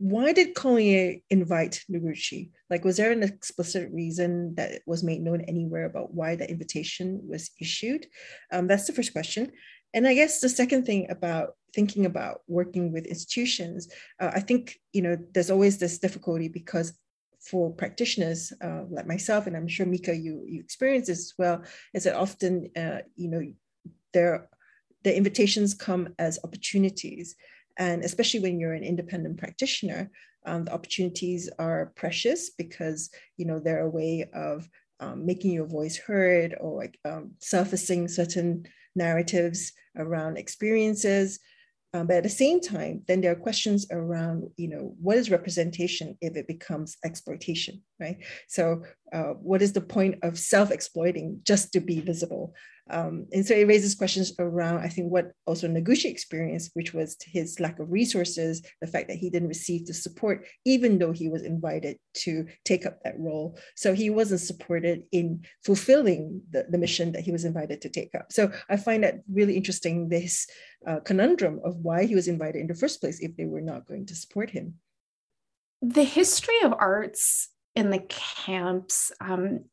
why 0.00 0.32
did 0.32 0.54
Collier 0.54 1.18
invite 1.28 1.84
Noguchi? 1.92 2.48
Like, 2.70 2.86
was 2.86 2.96
there 2.96 3.12
an 3.12 3.22
explicit 3.22 3.90
reason 3.92 4.54
that 4.54 4.80
was 4.86 5.04
made 5.04 5.20
known 5.20 5.42
anywhere 5.42 5.84
about 5.84 6.14
why 6.14 6.36
the 6.36 6.50
invitation 6.50 7.20
was 7.28 7.50
issued? 7.60 8.06
Um, 8.50 8.66
that's 8.66 8.86
the 8.86 8.94
first 8.94 9.12
question. 9.12 9.52
And 9.92 10.08
I 10.08 10.14
guess 10.14 10.40
the 10.40 10.48
second 10.48 10.86
thing 10.86 11.10
about 11.10 11.50
thinking 11.74 12.06
about 12.06 12.40
working 12.48 12.92
with 12.92 13.04
institutions, 13.04 13.92
uh, 14.18 14.30
I 14.34 14.40
think, 14.40 14.80
you 14.94 15.02
know, 15.02 15.18
there's 15.34 15.50
always 15.50 15.76
this 15.76 15.98
difficulty 15.98 16.48
because 16.48 16.98
for 17.38 17.70
practitioners 17.70 18.54
uh, 18.64 18.84
like 18.88 19.06
myself, 19.06 19.46
and 19.46 19.54
I'm 19.54 19.68
sure 19.68 19.84
Mika, 19.84 20.16
you, 20.16 20.46
you 20.48 20.60
experience 20.60 21.08
this 21.08 21.18
as 21.18 21.34
well, 21.36 21.62
is 21.92 22.04
that 22.04 22.16
often, 22.16 22.70
uh, 22.74 23.00
you 23.16 23.28
know, 23.28 23.42
there, 24.14 24.48
the 25.04 25.14
invitations 25.14 25.74
come 25.74 26.14
as 26.18 26.38
opportunities. 26.42 27.36
And 27.78 28.04
especially 28.04 28.40
when 28.40 28.58
you're 28.58 28.74
an 28.74 28.84
independent 28.84 29.38
practitioner, 29.38 30.10
um, 30.46 30.64
the 30.64 30.72
opportunities 30.72 31.50
are 31.58 31.92
precious 31.96 32.50
because 32.50 33.10
you 33.36 33.46
know 33.46 33.58
they're 33.58 33.84
a 33.84 33.90
way 33.90 34.28
of 34.32 34.68
um, 35.00 35.24
making 35.26 35.52
your 35.52 35.66
voice 35.66 35.96
heard 35.96 36.56
or 36.60 36.76
like 36.76 36.98
um, 37.04 37.32
surfacing 37.40 38.08
certain 38.08 38.66
narratives 38.94 39.72
around 39.96 40.36
experiences. 40.36 41.40
Um, 41.92 42.06
but 42.06 42.18
at 42.18 42.22
the 42.22 42.28
same 42.28 42.60
time, 42.60 43.02
then 43.08 43.20
there 43.20 43.32
are 43.32 43.36
questions 43.36 43.86
around, 43.90 44.48
you 44.56 44.68
know, 44.68 44.94
what 45.00 45.16
is 45.16 45.30
representation 45.30 46.16
if 46.20 46.36
it 46.36 46.46
becomes 46.46 46.96
exploitation, 47.04 47.82
right? 47.98 48.18
So, 48.46 48.84
uh, 49.12 49.32
what 49.42 49.60
is 49.60 49.72
the 49.72 49.80
point 49.80 50.20
of 50.22 50.38
self-exploiting 50.38 51.40
just 51.42 51.72
to 51.72 51.80
be 51.80 52.00
visible? 52.00 52.54
Um, 52.90 53.26
and 53.32 53.46
so 53.46 53.54
it 53.54 53.68
raises 53.68 53.94
questions 53.94 54.32
around, 54.38 54.80
I 54.80 54.88
think, 54.88 55.10
what 55.10 55.32
also 55.46 55.68
Noguchi 55.68 56.06
experienced, 56.06 56.70
which 56.74 56.92
was 56.92 57.16
his 57.24 57.60
lack 57.60 57.78
of 57.78 57.90
resources, 57.90 58.62
the 58.80 58.86
fact 58.86 59.08
that 59.08 59.16
he 59.16 59.30
didn't 59.30 59.48
receive 59.48 59.86
the 59.86 59.94
support, 59.94 60.46
even 60.64 60.98
though 60.98 61.12
he 61.12 61.28
was 61.28 61.42
invited 61.42 61.98
to 62.14 62.46
take 62.64 62.86
up 62.86 63.02
that 63.02 63.18
role. 63.18 63.58
So 63.76 63.94
he 63.94 64.10
wasn't 64.10 64.40
supported 64.40 65.04
in 65.12 65.44
fulfilling 65.64 66.42
the, 66.50 66.66
the 66.68 66.78
mission 66.78 67.12
that 67.12 67.22
he 67.22 67.32
was 67.32 67.44
invited 67.44 67.80
to 67.82 67.88
take 67.88 68.14
up. 68.14 68.32
So 68.32 68.52
I 68.68 68.76
find 68.76 69.04
that 69.04 69.20
really 69.32 69.56
interesting, 69.56 70.08
this 70.08 70.46
uh, 70.86 71.00
conundrum 71.00 71.60
of 71.64 71.76
why 71.76 72.04
he 72.04 72.14
was 72.14 72.28
invited 72.28 72.60
in 72.60 72.66
the 72.66 72.74
first 72.74 73.00
place 73.00 73.20
if 73.20 73.36
they 73.36 73.44
were 73.44 73.60
not 73.60 73.86
going 73.86 74.06
to 74.06 74.14
support 74.14 74.50
him. 74.50 74.74
The 75.82 76.04
history 76.04 76.60
of 76.62 76.74
arts 76.78 77.48
in 77.74 77.90
the 77.90 78.00
camps 78.08 79.12
um, 79.20 79.64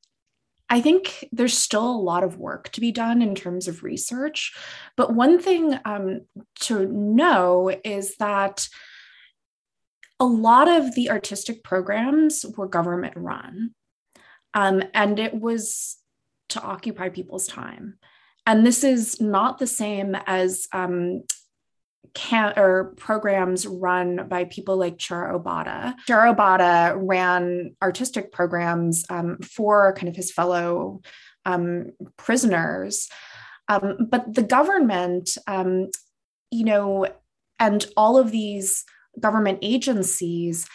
I 0.69 0.81
think 0.81 1.29
there's 1.31 1.57
still 1.57 1.89
a 1.89 2.03
lot 2.03 2.23
of 2.23 2.37
work 2.37 2.69
to 2.73 2.81
be 2.81 2.91
done 2.91 3.21
in 3.21 3.35
terms 3.35 3.67
of 3.67 3.83
research. 3.83 4.53
But 4.97 5.13
one 5.13 5.39
thing 5.39 5.79
um, 5.85 6.21
to 6.61 6.85
know 6.87 7.71
is 7.83 8.17
that 8.17 8.67
a 10.19 10.25
lot 10.25 10.67
of 10.67 10.93
the 10.95 11.09
artistic 11.09 11.63
programs 11.63 12.45
were 12.57 12.67
government 12.67 13.13
run. 13.15 13.71
Um, 14.53 14.83
and 14.93 15.19
it 15.19 15.39
was 15.39 15.97
to 16.49 16.61
occupy 16.61 17.09
people's 17.09 17.47
time. 17.47 17.97
And 18.45 18.65
this 18.65 18.83
is 18.83 19.21
not 19.21 19.59
the 19.59 19.67
same 19.67 20.15
as 20.25 20.67
um, 20.71 21.23
can 22.13 22.53
or 22.57 22.93
programs 22.97 23.65
run 23.65 24.27
by 24.27 24.45
people 24.45 24.77
like 24.77 24.97
Chiura 24.97 25.33
Obata. 25.33 25.95
Chiura 26.07 26.35
Obata 26.35 26.97
ran 26.99 27.75
artistic 27.81 28.31
programs 28.31 29.05
um, 29.09 29.37
for 29.39 29.93
kind 29.93 30.07
of 30.07 30.15
his 30.15 30.31
fellow 30.31 31.01
um, 31.45 31.91
prisoners. 32.17 33.09
Um, 33.67 34.07
but 34.09 34.33
the 34.33 34.43
government, 34.43 35.37
um, 35.47 35.89
you 36.51 36.65
know, 36.65 37.07
and 37.59 37.85
all 37.97 38.17
of 38.17 38.31
these 38.31 38.85
government 39.19 39.59
agencies, 39.61 40.67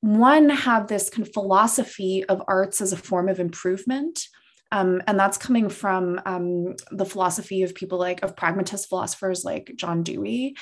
one 0.00 0.48
have 0.48 0.88
this 0.88 1.08
kind 1.08 1.26
of 1.26 1.32
philosophy 1.32 2.24
of 2.24 2.42
arts 2.48 2.80
as 2.80 2.92
a 2.92 2.96
form 2.96 3.28
of 3.28 3.40
improvement 3.40 4.26
um, 4.72 5.02
and 5.06 5.20
that's 5.20 5.36
coming 5.36 5.68
from 5.68 6.20
um, 6.24 6.74
the 6.90 7.04
philosophy 7.04 7.62
of 7.62 7.74
people 7.74 7.98
like 7.98 8.22
of 8.22 8.34
pragmatist 8.34 8.88
philosophers 8.88 9.44
like 9.44 9.70
John 9.76 10.02
Dewey. 10.02 10.56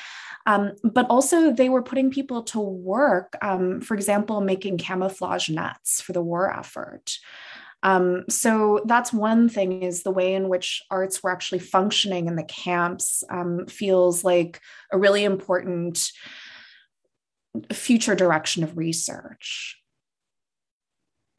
Um, 0.46 0.72
but 0.82 1.06
also, 1.08 1.52
they 1.52 1.68
were 1.68 1.82
putting 1.82 2.11
people 2.11 2.42
to 2.44 2.58
work, 2.61 3.36
um, 3.40 3.80
for 3.80 3.94
example, 3.94 4.40
making 4.40 4.78
camouflage 4.78 5.48
nets 5.48 6.00
for 6.00 6.12
the 6.12 6.22
war 6.22 6.52
effort. 6.52 7.18
Um, 7.82 8.24
so 8.28 8.82
that's 8.84 9.12
one 9.12 9.48
thing 9.48 9.82
is 9.82 10.02
the 10.02 10.11
way 10.11 10.34
in 10.34 10.48
which 10.48 10.82
arts 10.90 11.22
were 11.22 11.30
actually 11.30 11.61
functioning 11.61 12.26
in 12.26 12.36
the 12.36 12.42
camps 12.42 13.22
um, 13.30 13.66
feels 13.66 14.24
like 14.24 14.61
a 14.92 14.98
really 14.98 15.24
important 15.24 16.11
future 17.72 18.14
direction 18.14 18.64
of 18.64 18.76
research. 18.76 19.80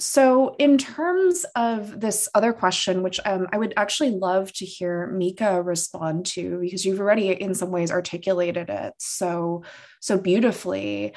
So, 0.01 0.55
in 0.57 0.79
terms 0.79 1.45
of 1.55 2.01
this 2.01 2.27
other 2.33 2.53
question, 2.53 3.03
which 3.03 3.19
um, 3.23 3.47
I 3.53 3.59
would 3.59 3.75
actually 3.77 4.09
love 4.09 4.51
to 4.53 4.65
hear 4.65 5.05
Mika 5.05 5.61
respond 5.61 6.25
to, 6.27 6.57
because 6.59 6.83
you've 6.83 6.99
already, 6.99 7.29
in 7.29 7.53
some 7.53 7.69
ways, 7.69 7.91
articulated 7.91 8.71
it 8.71 8.93
so 8.97 9.63
so 9.99 10.17
beautifully. 10.17 11.13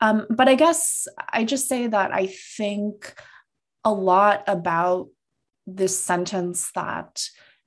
Um, 0.00 0.26
but 0.30 0.48
I 0.48 0.56
guess 0.56 1.06
I 1.32 1.44
just 1.44 1.68
say 1.68 1.86
that 1.86 2.12
I 2.12 2.26
think 2.26 3.14
a 3.84 3.92
lot 3.92 4.42
about 4.48 5.10
this 5.68 5.96
sentence 5.96 6.72
that 6.74 7.22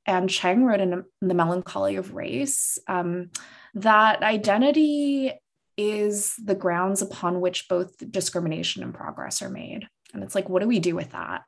Anne 0.05 0.27
Cheng 0.27 0.65
wrote 0.65 0.81
in, 0.81 0.91
in 0.91 1.27
The 1.29 1.33
Melancholy 1.33 1.95
of 1.95 2.13
Race 2.13 2.77
um, 2.89 3.31
that 3.73 4.21
identity 4.21 5.31
is 5.77 6.35
the 6.43 6.55
grounds 6.55 7.01
upon 7.01 7.39
which 7.39 7.69
both 7.69 8.11
discrimination 8.11 8.83
and 8.83 8.93
progress 8.93 9.41
are 9.41 9.49
made 9.49 9.87
and 10.13 10.23
it's 10.23 10.35
like 10.35 10.49
what 10.49 10.61
do 10.61 10.67
we 10.67 10.79
do 10.79 10.95
with 10.95 11.11
that? 11.11 11.43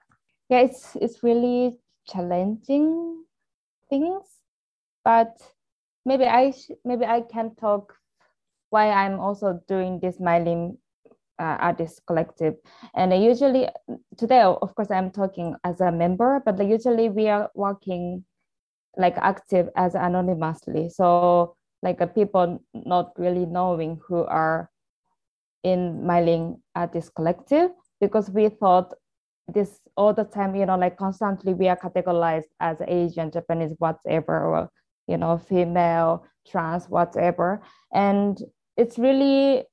Yeah 0.49 0.61
it's 0.61 0.95
it's 0.95 1.23
really 1.23 1.77
challenging 2.07 3.23
things 3.89 4.23
but 5.03 5.37
maybe 6.05 6.25
i 6.25 6.53
maybe 6.83 7.05
i 7.05 7.21
can 7.21 7.53
talk 7.55 7.95
why 8.69 8.89
i'm 8.89 9.19
also 9.19 9.61
doing 9.67 9.99
this 9.99 10.19
Mai 10.19 10.39
Ling 10.39 10.77
uh, 11.39 11.57
artist 11.59 12.01
collective. 12.05 12.55
And 12.95 13.13
usually 13.23 13.67
today 14.17 14.41
of 14.41 14.75
course 14.75 14.91
i'm 14.91 15.11
talking 15.11 15.55
as 15.63 15.81
a 15.81 15.91
member 15.91 16.41
but 16.45 16.59
usually 16.65 17.09
we 17.09 17.29
are 17.29 17.49
working 17.55 18.25
like 18.97 19.17
active 19.17 19.69
as 19.75 19.95
anonymously. 19.95 20.89
So 20.89 21.55
like 21.81 22.01
uh, 22.01 22.07
people 22.07 22.61
not 22.73 23.13
really 23.17 23.45
knowing 23.45 23.99
who 24.07 24.25
are 24.25 24.69
in 25.63 26.05
Mai 26.05 26.21
Ling 26.21 26.61
artist 26.75 27.15
collective 27.15 27.71
because 27.99 28.29
we 28.29 28.49
thought 28.49 28.93
this 29.53 29.79
all 29.97 30.13
the 30.13 30.23
time, 30.23 30.55
you 30.55 30.65
know, 30.65 30.77
like 30.77 30.97
constantly 30.97 31.53
we 31.53 31.67
are 31.67 31.77
categorized 31.77 32.51
as 32.59 32.77
Asian, 32.87 33.31
Japanese, 33.31 33.73
whatever, 33.79 34.45
or, 34.45 34.69
you 35.07 35.17
know, 35.17 35.37
female, 35.37 36.25
trans, 36.47 36.87
whatever. 36.89 37.61
And 37.93 38.41
it's 38.77 38.97
really 38.97 39.63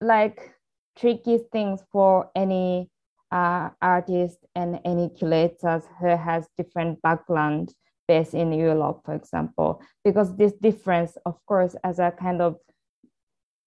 like 0.00 0.54
tricky 0.96 1.38
things 1.52 1.82
for 1.92 2.30
any 2.34 2.88
uh, 3.30 3.70
artist 3.80 4.38
and 4.54 4.80
any 4.84 5.08
curators 5.08 5.84
who 6.00 6.08
has 6.08 6.48
different 6.56 7.00
background 7.02 7.74
based 8.08 8.34
in 8.34 8.52
Europe, 8.52 9.02
for 9.04 9.14
example, 9.14 9.80
because 10.04 10.36
this 10.36 10.52
difference, 10.54 11.16
of 11.26 11.36
course, 11.46 11.76
as 11.84 11.98
a 11.98 12.10
kind 12.10 12.42
of 12.42 12.56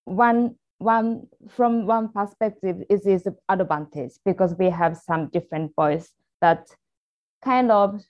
one 0.05 0.55
one 0.83 1.27
from 1.49 1.85
one 1.87 2.09
perspective 2.09 2.77
it 2.89 3.05
is 3.05 3.27
advantage 3.49 4.11
because 4.25 4.55
we 4.59 4.69
have 4.69 4.97
some 4.97 5.29
different 5.29 5.73
voice 5.75 6.11
that 6.41 6.67
kind 7.43 7.71
of 7.71 8.01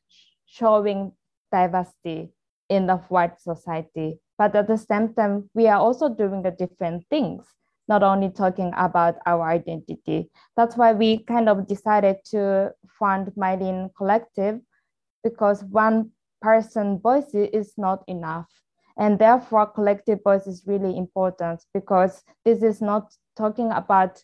showing 0.45 1.11
diversity 1.51 2.30
in 2.69 2.88
the 2.88 2.97
white 3.09 3.39
society. 3.39 4.19
But 4.38 4.55
at 4.55 4.67
the 4.67 4.78
same 4.78 5.13
time 5.13 5.49
we 5.53 5.67
are 5.67 5.80
also 5.80 6.09
doing 6.09 6.41
the 6.41 6.51
different 6.51 7.05
things 7.09 7.45
not 7.88 8.03
only 8.03 8.30
talking 8.30 8.71
about 8.78 9.15
our 9.26 9.43
identity. 9.43 10.30
That's 10.55 10.78
why 10.78 10.93
we 10.93 11.19
kind 11.26 11.49
of 11.49 11.67
decided 11.67 12.17
to 12.32 12.71
fund 12.97 13.32
Mai 13.36 13.55
Ling 13.55 13.89
Collective 13.97 14.61
because 15.24 15.63
one 15.65 16.11
person 16.41 16.99
voice 16.99 17.34
is 17.34 17.74
not 17.78 18.03
enough 18.07 18.49
and 18.98 19.18
therefore, 19.18 19.66
collective 19.68 20.20
voice 20.24 20.48
is 20.48 20.64
really 20.68 20.98
important 20.98 21.64
because 21.74 22.24
this 22.46 22.62
is 22.62 22.82
not 22.82 23.14
talking 23.36 23.72
about 23.72 24.24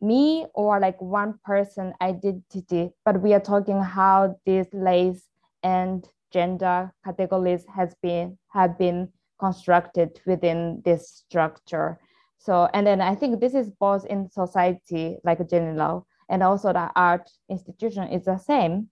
me 0.00 0.46
or 0.54 0.80
like 0.80 1.00
one 1.00 1.38
person 1.44 1.92
identity, 2.00 2.90
but 3.04 3.20
we 3.20 3.34
are 3.34 3.40
talking 3.40 3.82
how 3.82 4.36
these 4.46 4.68
race 4.72 5.24
and 5.62 6.08
gender 6.32 6.92
categories 7.04 7.64
has 7.74 7.94
been 8.02 8.38
have 8.48 8.78
been 8.78 9.08
constructed 9.38 10.20
within 10.26 10.82
this 10.84 11.08
structure. 11.08 11.98
So, 12.38 12.68
and 12.72 12.86
then 12.86 13.00
I 13.00 13.14
think 13.14 13.40
this 13.40 13.54
is 13.54 13.70
both 13.70 14.04
in 14.06 14.30
society, 14.30 15.18
like 15.24 15.48
general, 15.50 16.06
and 16.28 16.42
also 16.42 16.72
the 16.72 16.90
art 16.94 17.28
institution 17.48 18.08
is 18.08 18.24
the 18.24 18.38
same. 18.38 18.88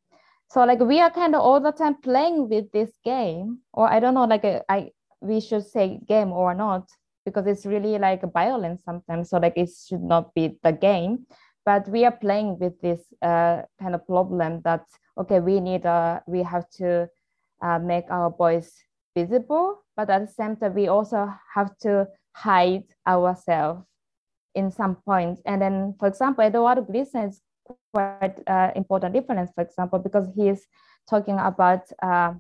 So 0.49 0.65
like 0.65 0.81
we 0.81 1.01
are 1.01 1.11
kind 1.11 1.35
of 1.35 1.41
all 1.41 1.61
the 1.61 1.73
time 1.73 1.97
playing 2.03 2.49
with 2.49 2.71
this 2.73 2.91
game, 3.05 3.59
or 3.73 3.89
I 3.91 4.01
don't 4.01 4.15
know, 4.15 4.25
like 4.25 4.45
uh, 4.45 4.61
I 4.69 4.91
we 5.21 5.41
should 5.41 5.67
say 5.67 6.01
game 6.07 6.33
or 6.33 6.55
not 6.55 6.89
because 7.25 7.47
it's 7.47 7.67
really 7.67 7.99
like 7.99 8.23
violence 8.33 8.83
sometimes 8.85 9.31
so 9.31 9.39
like 9.39 9.57
it 9.57 9.69
should 9.71 10.03
not 10.03 10.33
be 10.35 10.59
the 10.63 10.73
game. 10.73 11.27
But 11.65 11.89
we 11.89 12.05
are 12.05 12.13
playing 12.13 12.59
with 12.61 12.81
this 12.81 13.01
uh, 13.23 13.63
kind 13.81 13.95
of 13.95 14.07
problem 14.07 14.61
that 14.63 14.87
okay 15.19 15.41
we 15.41 15.61
need 15.61 15.85
uh, 15.87 16.21
we 16.27 16.43
have 16.43 16.69
to 16.79 17.09
uh, 17.63 17.79
make 17.79 18.05
our 18.11 18.31
voice 18.31 18.73
visible 19.17 19.83
but 19.97 20.11
at 20.11 20.27
the 20.27 20.33
same 20.33 20.57
time 20.57 20.75
we 20.75 20.89
also 20.89 21.33
have 21.55 21.77
to 21.79 22.07
hide 22.33 22.85
ourselves 23.07 23.83
in 24.55 24.71
some 24.71 24.97
points 25.07 25.41
and 25.47 25.61
then 25.61 25.95
for 25.99 26.09
example 26.09 26.45
Édouard 26.45 26.87
Glissant 26.87 27.29
is 27.29 27.41
quite 27.93 28.39
uh, 28.47 28.71
important 28.77 29.15
difference 29.15 29.51
for 29.55 29.63
example 29.63 29.99
because 29.99 30.29
he 30.37 30.49
is 30.49 30.67
talking 31.09 31.39
about 31.39 31.81
uh, 32.03 32.33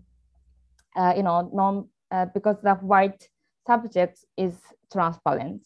uh, 0.96 1.12
you 1.16 1.22
know 1.22 1.50
non 1.52 1.88
uh, 2.10 2.26
because 2.34 2.56
the 2.62 2.74
white 2.74 3.28
subject 3.66 4.24
is 4.36 4.54
transparent. 4.92 5.62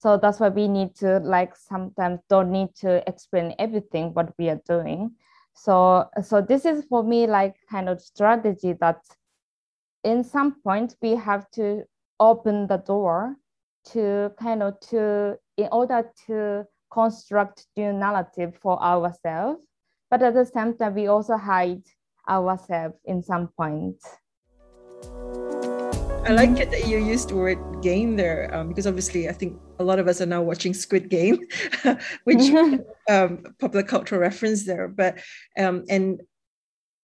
So 0.00 0.16
that's 0.16 0.38
why 0.38 0.48
we 0.48 0.68
need 0.68 0.94
to 0.96 1.18
like 1.18 1.56
sometimes 1.56 2.20
don't 2.28 2.52
need 2.52 2.74
to 2.76 3.02
explain 3.08 3.54
everything 3.58 4.14
what 4.14 4.32
we 4.38 4.48
are 4.48 4.60
doing. 4.66 5.12
So 5.54 6.08
so 6.22 6.40
this 6.40 6.64
is 6.64 6.84
for 6.84 7.02
me 7.02 7.26
like 7.26 7.56
kind 7.68 7.88
of 7.88 8.00
strategy 8.00 8.74
that 8.80 9.00
in 10.04 10.22
some 10.22 10.60
point 10.62 10.94
we 11.02 11.16
have 11.16 11.50
to 11.52 11.84
open 12.20 12.66
the 12.66 12.78
door 12.78 13.36
to 13.86 14.30
kind 14.38 14.62
of 14.62 14.78
to 14.80 15.36
in 15.56 15.68
order 15.72 16.10
to 16.26 16.64
construct 16.90 17.66
new 17.76 17.92
narrative 17.92 18.56
for 18.62 18.82
ourselves 18.82 19.60
but 20.10 20.22
at 20.22 20.34
the 20.34 20.44
same 20.44 20.74
time 20.76 20.94
we 20.94 21.06
also 21.06 21.36
hide 21.36 21.82
ourselves 22.28 22.94
in 23.04 23.22
some 23.22 23.48
point 23.56 23.96
I 26.28 26.32
like 26.32 26.60
it 26.60 26.70
that 26.72 26.86
you 26.86 26.98
used 26.98 27.30
the 27.30 27.36
word 27.36 27.58
game 27.80 28.14
there 28.14 28.54
um, 28.54 28.68
because 28.68 28.86
obviously 28.86 29.30
I 29.30 29.32
think 29.32 29.58
a 29.78 29.82
lot 29.82 29.98
of 29.98 30.08
us 30.08 30.20
are 30.20 30.26
now 30.26 30.42
watching 30.42 30.74
Squid 30.74 31.08
Game, 31.08 31.38
which 32.24 32.50
um, 33.08 33.44
popular 33.58 33.82
cultural 33.82 34.20
reference 34.20 34.66
there. 34.66 34.88
But 34.88 35.20
um, 35.58 35.84
and 35.88 36.20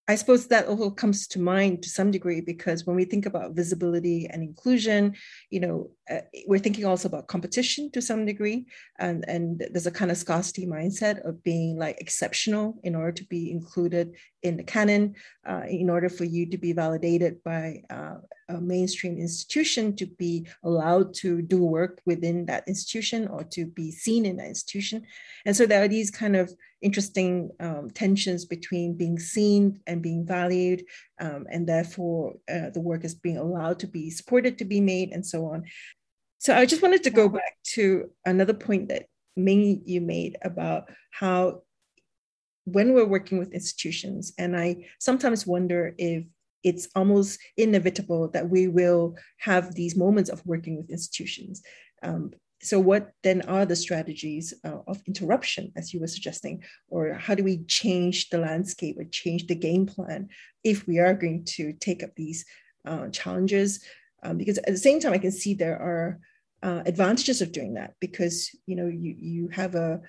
I 0.06 0.16
suppose 0.16 0.48
that 0.48 0.66
also 0.66 0.90
comes 0.90 1.26
to 1.28 1.40
mind 1.40 1.82
to 1.84 1.88
some 1.88 2.10
degree 2.10 2.42
because 2.42 2.84
when 2.84 2.96
we 2.96 3.06
think 3.06 3.24
about 3.24 3.56
visibility 3.56 4.28
and 4.28 4.42
inclusion, 4.42 5.14
you 5.48 5.60
know, 5.60 5.90
uh, 6.11 6.20
we're 6.46 6.59
thinking 6.59 6.84
also 6.84 7.09
about 7.09 7.28
competition 7.28 7.90
to 7.92 8.02
some 8.02 8.26
degree, 8.26 8.66
and 8.98 9.24
and 9.26 9.66
there's 9.70 9.86
a 9.86 9.90
kind 9.90 10.11
of 10.11 10.16
scarcity 10.16 10.66
mindset 10.66 11.26
of 11.26 11.42
being 11.42 11.78
like 11.78 12.00
exceptional 12.00 12.78
in 12.82 12.94
order 12.94 13.12
to 13.12 13.24
be 13.24 13.50
included 13.50 14.14
in 14.42 14.57
the 14.57 14.62
canon, 14.62 15.14
uh, 15.48 15.62
in 15.68 15.88
order 15.88 16.11
for 16.11 16.24
you 16.24 16.44
to 16.50 16.59
be 16.59 16.72
validated 16.72 17.42
by 17.42 17.82
uh, 17.88 18.16
a 18.50 18.61
mainstream 18.61 19.16
institution 19.18 19.96
to 19.96 20.07
be 20.07 20.46
allowed 20.62 21.14
to 21.14 21.40
do 21.40 21.64
work 21.64 22.02
within 22.05 22.44
that 22.44 22.68
institution 22.68 23.26
or 23.28 23.42
to 23.44 23.64
be 23.64 23.90
seen 23.90 24.26
in 24.26 24.36
that 24.36 24.48
institution, 24.48 25.02
and 25.46 25.57
so 25.57 25.64
there 25.64 25.82
are 25.82 25.88
these 25.88 26.11
kind 26.11 26.36
of 26.36 26.52
interesting 26.82 27.50
um, 27.61 27.90
tensions 27.90 28.44
between 28.44 28.94
being 28.94 29.18
seen 29.18 29.80
and 29.86 30.02
being 30.02 30.26
valued, 30.26 30.84
um, 31.20 31.46
and 31.50 31.66
therefore 31.66 32.34
uh, 32.50 32.70
the 32.70 32.80
work 32.80 33.04
is 33.04 33.14
being 33.14 33.38
allowed 33.38 33.78
to 33.80 33.86
be 33.86 34.10
supported 34.10 34.58
to 34.58 34.64
be 34.64 34.80
made, 34.80 35.10
and 35.12 35.26
so 35.26 35.46
on. 35.46 35.64
So 36.38 36.54
I 36.54 36.66
just 36.66 36.82
wanted 36.82 37.02
to 37.04 37.10
go 37.10 37.28
back 37.28 37.56
to 37.74 38.10
another 38.24 38.54
point 38.54 38.88
that 38.88 39.06
Ming 39.36 39.82
you 39.84 40.00
made 40.00 40.36
about 40.42 40.88
how 41.10 41.62
when 42.64 42.94
we're 42.94 43.04
working 43.04 43.38
with 43.38 43.52
institutions, 43.52 44.32
and 44.38 44.56
I 44.56 44.86
sometimes 44.98 45.46
wonder 45.46 45.94
if 45.98 46.24
it's 46.62 46.88
almost 46.94 47.38
inevitable 47.56 48.28
that 48.28 48.48
we 48.48 48.68
will 48.68 49.16
have 49.38 49.74
these 49.74 49.96
moments 49.96 50.30
of 50.30 50.44
working 50.46 50.76
with 50.78 50.90
institutions. 50.90 51.62
Um, 52.02 52.32
so 52.64 52.80
what 52.80 53.12
then 53.22 53.42
are 53.42 53.66
the 53.66 53.76
strategies 53.76 54.54
uh, 54.64 54.78
of 54.86 55.02
interruption 55.06 55.72
as 55.76 55.92
you 55.92 56.00
were 56.00 56.06
suggesting? 56.06 56.64
Or 56.88 57.12
how 57.12 57.34
do 57.34 57.44
we 57.44 57.64
change 57.64 58.30
the 58.30 58.38
landscape 58.38 58.96
or 58.98 59.04
change 59.04 59.46
the 59.46 59.54
game 59.54 59.86
plan 59.86 60.28
if 60.62 60.86
we 60.86 60.98
are 60.98 61.14
going 61.14 61.44
to 61.56 61.72
take 61.74 62.02
up 62.02 62.10
these 62.16 62.44
uh, 62.86 63.08
challenges? 63.08 63.84
Um, 64.24 64.38
because 64.38 64.58
at 64.58 64.66
the 64.66 64.78
same 64.78 65.00
time 65.00 65.12
i 65.12 65.18
can 65.18 65.30
see 65.30 65.52
there 65.52 65.78
are 65.78 66.18
uh, 66.62 66.82
advantages 66.86 67.42
of 67.42 67.52
doing 67.52 67.74
that 67.74 67.92
because 68.00 68.48
you 68.64 68.74
know 68.74 68.86
you, 68.86 69.14
you 69.18 69.48
have 69.48 69.74
a 69.74 70.00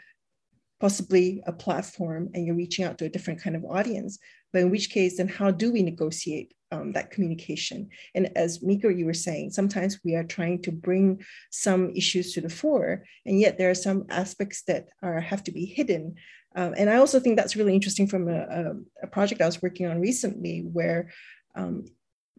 possibly 0.79 1.43
a 1.45 1.51
platform 1.51 2.29
and 2.33 2.45
you're 2.45 2.55
reaching 2.55 2.85
out 2.85 2.97
to 2.97 3.05
a 3.05 3.09
different 3.09 3.41
kind 3.41 3.55
of 3.55 3.65
audience 3.65 4.17
but 4.55 4.61
in 4.61 4.71
which 4.71 4.89
case 4.89 5.17
then 5.17 5.27
how 5.27 5.51
do 5.51 5.67
we 5.73 5.83
negotiate 5.83 6.53
um, 6.71 6.93
that 6.93 7.11
communication. 7.11 7.89
And 8.15 8.31
as 8.35 8.63
Miko, 8.63 8.89
you 8.89 9.05
were 9.05 9.13
saying, 9.13 9.51
sometimes 9.51 9.99
we 10.03 10.15
are 10.15 10.23
trying 10.23 10.61
to 10.63 10.71
bring 10.71 11.23
some 11.51 11.91
issues 11.91 12.33
to 12.33 12.41
the 12.41 12.49
fore, 12.49 13.03
and 13.25 13.39
yet 13.39 13.57
there 13.57 13.69
are 13.69 13.75
some 13.75 14.05
aspects 14.09 14.63
that 14.63 14.87
are 15.01 15.19
have 15.19 15.43
to 15.43 15.51
be 15.51 15.65
hidden. 15.65 16.15
Um, 16.55 16.73
and 16.77 16.89
I 16.89 16.97
also 16.97 17.19
think 17.19 17.35
that's 17.37 17.55
really 17.55 17.75
interesting 17.75 18.07
from 18.07 18.27
a, 18.29 18.39
a, 18.39 18.73
a 19.03 19.07
project 19.07 19.41
I 19.41 19.45
was 19.45 19.61
working 19.61 19.87
on 19.87 19.99
recently, 19.99 20.61
where 20.61 21.11
um, 21.55 21.85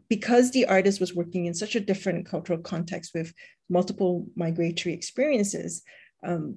because 0.08 0.50
the 0.50 0.66
artist 0.66 1.00
was 1.00 1.14
working 1.14 1.46
in 1.46 1.54
such 1.54 1.76
a 1.76 1.80
different 1.80 2.26
cultural 2.26 2.58
context 2.58 3.12
with 3.14 3.32
multiple 3.68 4.26
migratory 4.36 4.94
experiences, 4.94 5.82
um, 6.24 6.56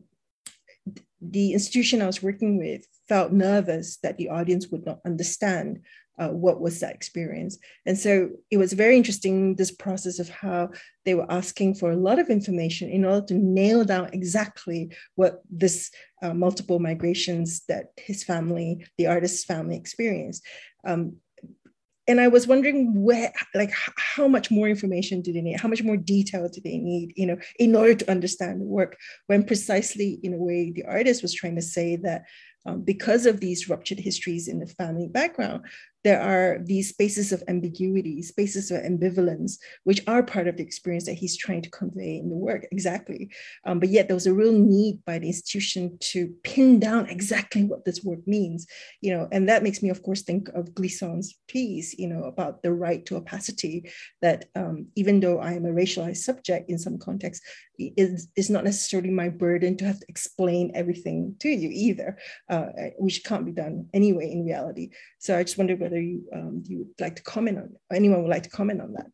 the 1.22 1.54
institution 1.54 2.02
I 2.02 2.08
was 2.08 2.24
working 2.24 2.58
with 2.58 2.86
felt 3.10 3.32
nervous 3.32 3.98
that 4.04 4.18
the 4.18 4.30
audience 4.30 4.68
would 4.70 4.86
not 4.86 5.00
understand 5.06 5.82
uh, 6.20 6.28
what 6.28 6.60
was 6.60 6.80
that 6.80 6.94
experience. 6.94 7.58
And 7.86 7.98
so 7.98 8.30
it 8.52 8.58
was 8.58 8.74
very 8.74 8.98
interesting, 8.98 9.56
this 9.56 9.72
process 9.72 10.20
of 10.20 10.28
how 10.30 10.70
they 11.06 11.16
were 11.16 11.32
asking 11.32 11.76
for 11.76 11.92
a 11.92 11.98
lot 12.08 12.20
of 12.20 12.30
information 12.30 12.90
in 12.90 13.06
order 13.06 13.26
to 13.28 13.36
nail 13.36 13.86
down 13.86 14.10
exactly 14.12 14.92
what 15.16 15.42
this 15.50 15.92
uh, 16.22 16.34
multiple 16.34 16.80
migrations 16.80 17.64
that 17.70 17.86
his 17.96 18.24
family, 18.24 18.86
the 18.98 19.08
artist's 19.08 19.46
family 19.46 19.78
experienced. 19.78 20.46
Um, 20.86 21.18
and 22.10 22.20
I 22.20 22.28
was 22.28 22.48
wondering 22.48 23.04
where, 23.04 23.32
like, 23.54 23.72
how 23.96 24.28
much 24.28 24.50
more 24.50 24.68
information 24.68 25.22
do 25.22 25.32
they 25.32 25.42
need? 25.42 25.60
How 25.60 25.70
much 25.70 25.84
more 25.84 25.96
detail 25.96 26.50
do 26.50 26.60
they 26.60 26.80
need, 26.80 27.14
you 27.16 27.28
know, 27.28 27.38
in 27.60 27.76
order 27.76 27.94
to 27.94 28.12
understand 28.12 28.60
the 28.60 28.66
work? 28.66 28.98
When 29.28 29.44
precisely, 29.44 30.20
in 30.24 30.34
a 30.34 30.38
way, 30.38 30.72
the 30.72 30.86
artist 30.86 31.22
was 31.22 31.36
trying 31.36 31.56
to 31.58 31.62
say 31.62 31.98
that 31.98 32.24
um, 32.70 32.82
because 32.82 33.26
of 33.26 33.40
these 33.40 33.70
ruptured 33.70 34.00
histories 34.00 34.48
in 34.48 34.60
the 34.60 34.68
family 34.68 35.08
background, 35.08 35.64
there 36.04 36.22
are 36.22 36.60
these 36.64 36.90
spaces 36.90 37.34
of 37.34 37.44
ambiguity, 37.48 38.22
spaces 38.22 38.72
of 38.72 38.82
ambivalence, 38.82 39.58
which 39.84 40.02
are 40.08 40.24
part 40.24 40.48
of 40.48 40.56
the 40.56 40.64
experience 40.64 41.06
that 41.06 41.16
he's 41.16 41.36
trying 41.36 41.62
to 41.62 41.70
convey 41.70 42.18
in 42.18 42.30
the 42.30 42.36
work, 42.36 42.66
exactly. 42.72 43.30
Um, 43.66 43.80
but 43.80 43.90
yet 43.90 44.08
there 44.08 44.16
was 44.16 44.28
a 44.28 44.34
real 44.34 44.54
need 44.54 45.04
by 45.04 45.20
the 45.20 45.28
institution 45.28 45.98
to 46.12 46.34
pin 46.44 46.80
down 46.80 47.10
exactly 47.10 47.66
what 47.66 47.84
this 47.84 48.04
work 48.04 48.26
means, 48.26 48.66
you 49.02 49.14
know, 49.14 49.28
and 49.32 49.50
that 49.50 49.64
makes 49.64 49.84
me, 49.84 49.90
of 49.90 50.02
course, 50.02 50.22
think 50.22 50.48
of 50.50 50.74
Glissant's 50.74 51.38
piece, 51.50 51.98
you 51.98 52.08
know, 52.08 52.24
about 52.24 52.64
the 52.64 52.72
right 52.72 53.06
to 53.08 53.18
opacity, 53.18 53.92
that 54.22 54.46
um, 54.56 54.88
even 54.96 55.20
though 55.20 55.40
I 55.40 55.54
am 55.54 55.66
a 55.66 55.70
racialized 55.70 56.18
subject 56.18 56.70
in 56.70 56.78
some 56.78 56.98
contexts, 56.98 57.46
is, 57.98 58.28
is 58.36 58.50
not 58.50 58.64
necessarily 58.64 59.10
my 59.10 59.30
burden 59.30 59.78
to 59.78 59.86
have 59.86 60.00
to 60.00 60.06
explain 60.10 60.72
everything 60.76 61.36
to 61.40 61.50
you 61.50 61.70
either, 61.72 62.18
uh, 62.50 62.68
which 62.98 63.24
can't 63.24 63.46
be 63.46 63.52
done 63.52 63.88
anyway 63.94 64.32
in 64.32 64.46
reality. 64.46 64.90
So 65.20 65.38
I 65.38 65.44
just 65.44 65.58
wonder 65.58 65.76
whether 65.76 66.00
you 66.00 66.24
um, 66.34 66.64
you 66.66 66.80
would 66.80 67.00
like 67.00 67.16
to 67.16 67.24
comment 67.24 67.58
on, 67.58 67.76
anyone 67.94 68.22
would 68.22 68.32
like 68.32 68.44
to 68.44 68.50
comment 68.50 68.82
on 68.82 68.94
that. 68.94 69.08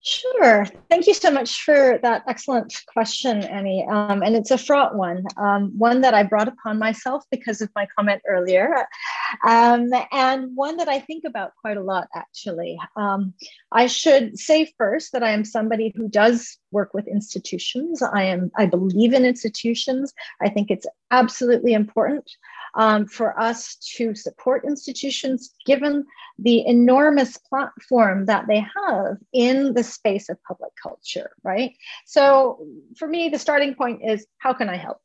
Sure. 0.00 0.64
Thank 0.88 1.08
you 1.08 1.14
so 1.14 1.30
much 1.30 1.62
for 1.62 1.98
that 2.02 2.22
excellent 2.28 2.72
question, 2.86 3.42
Annie. 3.42 3.84
Um, 3.90 4.22
and 4.22 4.36
it's 4.36 4.52
a 4.52 4.58
fraught 4.58 4.94
one, 4.94 5.24
um, 5.36 5.76
one 5.76 6.00
that 6.02 6.14
I 6.14 6.22
brought 6.22 6.46
upon 6.46 6.78
myself 6.78 7.24
because 7.32 7.60
of 7.60 7.68
my 7.74 7.86
comment 7.96 8.22
earlier, 8.26 8.86
um, 9.46 9.90
and 10.12 10.56
one 10.56 10.76
that 10.78 10.88
I 10.88 11.00
think 11.00 11.24
about 11.24 11.52
quite 11.60 11.76
a 11.76 11.82
lot, 11.82 12.08
actually. 12.14 12.78
Um, 12.96 13.34
I 13.72 13.86
should 13.86 14.38
say 14.38 14.72
first 14.76 15.12
that 15.12 15.22
I 15.22 15.30
am 15.30 15.44
somebody 15.44 15.92
who 15.94 16.08
does 16.08 16.58
work 16.70 16.94
with 16.94 17.06
institutions. 17.06 18.02
I 18.02 18.24
am. 18.24 18.50
I 18.56 18.66
believe 18.66 19.12
in 19.12 19.24
institutions. 19.24 20.12
I 20.40 20.48
think 20.48 20.70
it's 20.70 20.86
absolutely 21.10 21.72
important 21.72 22.30
um, 22.74 23.06
for 23.06 23.38
us 23.38 23.76
to 23.96 24.14
support 24.14 24.64
institutions 24.64 25.54
given 25.66 26.04
the 26.38 26.66
enormous 26.66 27.36
platform 27.36 28.26
that 28.26 28.46
they 28.46 28.64
have 28.86 29.16
in 29.32 29.74
the 29.74 29.82
space 29.82 30.28
of 30.28 30.42
public 30.44 30.72
culture, 30.80 31.30
right? 31.42 31.72
So 32.06 32.66
for 32.96 33.08
me, 33.08 33.28
the 33.28 33.38
starting 33.38 33.74
point 33.74 34.02
is 34.04 34.26
how 34.38 34.52
can 34.52 34.68
I 34.68 34.76
help? 34.76 34.98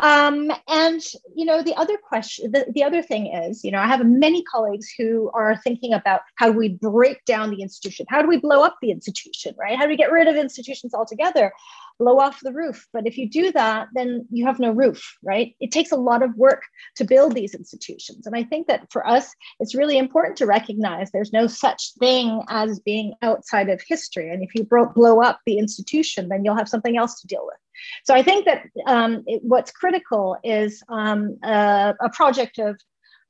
Um, 0.00 0.52
and 0.68 1.02
you 1.34 1.44
know, 1.44 1.62
the 1.62 1.74
other 1.74 1.96
question, 1.96 2.52
the, 2.52 2.66
the 2.72 2.84
other 2.84 3.02
thing 3.02 3.34
is, 3.34 3.64
you 3.64 3.72
know, 3.72 3.80
I 3.80 3.86
have 3.86 4.06
many 4.06 4.44
colleagues 4.44 4.88
who 4.96 5.30
are 5.34 5.56
thinking 5.56 5.92
about 5.92 6.20
how 6.36 6.52
do 6.52 6.58
we 6.58 6.68
break 6.68 7.24
down 7.24 7.50
the 7.50 7.62
institution? 7.62 8.06
How 8.08 8.22
do 8.22 8.28
we 8.28 8.38
blow 8.38 8.62
up 8.62 8.76
the 8.80 8.92
institution, 8.92 9.54
right? 9.58 9.76
How 9.76 9.84
do 9.84 9.90
we 9.90 9.96
get 9.96 10.12
rid 10.12 10.28
of 10.28 10.36
institutions 10.36 10.94
altogether? 10.94 11.52
Blow 11.98 12.20
off 12.20 12.38
the 12.42 12.52
roof. 12.52 12.86
But 12.92 13.08
if 13.08 13.18
you 13.18 13.28
do 13.28 13.50
that, 13.52 13.88
then 13.92 14.24
you 14.30 14.46
have 14.46 14.60
no 14.60 14.70
roof, 14.70 15.02
right? 15.24 15.56
It 15.58 15.72
takes 15.72 15.90
a 15.90 15.96
lot 15.96 16.22
of 16.22 16.36
work 16.36 16.62
to 16.96 17.04
build 17.04 17.34
these 17.34 17.54
institutions. 17.54 18.24
And 18.24 18.36
I 18.36 18.44
think 18.44 18.68
that 18.68 18.86
for 18.92 19.04
us, 19.04 19.34
it's 19.58 19.74
really 19.74 19.98
important 19.98 20.36
to 20.38 20.46
recognize 20.46 21.10
there's 21.10 21.32
no 21.32 21.48
such 21.48 21.94
thing 21.98 22.42
as 22.48 22.78
being 22.78 23.14
outside 23.22 23.68
of 23.68 23.82
history. 23.86 24.30
And 24.30 24.44
if 24.44 24.54
you 24.54 24.62
blow 24.62 25.20
up 25.22 25.40
the 25.44 25.58
institution, 25.58 26.28
then 26.28 26.44
you'll 26.44 26.56
have 26.56 26.68
something 26.68 26.96
else 26.96 27.20
to 27.20 27.26
deal 27.26 27.44
with. 27.44 27.56
So 28.04 28.14
I 28.14 28.22
think 28.22 28.44
that 28.46 28.62
um, 28.86 29.24
it, 29.26 29.40
what's 29.42 29.70
critical 29.70 30.36
is 30.42 30.82
um, 30.88 31.38
a, 31.42 31.94
a 32.00 32.10
project 32.10 32.58
of 32.58 32.78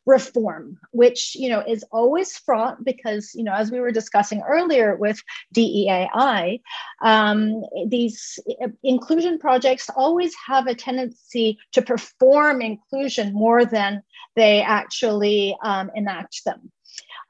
reform, 0.09 0.79
which 0.91 1.37
you 1.37 1.51
know 1.51 1.61
is 1.61 1.85
always 1.93 2.37
fraught 2.39 2.83
because 2.83 3.33
you 3.35 3.45
know 3.45 3.53
as 3.53 3.71
we 3.71 3.79
were 3.79 3.93
discussing 3.93 4.43
earlier 4.49 4.97
with 4.97 5.21
DEAI, 5.55 6.61
um, 7.03 7.63
these 7.87 8.39
inclusion 8.83 9.39
projects 9.39 9.91
always 9.95 10.35
have 10.47 10.67
a 10.67 10.75
tendency 10.75 11.59
to 11.73 11.83
perform 11.83 12.63
inclusion 12.63 13.35
more 13.35 13.67
than 13.67 14.03
they 14.35 14.63
actually 14.63 15.57
um, 15.63 15.91
enact 15.95 16.43
them. 16.45 16.73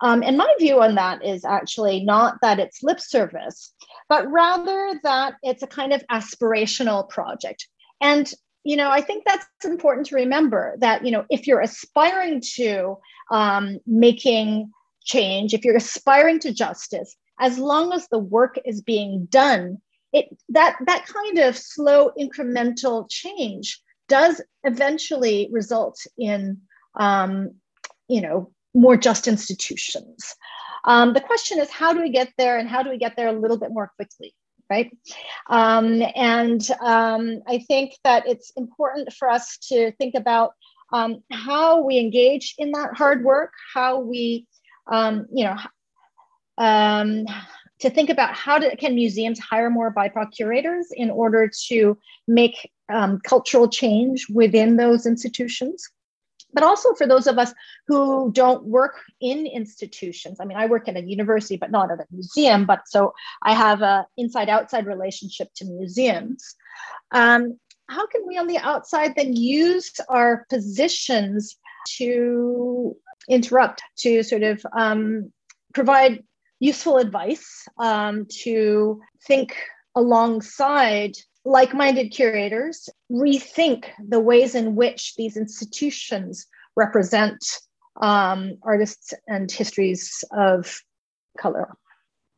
Um, 0.01 0.23
and 0.23 0.37
my 0.37 0.53
view 0.59 0.81
on 0.81 0.95
that 0.95 1.25
is 1.25 1.45
actually 1.45 2.05
not 2.05 2.37
that 2.43 2.59
it's 2.59 2.83
lip 2.83 3.01
service, 3.01 3.73
but 4.09 4.31
rather 4.31 4.93
that 5.03 5.35
it's 5.43 5.63
a 5.63 5.67
kind 5.67 5.93
of 5.93 6.05
aspirational 6.11 7.09
project. 7.09 7.67
And 8.01 8.33
you 8.65 8.77
know, 8.77 8.91
I 8.91 9.01
think 9.01 9.25
that's 9.25 9.47
important 9.65 10.09
to 10.09 10.17
remember 10.17 10.77
that 10.81 11.05
you 11.05 11.11
know 11.11 11.25
if 11.31 11.47
you're 11.47 11.61
aspiring 11.61 12.43
to 12.57 12.99
um, 13.31 13.79
making 13.87 14.71
change, 15.05 15.55
if 15.55 15.65
you're 15.65 15.77
aspiring 15.77 16.39
to 16.41 16.53
justice, 16.53 17.17
as 17.41 17.59
long 17.59 17.93
as 17.93 18.09
the 18.09 18.19
work 18.19 18.57
is 18.65 18.83
being 18.83 19.27
done, 19.31 19.79
it 20.13 20.27
that 20.51 20.77
that 20.87 21.07
kind 21.07 21.39
of 21.39 21.57
slow 21.57 22.11
incremental 22.19 23.09
change 23.09 23.81
does 24.09 24.41
eventually 24.65 25.49
result 25.53 25.99
in 26.19 26.61
um, 26.99 27.53
you 28.09 28.21
know 28.21 28.53
more 28.75 28.97
just 28.97 29.29
institutions. 29.29 30.35
Um, 30.85 31.13
the 31.13 31.21
question 31.21 31.59
is, 31.59 31.71
how 31.71 31.93
do 31.93 32.01
we 32.01 32.11
get 32.11 32.33
there 32.39 32.59
and 32.59 32.69
how 32.69 32.83
do 32.83 32.91
we 32.91 32.99
get 32.99 33.17
there 33.17 33.29
a 33.29 33.33
little 33.33 33.59
bit 33.59 33.71
more 33.71 33.91
quickly? 33.97 34.35
Right. 34.71 34.95
Um, 35.49 36.03
and 36.15 36.69
um, 36.83 37.41
I 37.47 37.59
think 37.69 37.95
that 38.05 38.29
it's 38.29 38.53
important 38.57 39.13
for 39.15 39.31
us 39.31 39.57
to 39.69 39.93
think 39.93 40.15
about 40.15 40.53
um, 40.93 41.23
how 41.33 41.83
we 41.83 41.99
engage 41.99 42.55
in 42.59 42.73
that 42.73 42.95
hard 42.95 43.25
work, 43.25 43.53
how 43.75 44.01
we, 44.01 44.47
um, 44.87 45.27
you 45.33 45.45
know, 45.45 45.57
um, 46.59 47.25
to 47.81 47.89
think 47.89 48.11
about 48.11 48.35
how 48.35 48.59
do, 48.59 48.71
can 48.79 48.95
museums 48.95 49.39
hire 49.39 49.71
more 49.71 49.95
BIPOC 49.95 50.33
curators 50.37 50.89
in 50.93 51.11
order 51.11 51.51
to 51.69 51.97
make 52.27 52.71
cultural 53.25 53.69
change 53.69 54.27
within 54.29 54.77
those 54.77 55.07
institutions 55.07 55.89
but 56.53 56.63
also 56.63 56.95
for 56.95 57.07
those 57.07 57.27
of 57.27 57.39
us 57.39 57.53
who 57.87 58.31
don't 58.33 58.65
work 58.65 59.01
in 59.21 59.47
institutions. 59.47 60.39
I 60.41 60.45
mean, 60.45 60.57
I 60.57 60.67
work 60.67 60.89
in 60.89 60.97
a 60.97 61.01
university, 61.01 61.57
but 61.57 61.71
not 61.71 61.91
at 61.91 62.01
a 62.01 62.07
museum, 62.11 62.65
but 62.65 62.81
so 62.87 63.13
I 63.43 63.55
have 63.55 63.83
a 63.83 64.07
inside 64.17 64.49
outside 64.49 64.87
relationship 64.87 65.49
to 65.57 65.65
museums. 65.65 66.55
Um, 67.13 67.59
how 67.89 68.07
can 68.07 68.23
we 68.27 68.37
on 68.39 68.47
the 68.47 68.59
outside 68.59 69.15
then 69.17 69.35
use 69.35 69.93
our 70.09 70.47
positions 70.51 71.57
to 71.97 72.97
interrupt, 73.29 73.83
to 73.99 74.23
sort 74.23 74.43
of 74.43 74.65
um, 74.77 75.33
provide 75.75 76.23
useful 76.61 76.99
advice, 76.99 77.67
um, 77.79 78.27
to 78.43 79.01
think 79.27 79.57
alongside 79.95 81.13
like 81.45 81.75
minded 81.75 82.11
curators 82.11 82.89
rethink 83.11 83.87
the 84.07 84.21
ways 84.21 84.55
in 84.55 84.75
which 84.75 85.15
these 85.17 85.37
institutions 85.37 86.47
represent 86.77 87.45
um, 88.01 88.59
artists 88.63 89.15
and 89.27 89.51
histories 89.51 90.25
of 90.33 90.81
color. 91.39 91.75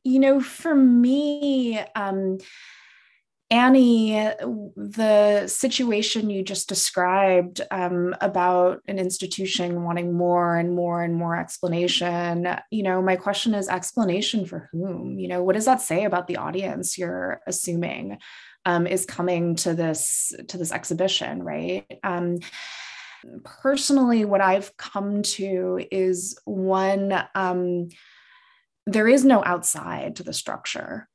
You 0.05 0.19
know, 0.19 0.41
for 0.41 0.75
me, 0.75 1.79
um, 1.95 2.39
Annie, 3.51 4.13
the 4.77 5.49
situation 5.49 6.31
you 6.31 6.45
just 6.45 6.69
described 6.69 7.61
um, 7.73 8.15
about 8.21 8.81
an 8.87 9.01
institution 9.01 9.83
wanting 9.83 10.17
more 10.17 10.57
and 10.57 10.73
more 10.73 11.03
and 11.03 11.17
more 11.17 11.37
explanation, 11.37 12.49
you 12.71 12.85
know, 12.85 13.03
my 13.03 13.17
question 13.17 13.55
is 13.55 13.69
explanation 13.69 14.47
for 14.47 14.69
whom? 14.71 15.19
You 15.19 15.27
know, 15.27 15.43
what 15.43 15.57
does 15.57 15.65
that 15.65 15.83
say 15.83 16.05
about 16.05 16.29
the 16.29 16.37
audience 16.37 16.97
you're 16.97 17.41
assuming? 17.45 18.19
Um, 18.65 18.87
is 18.87 19.07
coming 19.07 19.57
to 19.57 19.75
this 19.75 20.33
to 20.49 20.59
this 20.59 20.73
exhibition, 20.73 21.43
right? 21.43 21.87
Um, 22.03 22.39
personally, 23.45 24.25
what 24.25 24.41
I've 24.41 24.77
come 24.77 25.23
to 25.23 25.87
is 25.91 26.39
one. 26.45 27.23
Um, 27.35 27.89
there 28.87 29.09
is 29.09 29.25
no 29.25 29.45
outside 29.45 30.17
to 30.17 30.23
the 30.23 30.33
structure. 30.33 31.09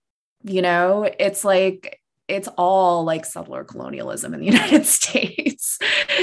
You 0.43 0.61
know, 0.61 1.09
it's 1.19 1.43
like 1.43 1.99
it's 2.27 2.47
all 2.57 3.03
like 3.03 3.25
settler 3.25 3.63
colonialism 3.63 4.33
in 4.33 4.39
the 4.39 4.45
United 4.51 4.85
States, 4.85 5.77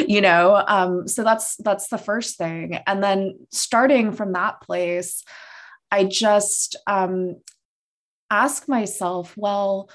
you 0.06 0.20
know. 0.20 0.62
Um, 0.66 1.06
so 1.06 1.22
that's 1.22 1.56
that's 1.56 1.88
the 1.88 1.98
first 1.98 2.36
thing, 2.36 2.78
and 2.86 3.02
then 3.02 3.38
starting 3.50 4.12
from 4.12 4.32
that 4.32 4.60
place, 4.60 5.24
I 5.90 6.04
just 6.04 6.76
um, 6.86 7.36
ask 8.30 8.68
myself, 8.68 9.34
well, 9.36 9.90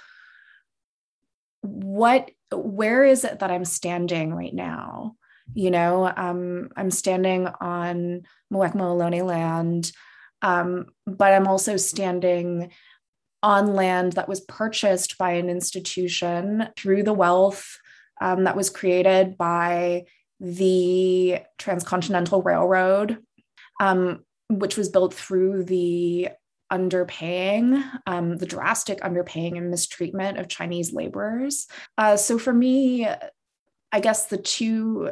what 1.61 2.31
where 2.51 3.03
is 3.03 3.23
it 3.23 3.39
that 3.39 3.51
i'm 3.51 3.65
standing 3.65 4.33
right 4.33 4.53
now? 4.53 5.15
You 5.53 5.71
know 5.71 6.11
um, 6.15 6.69
i'm 6.75 6.91
standing 6.91 7.47
on 7.47 8.23
Muwekma 8.53 9.25
land 9.25 9.91
um, 10.41 10.87
but 11.05 11.33
i'm 11.33 11.47
also 11.47 11.77
standing 11.77 12.71
on 13.43 13.73
land 13.73 14.13
that 14.13 14.27
was 14.27 14.41
purchased 14.41 15.17
by 15.17 15.31
an 15.31 15.49
institution 15.49 16.69
through 16.75 17.03
the 17.03 17.13
wealth 17.13 17.79
um, 18.19 18.43
that 18.43 18.55
was 18.55 18.69
created 18.69 19.37
by 19.37 20.03
the 20.39 21.39
transcontinental 21.57 22.41
railroad 22.41 23.19
um, 23.79 24.23
which 24.49 24.77
was 24.77 24.89
built 24.89 25.13
through 25.13 25.63
the 25.63 26.29
underpaying, 26.71 27.83
um, 28.05 28.37
the 28.37 28.45
drastic 28.45 28.99
underpaying 29.01 29.57
and 29.57 29.69
mistreatment 29.69 30.37
of 30.37 30.47
Chinese 30.47 30.93
laborers. 30.93 31.67
Uh, 31.97 32.17
so 32.17 32.37
for 32.37 32.53
me, 32.53 33.07
I 33.91 33.99
guess 33.99 34.25
the 34.25 34.37
two 34.37 35.11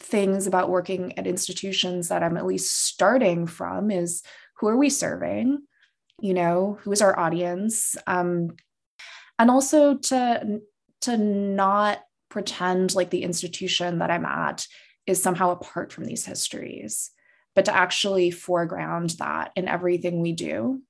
things 0.00 0.46
about 0.46 0.70
working 0.70 1.18
at 1.18 1.26
institutions 1.26 2.08
that 2.08 2.22
I'm 2.22 2.36
at 2.36 2.46
least 2.46 2.74
starting 2.86 3.46
from 3.46 3.90
is 3.90 4.22
who 4.58 4.68
are 4.68 4.76
we 4.76 4.90
serving? 4.90 5.58
You 6.20 6.34
know, 6.34 6.78
who 6.82 6.92
is 6.92 7.02
our 7.02 7.18
audience? 7.18 7.96
Um, 8.06 8.56
and 9.38 9.50
also 9.50 9.96
to 9.96 10.60
to 11.02 11.16
not 11.16 12.00
pretend 12.28 12.94
like 12.94 13.10
the 13.10 13.22
institution 13.22 14.00
that 14.00 14.10
I'm 14.10 14.26
at 14.26 14.66
is 15.06 15.22
somehow 15.22 15.50
apart 15.50 15.92
from 15.92 16.04
these 16.04 16.26
histories 16.26 17.10
but 17.60 17.66
to 17.66 17.76
actually 17.76 18.30
foreground 18.30 19.10
that 19.18 19.52
in 19.54 19.68
everything 19.68 20.22
we 20.22 20.32
do. 20.32 20.80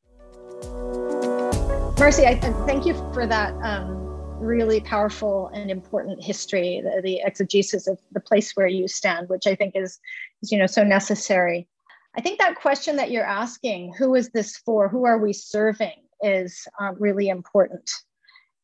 Marcy, 1.99 2.25
I, 2.27 2.39
thank 2.65 2.87
you 2.87 2.95
for 3.13 3.27
that 3.27 3.53
um, 3.65 3.97
really 4.39 4.79
powerful 4.79 5.51
and 5.53 5.69
important 5.69 6.23
history, 6.23 6.81
the, 6.81 7.03
the, 7.03 7.23
exegesis 7.25 7.89
of 7.89 7.99
the 8.13 8.21
place 8.21 8.53
where 8.55 8.69
you 8.69 8.87
stand, 8.87 9.29
which 9.29 9.49
I 9.49 9.57
think 9.57 9.75
is, 9.75 9.99
is, 10.45 10.53
you 10.53 10.59
know, 10.59 10.67
so 10.67 10.85
necessary. 10.85 11.67
I 12.17 12.21
think 12.21 12.39
that 12.39 12.55
question 12.55 12.95
that 12.95 13.11
you're 13.11 13.27
asking, 13.27 13.95
who 13.99 14.15
is 14.15 14.29
this 14.29 14.57
for? 14.59 14.89
Who 14.89 15.07
are 15.07 15.19
we 15.19 15.33
serving? 15.33 16.05
is 16.23 16.69
uh, 16.81 16.93
really 17.01 17.31
important. 17.31 17.91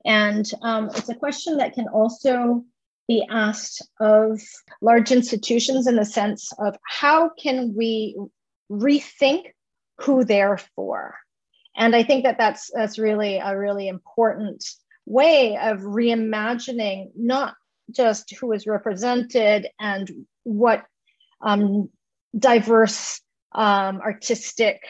And 0.05 0.49
um, 0.63 0.91
it's 0.95 1.09
a 1.09 1.15
question 1.15 1.57
that 1.57 1.73
can 1.73 1.89
also 1.89 2.63
be 3.09 3.27
asked 3.31 3.83
of 4.01 4.41
large 4.81 5.13
institutions 5.13 5.87
in 5.87 5.97
the 5.97 6.05
sense 6.05 6.53
of 6.59 6.77
how 6.85 7.31
can 7.31 7.75
we 7.75 8.17
rethink 8.71 9.53
who 9.99 10.25
they're 10.25 10.59
for? 10.75 11.15
And 11.77 11.95
I 11.95 12.03
think 12.03 12.25
that 12.25 12.39
that's, 12.39 12.71
that's 12.75 12.99
really 12.99 13.39
a 13.39 13.57
really 13.57 13.89
important 13.89 14.65
way 15.05 15.57
of 15.57 15.81
reimagining 15.81 17.11
not 17.17 17.55
just 17.91 18.35
who 18.35 18.53
is 18.53 18.67
represented 18.67 19.69
and 19.79 20.11
what 20.43 20.85
um, 21.41 21.89
diverse 22.37 23.21
um, 23.53 24.01
artistic 24.01 24.81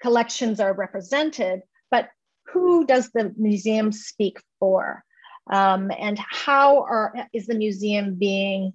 collections 0.00 0.58
are 0.58 0.74
represented, 0.74 1.60
but 1.90 2.08
who 2.46 2.86
does 2.86 3.10
the 3.10 3.32
museum 3.36 3.92
speak 3.92 4.40
for? 4.58 5.04
Um, 5.48 5.90
and 5.98 6.18
how 6.18 6.82
are, 6.82 7.14
is 7.32 7.46
the 7.46 7.54
museum 7.54 8.16
being 8.16 8.72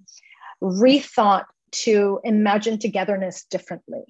rethought 0.62 1.44
to 1.72 2.20
imagine 2.24 2.78
togetherness 2.78 3.44
differently? 3.50 4.02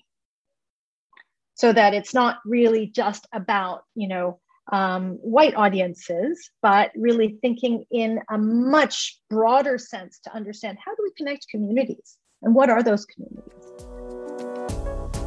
So 1.54 1.72
that 1.72 1.94
it's 1.94 2.12
not 2.12 2.38
really 2.44 2.86
just 2.86 3.26
about, 3.32 3.82
you 3.94 4.08
know, 4.08 4.40
um, 4.72 5.12
white 5.22 5.54
audiences, 5.54 6.50
but 6.60 6.90
really 6.96 7.38
thinking 7.40 7.84
in 7.90 8.20
a 8.30 8.36
much 8.36 9.20
broader 9.30 9.78
sense 9.78 10.18
to 10.24 10.34
understand 10.34 10.78
how 10.84 10.94
do 10.94 11.02
we 11.02 11.12
connect 11.16 11.46
communities 11.48 12.18
and 12.42 12.54
what 12.54 12.68
are 12.68 12.82
those 12.82 13.06
communities? 13.06 13.52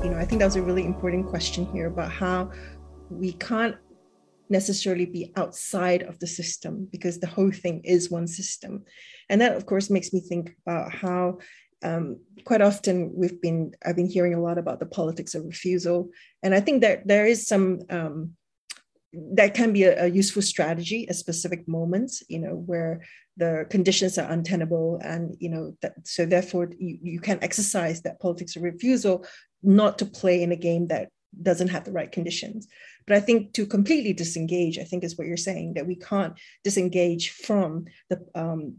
You 0.03 0.11
know, 0.11 0.17
I 0.17 0.25
think 0.25 0.39
that 0.39 0.45
was 0.45 0.55
a 0.55 0.61
really 0.61 0.85
important 0.85 1.27
question 1.27 1.65
here 1.67 1.87
about 1.87 2.11
how 2.11 2.51
we 3.09 3.33
can't 3.33 3.75
necessarily 4.49 5.05
be 5.05 5.31
outside 5.35 6.01
of 6.03 6.19
the 6.19 6.27
system 6.27 6.87
because 6.91 7.19
the 7.19 7.27
whole 7.27 7.51
thing 7.51 7.81
is 7.83 8.09
one 8.09 8.27
system. 8.27 8.83
And 9.29 9.41
that, 9.41 9.55
of 9.55 9.65
course, 9.65 9.89
makes 9.89 10.11
me 10.11 10.19
think 10.19 10.55
about 10.65 10.91
how 10.91 11.39
um, 11.83 12.19
quite 12.45 12.61
often 12.61 13.11
we've 13.15 13.41
been, 13.41 13.73
I've 13.85 13.95
been 13.95 14.09
hearing 14.09 14.33
a 14.33 14.41
lot 14.41 14.57
about 14.57 14.79
the 14.79 14.85
politics 14.85 15.35
of 15.35 15.45
refusal. 15.45 16.09
And 16.43 16.53
I 16.53 16.59
think 16.59 16.81
that 16.81 17.07
there 17.07 17.25
is 17.25 17.47
some 17.47 17.81
um, 17.89 18.35
that 19.13 19.53
can 19.53 19.73
be 19.73 19.83
a, 19.83 20.05
a, 20.05 20.07
useful 20.07 20.41
strategy 20.41 21.07
at 21.09 21.15
specific 21.15 21.67
moments 21.67 22.21
you 22.29 22.37
know 22.37 22.55
where 22.65 23.01
the 23.37 23.65
conditions 23.69 24.17
are 24.17 24.29
untenable 24.31 24.99
and 25.03 25.35
you 25.39 25.49
know 25.49 25.75
that 25.81 25.93
so 26.03 26.25
therefore 26.25 26.69
you, 26.77 26.99
you 27.01 27.19
can 27.19 27.39
exercise 27.41 28.01
that 28.01 28.19
politics 28.19 28.55
of 28.55 28.61
refusal 28.61 29.25
not 29.63 29.97
to 29.97 30.05
play 30.05 30.43
in 30.43 30.51
a 30.51 30.55
game 30.55 30.87
that 30.87 31.09
doesn't 31.41 31.69
have 31.69 31.85
the 31.85 31.91
right 31.91 32.11
conditions. 32.11 32.67
But 33.07 33.17
i 33.17 33.19
think 33.19 33.53
to 33.53 33.65
completely 33.65 34.13
disengage 34.13 34.77
i 34.77 34.83
think 34.83 35.03
is 35.03 35.17
what 35.17 35.27
you're 35.27 35.37
saying 35.37 35.73
that 35.73 35.87
we 35.87 35.95
can't 35.95 36.33
disengage 36.63 37.31
from 37.31 37.85
the 38.09 38.23
um, 38.35 38.75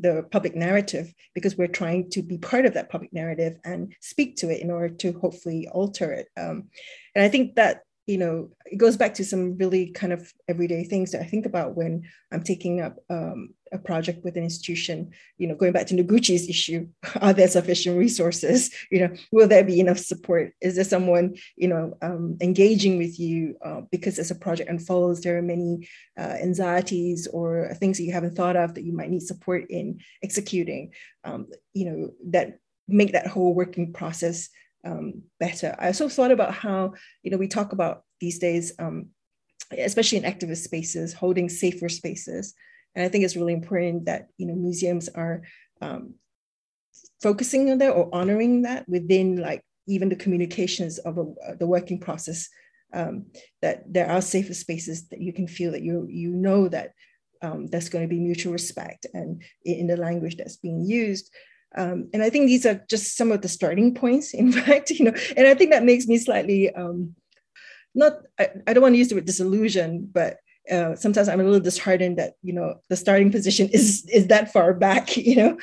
the 0.00 0.26
public 0.30 0.54
narrative 0.54 1.12
because 1.34 1.56
we're 1.56 1.66
trying 1.66 2.10
to 2.10 2.22
be 2.22 2.38
part 2.38 2.64
of 2.66 2.74
that 2.74 2.90
public 2.90 3.12
narrative 3.12 3.58
and 3.64 3.94
speak 4.00 4.36
to 4.36 4.50
it 4.50 4.60
in 4.62 4.70
order 4.70 4.88
to 4.88 5.12
hopefully 5.12 5.68
alter 5.68 6.12
it. 6.12 6.28
Um, 6.36 6.68
and 7.14 7.24
i 7.24 7.28
think 7.28 7.56
that 7.56 7.82
you 8.10 8.18
know, 8.18 8.50
it 8.66 8.76
goes 8.76 8.96
back 8.96 9.14
to 9.14 9.24
some 9.24 9.56
really 9.56 9.92
kind 9.92 10.12
of 10.12 10.34
everyday 10.48 10.82
things 10.82 11.12
that 11.12 11.22
I 11.22 11.24
think 11.24 11.46
about 11.46 11.76
when 11.76 12.02
I'm 12.32 12.42
taking 12.42 12.80
up 12.80 12.96
um, 13.08 13.54
a 13.70 13.78
project 13.78 14.24
with 14.24 14.36
an 14.36 14.42
institution. 14.42 15.12
You 15.38 15.46
know, 15.46 15.54
going 15.54 15.70
back 15.70 15.86
to 15.86 15.94
Noguchi's 15.94 16.48
issue, 16.48 16.88
are 17.20 17.32
there 17.32 17.46
sufficient 17.46 17.96
resources? 17.96 18.74
You 18.90 19.06
know, 19.06 19.14
will 19.30 19.46
there 19.46 19.62
be 19.62 19.78
enough 19.78 19.98
support? 19.98 20.54
Is 20.60 20.74
there 20.74 20.84
someone 20.84 21.36
you 21.56 21.68
know 21.68 21.96
um, 22.02 22.36
engaging 22.40 22.98
with 22.98 23.20
you? 23.20 23.56
Uh, 23.64 23.82
because 23.92 24.18
as 24.18 24.32
a 24.32 24.34
project 24.34 24.68
unfolds, 24.68 25.20
there 25.20 25.38
are 25.38 25.42
many 25.42 25.88
uh, 26.18 26.34
anxieties 26.42 27.28
or 27.28 27.72
things 27.74 27.98
that 27.98 28.04
you 28.04 28.12
haven't 28.12 28.34
thought 28.34 28.56
of 28.56 28.74
that 28.74 28.84
you 28.84 28.92
might 28.92 29.10
need 29.10 29.22
support 29.22 29.70
in 29.70 30.00
executing. 30.20 30.92
Um, 31.22 31.46
you 31.74 31.84
know, 31.84 32.10
that 32.30 32.58
make 32.88 33.12
that 33.12 33.28
whole 33.28 33.54
working 33.54 33.92
process 33.92 34.48
um, 34.84 35.22
better. 35.38 35.74
I 35.78 35.88
also 35.88 36.08
thought 36.08 36.30
about 36.30 36.54
how, 36.54 36.94
you 37.22 37.30
know, 37.30 37.36
we 37.36 37.48
talk 37.48 37.72
about 37.72 38.02
these 38.20 38.38
days, 38.38 38.72
um, 38.78 39.08
especially 39.76 40.18
in 40.18 40.24
activist 40.24 40.64
spaces, 40.64 41.12
holding 41.12 41.48
safer 41.48 41.88
spaces. 41.88 42.54
And 42.94 43.04
I 43.04 43.08
think 43.08 43.24
it's 43.24 43.36
really 43.36 43.52
important 43.52 44.06
that, 44.06 44.28
you 44.36 44.46
know, 44.46 44.54
museums 44.54 45.08
are 45.08 45.42
um, 45.80 46.14
focusing 47.22 47.70
on 47.70 47.78
that 47.78 47.90
or 47.90 48.08
honoring 48.12 48.62
that 48.62 48.88
within 48.88 49.36
like 49.36 49.62
even 49.86 50.08
the 50.08 50.16
communications 50.16 50.98
of 50.98 51.18
a, 51.18 51.56
the 51.56 51.66
working 51.66 51.98
process, 51.98 52.48
um, 52.92 53.26
that 53.62 53.84
there 53.86 54.10
are 54.10 54.20
safer 54.20 54.54
spaces 54.54 55.08
that 55.08 55.20
you 55.20 55.32
can 55.32 55.46
feel 55.46 55.72
that 55.72 55.82
you, 55.82 56.06
you 56.10 56.30
know 56.30 56.68
that 56.68 56.92
um, 57.42 57.66
there's 57.68 57.88
going 57.88 58.04
to 58.04 58.08
be 58.08 58.20
mutual 58.20 58.52
respect 58.52 59.06
and 59.14 59.42
in 59.64 59.86
the 59.86 59.96
language 59.96 60.36
that's 60.36 60.56
being 60.56 60.84
used 60.84 61.30
um, 61.76 62.08
and 62.12 62.22
I 62.22 62.30
think 62.30 62.46
these 62.46 62.66
are 62.66 62.84
just 62.88 63.16
some 63.16 63.30
of 63.30 63.42
the 63.42 63.48
starting 63.48 63.94
points, 63.94 64.34
in 64.34 64.52
fact, 64.52 64.90
you 64.90 65.04
know, 65.04 65.14
and 65.36 65.46
I 65.46 65.54
think 65.54 65.70
that 65.70 65.84
makes 65.84 66.06
me 66.06 66.18
slightly 66.18 66.74
um, 66.74 67.14
not, 67.94 68.18
I, 68.38 68.50
I, 68.66 68.72
don't 68.72 68.82
want 68.82 68.94
to 68.94 68.98
use 68.98 69.08
the 69.08 69.16
word 69.16 69.24
disillusion, 69.24 70.08
but 70.12 70.38
uh, 70.70 70.94
sometimes 70.94 71.28
I'm 71.28 71.40
a 71.40 71.44
little 71.44 71.60
disheartened 71.60 72.18
that, 72.18 72.34
you 72.42 72.52
know, 72.52 72.80
the 72.88 72.96
starting 72.96 73.32
position 73.32 73.68
is, 73.72 74.06
is 74.12 74.28
that 74.28 74.52
far 74.52 74.74
back, 74.74 75.16
you 75.16 75.36
know. 75.36 75.58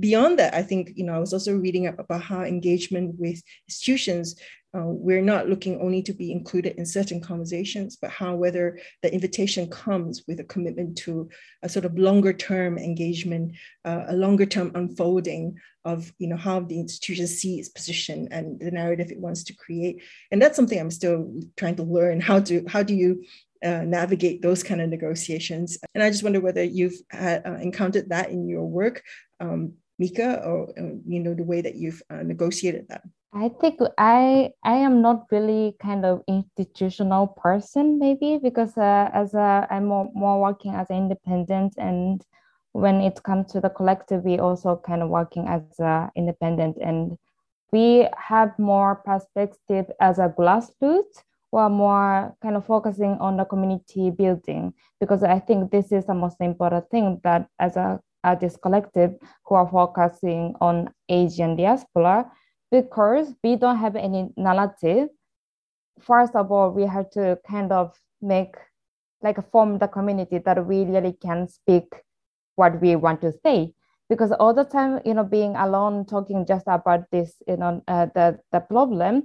Beyond 0.00 0.38
that, 0.38 0.54
I 0.54 0.62
think, 0.62 0.92
you 0.94 1.04
know, 1.04 1.14
I 1.14 1.18
was 1.18 1.34
also 1.34 1.54
reading 1.54 1.86
up 1.86 1.98
about 1.98 2.22
how 2.22 2.42
engagement 2.42 3.16
with 3.18 3.42
institutions 3.68 4.34
uh, 4.74 4.86
we're 4.86 5.22
not 5.22 5.48
looking 5.48 5.80
only 5.80 6.02
to 6.02 6.12
be 6.12 6.32
included 6.32 6.74
in 6.76 6.84
certain 6.84 7.20
conversations, 7.20 7.96
but 7.96 8.10
how 8.10 8.34
whether 8.34 8.78
the 9.02 9.12
invitation 9.12 9.68
comes 9.70 10.24
with 10.26 10.40
a 10.40 10.44
commitment 10.44 10.98
to 10.98 11.28
a 11.62 11.68
sort 11.68 11.84
of 11.84 11.96
longer 11.96 12.32
term 12.32 12.76
engagement, 12.76 13.52
uh, 13.84 14.04
a 14.08 14.16
longer 14.16 14.46
term 14.46 14.72
unfolding 14.74 15.56
of 15.84 16.12
you 16.18 16.26
know 16.26 16.36
how 16.36 16.58
the 16.60 16.80
institution 16.80 17.26
sees 17.26 17.66
its 17.66 17.68
position 17.68 18.26
and 18.32 18.58
the 18.58 18.70
narrative 18.70 19.12
it 19.12 19.20
wants 19.20 19.44
to 19.44 19.54
create. 19.54 20.02
And 20.32 20.42
that's 20.42 20.56
something 20.56 20.80
I'm 20.80 20.90
still 20.90 21.32
trying 21.56 21.76
to 21.76 21.84
learn 21.84 22.20
how 22.20 22.40
to 22.40 22.64
how 22.66 22.82
do 22.82 22.94
you 22.94 23.24
uh, 23.64 23.82
navigate 23.82 24.42
those 24.42 24.62
kind 24.64 24.80
of 24.80 24.88
negotiations. 24.88 25.78
And 25.94 26.02
I 26.02 26.10
just 26.10 26.24
wonder 26.24 26.40
whether 26.40 26.64
you've 26.64 27.00
had, 27.10 27.46
uh, 27.46 27.54
encountered 27.54 28.08
that 28.08 28.30
in 28.30 28.48
your 28.48 28.64
work, 28.64 29.02
um, 29.38 29.74
Mika, 30.00 30.42
or 30.44 30.70
uh, 30.70 30.96
you 31.06 31.20
know 31.20 31.34
the 31.34 31.44
way 31.44 31.60
that 31.60 31.76
you've 31.76 32.02
negotiated 32.10 32.88
that. 32.88 33.02
I 33.36 33.48
think 33.60 33.80
I 33.98 34.52
I 34.62 34.76
am 34.76 35.02
not 35.02 35.26
really 35.32 35.74
kind 35.82 36.04
of 36.06 36.22
institutional 36.28 37.26
person 37.26 37.98
maybe 37.98 38.38
because 38.40 38.78
uh, 38.78 39.10
as 39.12 39.34
a 39.34 39.66
I'm 39.70 39.86
more, 39.86 40.08
more 40.14 40.40
working 40.40 40.74
as 40.74 40.88
independent 40.88 41.74
and 41.76 42.24
when 42.72 43.00
it 43.00 43.20
comes 43.24 43.50
to 43.52 43.60
the 43.60 43.70
collective 43.70 44.24
we 44.24 44.38
also 44.38 44.76
kind 44.76 45.02
of 45.02 45.08
working 45.08 45.48
as 45.48 45.62
a 45.80 46.10
independent. 46.14 46.76
And 46.80 47.18
we 47.72 48.06
have 48.16 48.56
more 48.58 48.96
perspective 49.04 49.86
as 50.00 50.18
a 50.18 50.32
grassroots. 50.38 51.22
Or 51.52 51.70
more 51.70 52.34
kind 52.42 52.56
of 52.56 52.66
focusing 52.66 53.16
on 53.20 53.36
the 53.36 53.44
community 53.44 54.10
building 54.10 54.74
because 54.98 55.22
I 55.22 55.38
think 55.38 55.70
this 55.70 55.92
is 55.92 56.04
the 56.06 56.12
most 56.12 56.40
important 56.40 56.90
thing 56.90 57.20
that 57.22 57.46
as 57.60 57.76
a 57.76 58.00
artist 58.24 58.60
collective 58.60 59.14
who 59.44 59.54
are 59.54 59.68
focusing 59.68 60.56
on 60.60 60.92
Asian 61.08 61.54
diaspora 61.54 62.28
because 62.74 63.32
we 63.44 63.54
don't 63.54 63.78
have 63.78 63.94
any 63.94 64.28
narrative 64.36 65.08
first 66.00 66.34
of 66.34 66.50
all 66.50 66.70
we 66.70 66.84
have 66.84 67.08
to 67.08 67.38
kind 67.48 67.70
of 67.70 67.92
make 68.20 68.56
like 69.22 69.38
form 69.52 69.78
the 69.78 69.86
community 69.86 70.38
that 70.38 70.66
we 70.66 70.84
really 70.84 71.12
can 71.26 71.46
speak 71.48 71.86
what 72.56 72.80
we 72.80 72.96
want 72.96 73.20
to 73.20 73.32
say 73.44 73.72
because 74.08 74.32
all 74.32 74.52
the 74.52 74.64
time 74.64 74.98
you 75.04 75.14
know 75.14 75.22
being 75.22 75.54
alone 75.54 76.04
talking 76.04 76.44
just 76.44 76.66
about 76.66 77.04
this 77.12 77.36
you 77.46 77.56
know 77.56 77.80
uh, 77.86 78.06
the 78.16 78.36
the 78.50 78.58
problem 78.58 79.22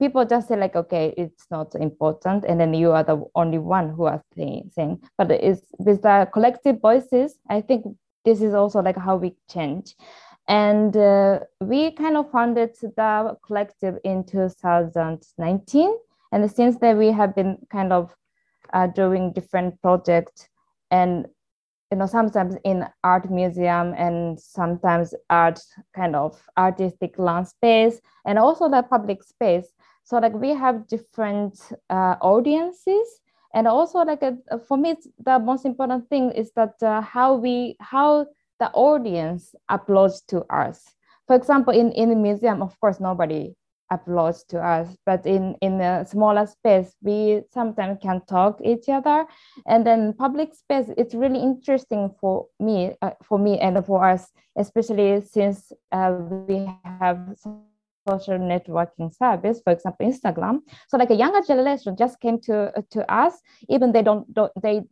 people 0.00 0.24
just 0.24 0.46
say 0.46 0.56
like 0.56 0.76
okay 0.76 1.12
it's 1.16 1.46
not 1.50 1.74
important 1.74 2.44
and 2.44 2.60
then 2.60 2.72
you 2.72 2.92
are 2.92 3.02
the 3.02 3.20
only 3.34 3.58
one 3.58 3.90
who 3.90 4.04
are 4.04 4.22
saying, 4.36 4.70
saying. 4.72 4.96
but 5.18 5.28
it's 5.32 5.62
with 5.78 6.02
the 6.02 6.28
collective 6.32 6.80
voices 6.80 7.34
i 7.50 7.60
think 7.60 7.84
this 8.24 8.40
is 8.40 8.54
also 8.54 8.80
like 8.80 8.96
how 8.96 9.16
we 9.16 9.34
change 9.50 9.96
and 10.48 10.96
uh, 10.96 11.40
we 11.60 11.92
kind 11.92 12.16
of 12.16 12.30
founded 12.30 12.74
the 12.80 13.36
collective 13.44 13.98
in 14.04 14.24
2019. 14.24 15.94
And 16.32 16.50
since 16.50 16.76
then, 16.78 16.98
we 16.98 17.12
have 17.12 17.34
been 17.34 17.58
kind 17.70 17.92
of 17.92 18.14
uh, 18.72 18.86
doing 18.88 19.32
different 19.32 19.80
projects. 19.82 20.48
And 20.90 21.26
you 21.92 21.98
know 21.98 22.06
sometimes 22.06 22.56
in 22.64 22.86
art 23.04 23.30
museum 23.30 23.92
and 23.98 24.40
sometimes 24.40 25.14
art 25.28 25.60
kind 25.94 26.16
of 26.16 26.42
artistic 26.56 27.18
land 27.18 27.46
space 27.46 28.00
and 28.24 28.38
also 28.38 28.70
the 28.70 28.82
public 28.82 29.22
space. 29.22 29.66
So 30.04 30.16
like 30.18 30.32
we 30.32 30.50
have 30.50 30.88
different 30.88 31.60
uh, 31.90 32.16
audiences. 32.22 33.20
And 33.54 33.68
also 33.68 33.98
like 33.98 34.22
a, 34.22 34.38
for 34.66 34.78
me 34.78 34.96
the 35.22 35.38
most 35.38 35.66
important 35.66 36.08
thing 36.08 36.30
is 36.32 36.50
that 36.56 36.82
uh, 36.82 37.02
how 37.02 37.34
we 37.34 37.76
how 37.80 38.26
the 38.62 38.70
audience 38.74 39.54
applauds 39.68 40.22
to 40.22 40.38
us 40.62 40.78
for 41.26 41.34
example 41.34 41.74
in 41.74 41.90
in 41.92 42.10
the 42.10 42.20
museum 42.28 42.62
of 42.62 42.78
course 42.80 43.00
nobody 43.00 43.54
applauds 43.90 44.44
to 44.44 44.56
us 44.74 44.88
but 45.04 45.26
in 45.26 45.56
in 45.60 45.80
a 45.80 46.06
smaller 46.06 46.46
space 46.46 46.94
we 47.02 47.42
sometimes 47.52 47.98
can 48.00 48.22
talk 48.28 48.60
each 48.64 48.88
other 48.88 49.26
and 49.66 49.84
then 49.84 50.14
public 50.14 50.54
space 50.54 50.86
it's 50.96 51.14
really 51.14 51.42
interesting 51.50 52.08
for 52.20 52.46
me 52.60 52.78
uh, 53.02 53.10
for 53.28 53.38
me 53.38 53.58
and 53.58 53.84
for 53.84 53.98
us 54.12 54.30
especially 54.56 55.20
since 55.20 55.72
uh, 55.90 56.14
we 56.48 56.56
have 57.00 57.18
social 58.08 58.38
networking 58.38 59.14
service, 59.14 59.60
for 59.62 59.72
example, 59.72 60.04
Instagram. 60.04 60.58
So 60.88 60.96
like 60.96 61.10
a 61.10 61.14
younger 61.14 61.40
generation 61.46 61.96
just 61.96 62.18
came 62.18 62.40
to 62.46 62.72
to 62.90 63.00
us, 63.22 63.34
even 63.68 63.92
they 63.92 64.02
don't, 64.02 64.26
don't 64.34 64.52
they, 64.60 64.82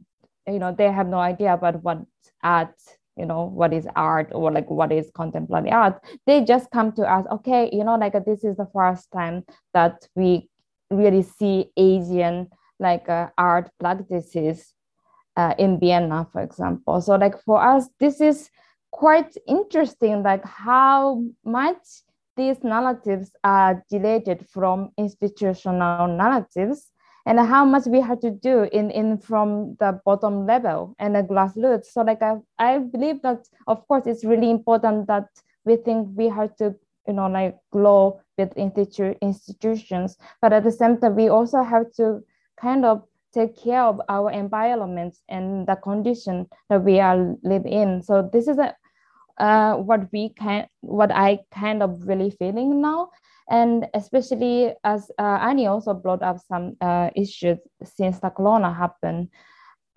you 0.46 0.60
know, 0.60 0.72
they 0.72 0.90
have 0.92 1.08
no 1.08 1.18
idea 1.18 1.54
about 1.54 1.82
what 1.82 1.98
art, 2.42 2.74
you 3.20 3.26
know, 3.26 3.44
what 3.44 3.72
is 3.72 3.86
art 3.94 4.28
or 4.32 4.50
like 4.50 4.68
what 4.70 4.90
is 4.90 5.10
contemporary 5.14 5.70
art. 5.70 6.02
They 6.26 6.42
just 6.42 6.70
come 6.70 6.92
to 6.92 7.02
us, 7.02 7.26
okay, 7.30 7.68
you 7.72 7.84
know, 7.84 7.96
like 7.96 8.14
this 8.24 8.42
is 8.44 8.56
the 8.56 8.68
first 8.72 9.10
time 9.12 9.44
that 9.74 10.08
we 10.16 10.48
really 10.90 11.22
see 11.22 11.70
Asian 11.76 12.48
like 12.80 13.08
uh, 13.08 13.28
art 13.36 13.70
practices 13.78 14.72
uh, 15.36 15.54
in 15.58 15.78
Vienna, 15.78 16.26
for 16.32 16.40
example. 16.42 17.00
So 17.00 17.16
like 17.16 17.40
for 17.44 17.62
us, 17.62 17.88
this 18.00 18.20
is 18.20 18.50
quite 18.90 19.36
interesting, 19.46 20.22
like 20.22 20.44
how 20.44 21.22
much 21.44 21.84
these 22.36 22.64
narratives 22.64 23.30
are 23.44 23.84
deleted 23.90 24.46
from 24.48 24.90
institutional 24.96 26.08
narratives 26.08 26.90
and 27.30 27.38
how 27.38 27.64
much 27.64 27.86
we 27.86 28.00
have 28.00 28.18
to 28.18 28.32
do 28.32 28.68
in, 28.72 28.90
in 28.90 29.16
from 29.16 29.76
the 29.78 30.00
bottom 30.04 30.46
level 30.46 30.96
and 30.98 31.14
the 31.14 31.22
grassroots. 31.22 31.84
So 31.92 32.02
like 32.02 32.22
I, 32.22 32.38
I 32.58 32.78
believe 32.78 33.22
that 33.22 33.46
of 33.68 33.86
course 33.86 34.08
it's 34.08 34.24
really 34.24 34.50
important 34.50 35.06
that 35.06 35.28
we 35.64 35.76
think 35.76 36.08
we 36.16 36.28
have 36.28 36.56
to, 36.56 36.74
you 37.06 37.14
know, 37.14 37.28
like 37.28 37.56
grow 37.70 38.20
with 38.36 38.52
institu- 38.56 39.20
institutions, 39.20 40.16
but 40.42 40.52
at 40.52 40.64
the 40.64 40.72
same 40.72 40.98
time 40.98 41.14
we 41.14 41.28
also 41.28 41.62
have 41.62 41.92
to 41.98 42.18
kind 42.60 42.84
of 42.84 43.04
take 43.32 43.56
care 43.56 43.84
of 43.84 44.00
our 44.08 44.32
environment 44.32 45.16
and 45.28 45.68
the 45.68 45.76
condition 45.76 46.48
that 46.68 46.82
we 46.82 46.98
are 46.98 47.36
live 47.44 47.64
in. 47.64 48.02
So 48.02 48.28
this 48.32 48.48
is 48.48 48.58
a 48.58 48.74
uh, 49.38 49.76
what 49.76 50.00
we 50.12 50.28
can 50.30 50.66
what 50.80 51.10
i 51.12 51.38
kind 51.50 51.82
of 51.82 52.06
really 52.06 52.30
feeling 52.30 52.82
now 52.82 53.08
and 53.50 53.86
especially 53.94 54.72
as 54.84 55.10
uh, 55.18 55.38
annie 55.42 55.66
also 55.66 55.92
brought 55.92 56.22
up 56.22 56.38
some 56.48 56.76
uh, 56.80 57.10
issues 57.14 57.58
since 57.82 58.20
the 58.20 58.30
corona 58.30 58.72
happened. 58.72 59.28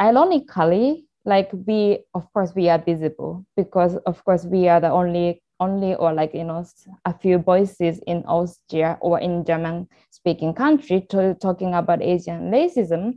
Ironically 0.02 1.06
like 1.26 1.50
we 1.66 2.00
of 2.14 2.32
course 2.34 2.54
we 2.56 2.70
are 2.70 2.80
visible 2.80 3.46
because 3.56 3.96
of 4.06 4.24
course 4.26 4.46
we 4.46 4.68
are 4.68 4.82
the 4.82 4.90
only 4.92 5.42
only 5.60 5.96
or 5.96 6.14
like 6.14 6.34
you 6.34 6.44
know 6.44 6.66
a 7.06 7.14
few 7.18 7.38
voices 7.38 8.00
in 8.08 8.24
austria 8.28 8.98
or 9.02 9.20
in 9.20 9.46
german 9.46 9.88
speaking 10.10 10.54
country 10.54 11.06
to, 11.10 11.36
talking 11.36 11.74
about 11.74 12.02
asian 12.02 12.52
racism. 12.52 13.14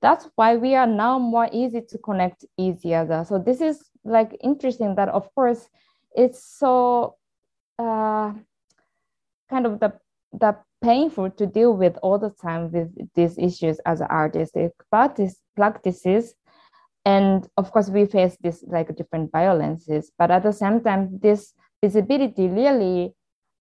That's 0.00 0.28
why 0.36 0.54
we 0.54 0.76
are 0.76 0.86
now 0.86 1.18
more 1.18 1.48
easy 1.52 1.80
to 1.88 1.98
connect 1.98 2.44
easier 2.56 3.24
so 3.28 3.38
this 3.38 3.60
is 3.60 3.90
like 4.04 4.36
interesting 4.40 4.94
that 4.94 5.08
of 5.08 5.34
course 5.34 5.68
it's 6.14 6.44
so 6.44 7.16
uh, 7.80 8.32
kind 9.48 9.66
of 9.66 9.80
the 9.80 9.92
the 10.32 10.56
painful 10.82 11.30
to 11.30 11.46
deal 11.46 11.74
with 11.74 11.96
all 12.02 12.18
the 12.18 12.30
time 12.30 12.70
with 12.70 12.88
these 13.14 13.36
issues 13.38 13.78
as 13.86 14.00
artistic 14.00 14.72
practice 14.90 15.36
practices. 15.56 16.34
And 17.04 17.48
of 17.56 17.72
course 17.72 17.88
we 17.88 18.06
face 18.06 18.36
this 18.40 18.62
like 18.66 18.94
different 18.94 19.32
violences 19.32 20.12
but 20.18 20.30
at 20.30 20.42
the 20.42 20.52
same 20.52 20.80
time 20.82 21.18
this 21.22 21.54
visibility 21.82 22.48
really 22.48 23.14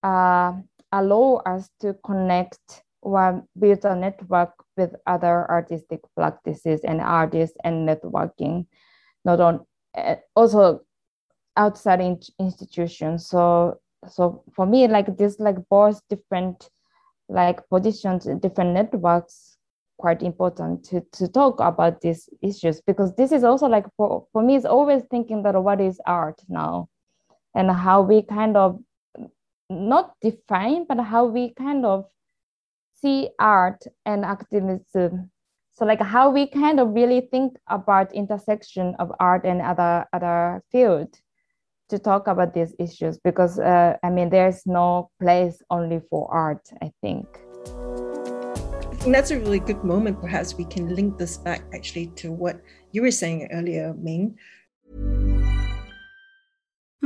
uh, 0.03 0.53
allow 0.91 1.41
us 1.45 1.69
to 1.79 1.95
connect 2.03 2.83
or 3.01 3.43
build 3.57 3.85
a 3.85 3.95
network 3.95 4.51
with 4.75 4.93
other 5.05 5.49
artistic 5.49 6.01
practices 6.15 6.81
and 6.83 6.99
artists 6.99 7.55
and 7.63 7.87
networking 7.87 8.65
not 9.23 9.39
on 9.39 9.65
uh, 9.97 10.15
also 10.35 10.81
outside 11.55 12.01
in, 12.01 12.19
institutions. 12.39 13.27
So 13.27 13.79
so 14.09 14.43
for 14.55 14.65
me 14.65 14.87
like 14.87 15.17
this 15.17 15.39
like 15.39 15.57
both 15.69 16.01
different 16.09 16.69
like 17.29 17.67
positions 17.69 18.27
different 18.41 18.73
networks 18.73 19.57
quite 19.97 20.21
important 20.21 20.83
to, 20.85 21.01
to 21.11 21.27
talk 21.27 21.59
about 21.59 22.01
these 22.01 22.29
issues. 22.41 22.81
Because 22.81 23.15
this 23.15 23.31
is 23.31 23.43
also 23.43 23.67
like 23.67 23.85
for, 23.97 24.27
for 24.31 24.41
me 24.41 24.55
it's 24.55 24.65
always 24.65 25.03
thinking 25.09 25.43
that 25.43 25.61
what 25.61 25.81
is 25.81 25.99
art 26.05 26.41
now? 26.47 26.87
And 27.55 27.71
how 27.71 28.01
we 28.01 28.21
kind 28.21 28.55
of 28.55 28.79
not 29.69 30.13
define 30.21 30.85
but 30.87 30.99
how 30.99 31.25
we 31.25 31.53
kind 31.55 31.85
of 31.85 32.05
see 33.01 33.29
art 33.39 33.83
and 34.05 34.23
activism. 34.23 35.31
So 35.73 35.85
like 35.85 36.01
how 36.01 36.29
we 36.29 36.47
kind 36.47 36.79
of 36.79 36.89
really 36.89 37.21
think 37.21 37.57
about 37.67 38.13
intersection 38.13 38.95
of 38.99 39.11
art 39.19 39.45
and 39.45 39.61
other 39.61 40.05
other 40.13 40.63
field 40.71 41.19
to 41.89 41.99
talk 41.99 42.27
about 42.27 42.53
these 42.53 42.75
issues 42.79 43.17
because 43.17 43.59
uh, 43.59 43.95
i 44.03 44.09
mean 44.09 44.29
there's 44.29 44.65
no 44.65 45.09
place 45.19 45.61
only 45.69 46.01
for 46.09 46.31
art 46.31 46.69
i 46.81 46.91
think 47.01 47.25
I 48.97 48.99
think 48.99 49.15
that's 49.15 49.31
a 49.31 49.39
really 49.39 49.59
good 49.59 49.83
moment. 49.83 50.19
Perhaps 50.19 50.55
we 50.55 50.65
can 50.65 50.95
link 50.95 51.17
this 51.17 51.37
back 51.37 51.61
actually 51.73 52.07
to 52.17 52.31
what 52.31 52.59
you 52.91 53.03
were 53.03 53.11
saying 53.11 53.47
earlier, 53.51 53.93
Ming, 53.93 54.35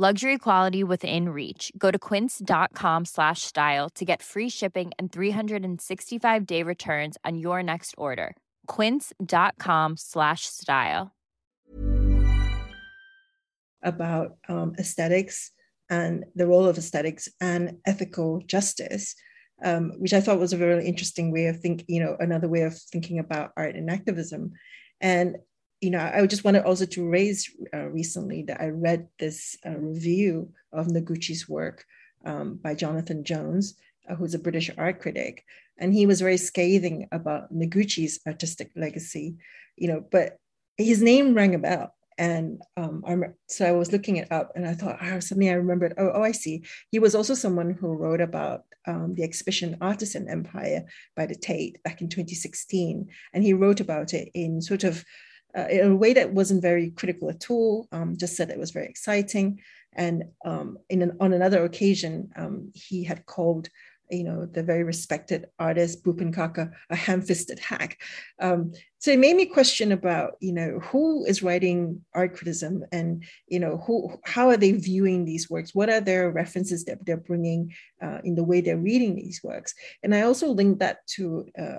Luxury 0.00 0.38
quality 0.38 0.82
within 0.82 1.28
reach. 1.28 1.70
Go 1.76 1.90
to 1.90 1.98
quince.com 1.98 3.04
slash 3.04 3.42
style 3.42 3.90
to 3.90 4.04
get 4.06 4.22
free 4.22 4.48
shipping 4.48 4.92
and 4.98 5.12
365 5.12 6.46
day 6.46 6.62
returns 6.62 7.18
on 7.22 7.36
your 7.36 7.62
next 7.62 7.94
order. 7.98 8.34
Quince.com 8.66 9.98
slash 9.98 10.46
style. 10.46 11.14
About 13.82 14.36
um, 14.48 14.72
aesthetics 14.78 15.50
and 15.90 16.24
the 16.34 16.46
role 16.46 16.64
of 16.64 16.78
aesthetics 16.78 17.28
and 17.38 17.76
ethical 17.86 18.40
justice, 18.46 19.14
um, 19.62 19.92
which 19.98 20.14
I 20.14 20.22
thought 20.22 20.40
was 20.40 20.54
a 20.54 20.56
very 20.56 20.86
interesting 20.86 21.30
way 21.30 21.48
of 21.48 21.60
thinking, 21.60 21.84
you 21.90 22.02
know, 22.02 22.16
another 22.18 22.48
way 22.48 22.62
of 22.62 22.74
thinking 22.90 23.18
about 23.18 23.50
art 23.54 23.76
and 23.76 23.90
activism. 23.90 24.52
And 25.02 25.36
you 25.80 25.90
know, 25.90 26.10
I 26.14 26.26
just 26.26 26.44
wanted 26.44 26.64
also 26.64 26.84
to 26.84 27.08
raise 27.08 27.50
uh, 27.72 27.88
recently 27.88 28.42
that 28.44 28.60
I 28.60 28.68
read 28.68 29.08
this 29.18 29.56
uh, 29.66 29.78
review 29.78 30.52
of 30.72 30.88
Noguchi's 30.88 31.48
work 31.48 31.84
um, 32.24 32.56
by 32.62 32.74
Jonathan 32.74 33.24
Jones, 33.24 33.76
uh, 34.08 34.14
who's 34.14 34.34
a 34.34 34.38
British 34.38 34.70
art 34.76 35.00
critic, 35.00 35.44
and 35.78 35.94
he 35.94 36.04
was 36.04 36.20
very 36.20 36.36
scathing 36.36 37.08
about 37.12 37.52
Noguchi's 37.52 38.20
artistic 38.26 38.70
legacy, 38.76 39.36
you 39.76 39.88
know, 39.88 40.04
but 40.12 40.38
his 40.76 41.02
name 41.02 41.34
rang 41.34 41.54
a 41.54 41.58
bell. 41.58 41.94
And 42.18 42.60
um, 42.76 43.02
so 43.48 43.64
I 43.64 43.72
was 43.72 43.92
looking 43.92 44.16
it 44.16 44.30
up 44.30 44.52
and 44.54 44.66
I 44.66 44.74
thought, 44.74 44.98
oh, 45.00 45.20
suddenly 45.20 45.48
I 45.48 45.54
remembered, 45.54 45.94
oh, 45.96 46.10
oh, 46.12 46.22
I 46.22 46.32
see. 46.32 46.64
He 46.90 46.98
was 46.98 47.14
also 47.14 47.32
someone 47.32 47.70
who 47.70 47.94
wrote 47.94 48.20
about 48.20 48.64
um, 48.86 49.14
the 49.14 49.22
exhibition 49.22 49.78
Artist 49.80 50.14
and 50.14 50.28
Empire 50.28 50.84
by 51.16 51.24
the 51.24 51.34
Tate 51.34 51.82
back 51.82 52.02
in 52.02 52.10
2016. 52.10 53.08
And 53.32 53.42
he 53.42 53.54
wrote 53.54 53.80
about 53.80 54.12
it 54.12 54.28
in 54.34 54.60
sort 54.60 54.84
of 54.84 55.02
uh, 55.56 55.66
in 55.70 55.92
a 55.92 55.96
way 55.96 56.12
that 56.12 56.32
wasn't 56.32 56.62
very 56.62 56.90
critical 56.90 57.30
at 57.30 57.50
all, 57.50 57.88
um, 57.92 58.16
just 58.16 58.36
said 58.36 58.50
it 58.50 58.58
was 58.58 58.70
very 58.70 58.86
exciting. 58.86 59.60
And 59.94 60.24
um, 60.44 60.78
in 60.88 61.02
an, 61.02 61.16
on 61.20 61.32
another 61.32 61.64
occasion, 61.64 62.30
um, 62.36 62.70
he 62.74 63.02
had 63.04 63.26
called 63.26 63.68
you 64.10 64.24
know, 64.24 64.46
the 64.46 64.62
very 64.62 64.82
respected 64.82 65.46
artist 65.58 66.04
Bhupen 66.04 66.34
Khakhar, 66.34 66.72
a 66.90 66.96
ham-fisted 66.96 67.58
hack. 67.58 68.00
Um, 68.40 68.72
so 68.98 69.12
it 69.12 69.18
made 69.18 69.36
me 69.36 69.46
question 69.46 69.92
about, 69.92 70.32
you 70.40 70.52
know, 70.52 70.80
who 70.80 71.24
is 71.24 71.42
writing 71.42 72.04
art 72.14 72.34
criticism 72.36 72.84
and, 72.92 73.24
you 73.46 73.60
know, 73.60 73.78
who, 73.86 74.18
how 74.24 74.48
are 74.48 74.56
they 74.56 74.72
viewing 74.72 75.24
these 75.24 75.48
works? 75.48 75.74
What 75.74 75.88
are 75.88 76.00
their 76.00 76.30
references 76.30 76.84
that 76.84 77.04
they're 77.06 77.16
bringing 77.16 77.72
uh, 78.02 78.18
in 78.24 78.34
the 78.34 78.44
way 78.44 78.60
they're 78.60 78.76
reading 78.76 79.14
these 79.14 79.40
works? 79.42 79.74
And 80.02 80.14
I 80.14 80.22
also 80.22 80.48
linked 80.48 80.80
that 80.80 81.06
to 81.14 81.46
uh, 81.58 81.78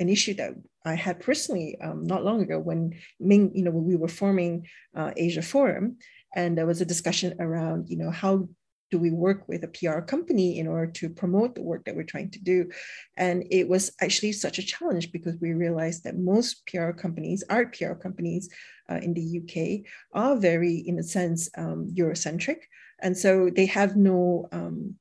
an 0.00 0.08
issue 0.08 0.34
that 0.34 0.54
I 0.84 0.94
had 0.94 1.20
personally 1.20 1.78
um, 1.80 2.04
not 2.04 2.24
long 2.24 2.42
ago 2.42 2.58
when 2.58 2.94
Ming, 3.20 3.52
you 3.54 3.62
know, 3.62 3.70
when 3.70 3.84
we 3.84 3.96
were 3.96 4.08
forming 4.08 4.66
uh, 4.96 5.12
Asia 5.16 5.42
Forum, 5.42 5.98
and 6.34 6.56
there 6.56 6.66
was 6.66 6.80
a 6.80 6.86
discussion 6.86 7.36
around, 7.38 7.88
you 7.88 7.96
know, 7.96 8.10
how 8.10 8.48
do 8.90 8.98
we 8.98 9.10
work 9.10 9.46
with 9.48 9.62
a 9.62 9.68
PR 9.68 10.00
company 10.00 10.58
in 10.58 10.66
order 10.66 10.90
to 10.90 11.08
promote 11.08 11.54
the 11.54 11.62
work 11.62 11.84
that 11.84 11.94
we're 11.94 12.02
trying 12.02 12.30
to 12.30 12.40
do? 12.40 12.68
And 13.16 13.44
it 13.50 13.68
was 13.68 13.92
actually 14.00 14.32
such 14.32 14.58
a 14.58 14.66
challenge 14.66 15.12
because 15.12 15.36
we 15.40 15.52
realized 15.52 16.04
that 16.04 16.18
most 16.18 16.66
PR 16.66 16.90
companies, 16.90 17.44
art 17.48 17.76
PR 17.76 17.92
companies 17.92 18.48
uh, 18.90 18.96
in 18.96 19.14
the 19.14 19.40
UK, 19.40 19.90
are 20.12 20.36
very, 20.36 20.76
in 20.76 20.98
a 20.98 21.02
sense, 21.02 21.48
um, 21.56 21.88
Eurocentric. 21.94 22.58
And 23.00 23.16
so 23.16 23.50
they 23.54 23.66
have 23.66 23.96
no 23.96 24.48
um, 24.52 24.96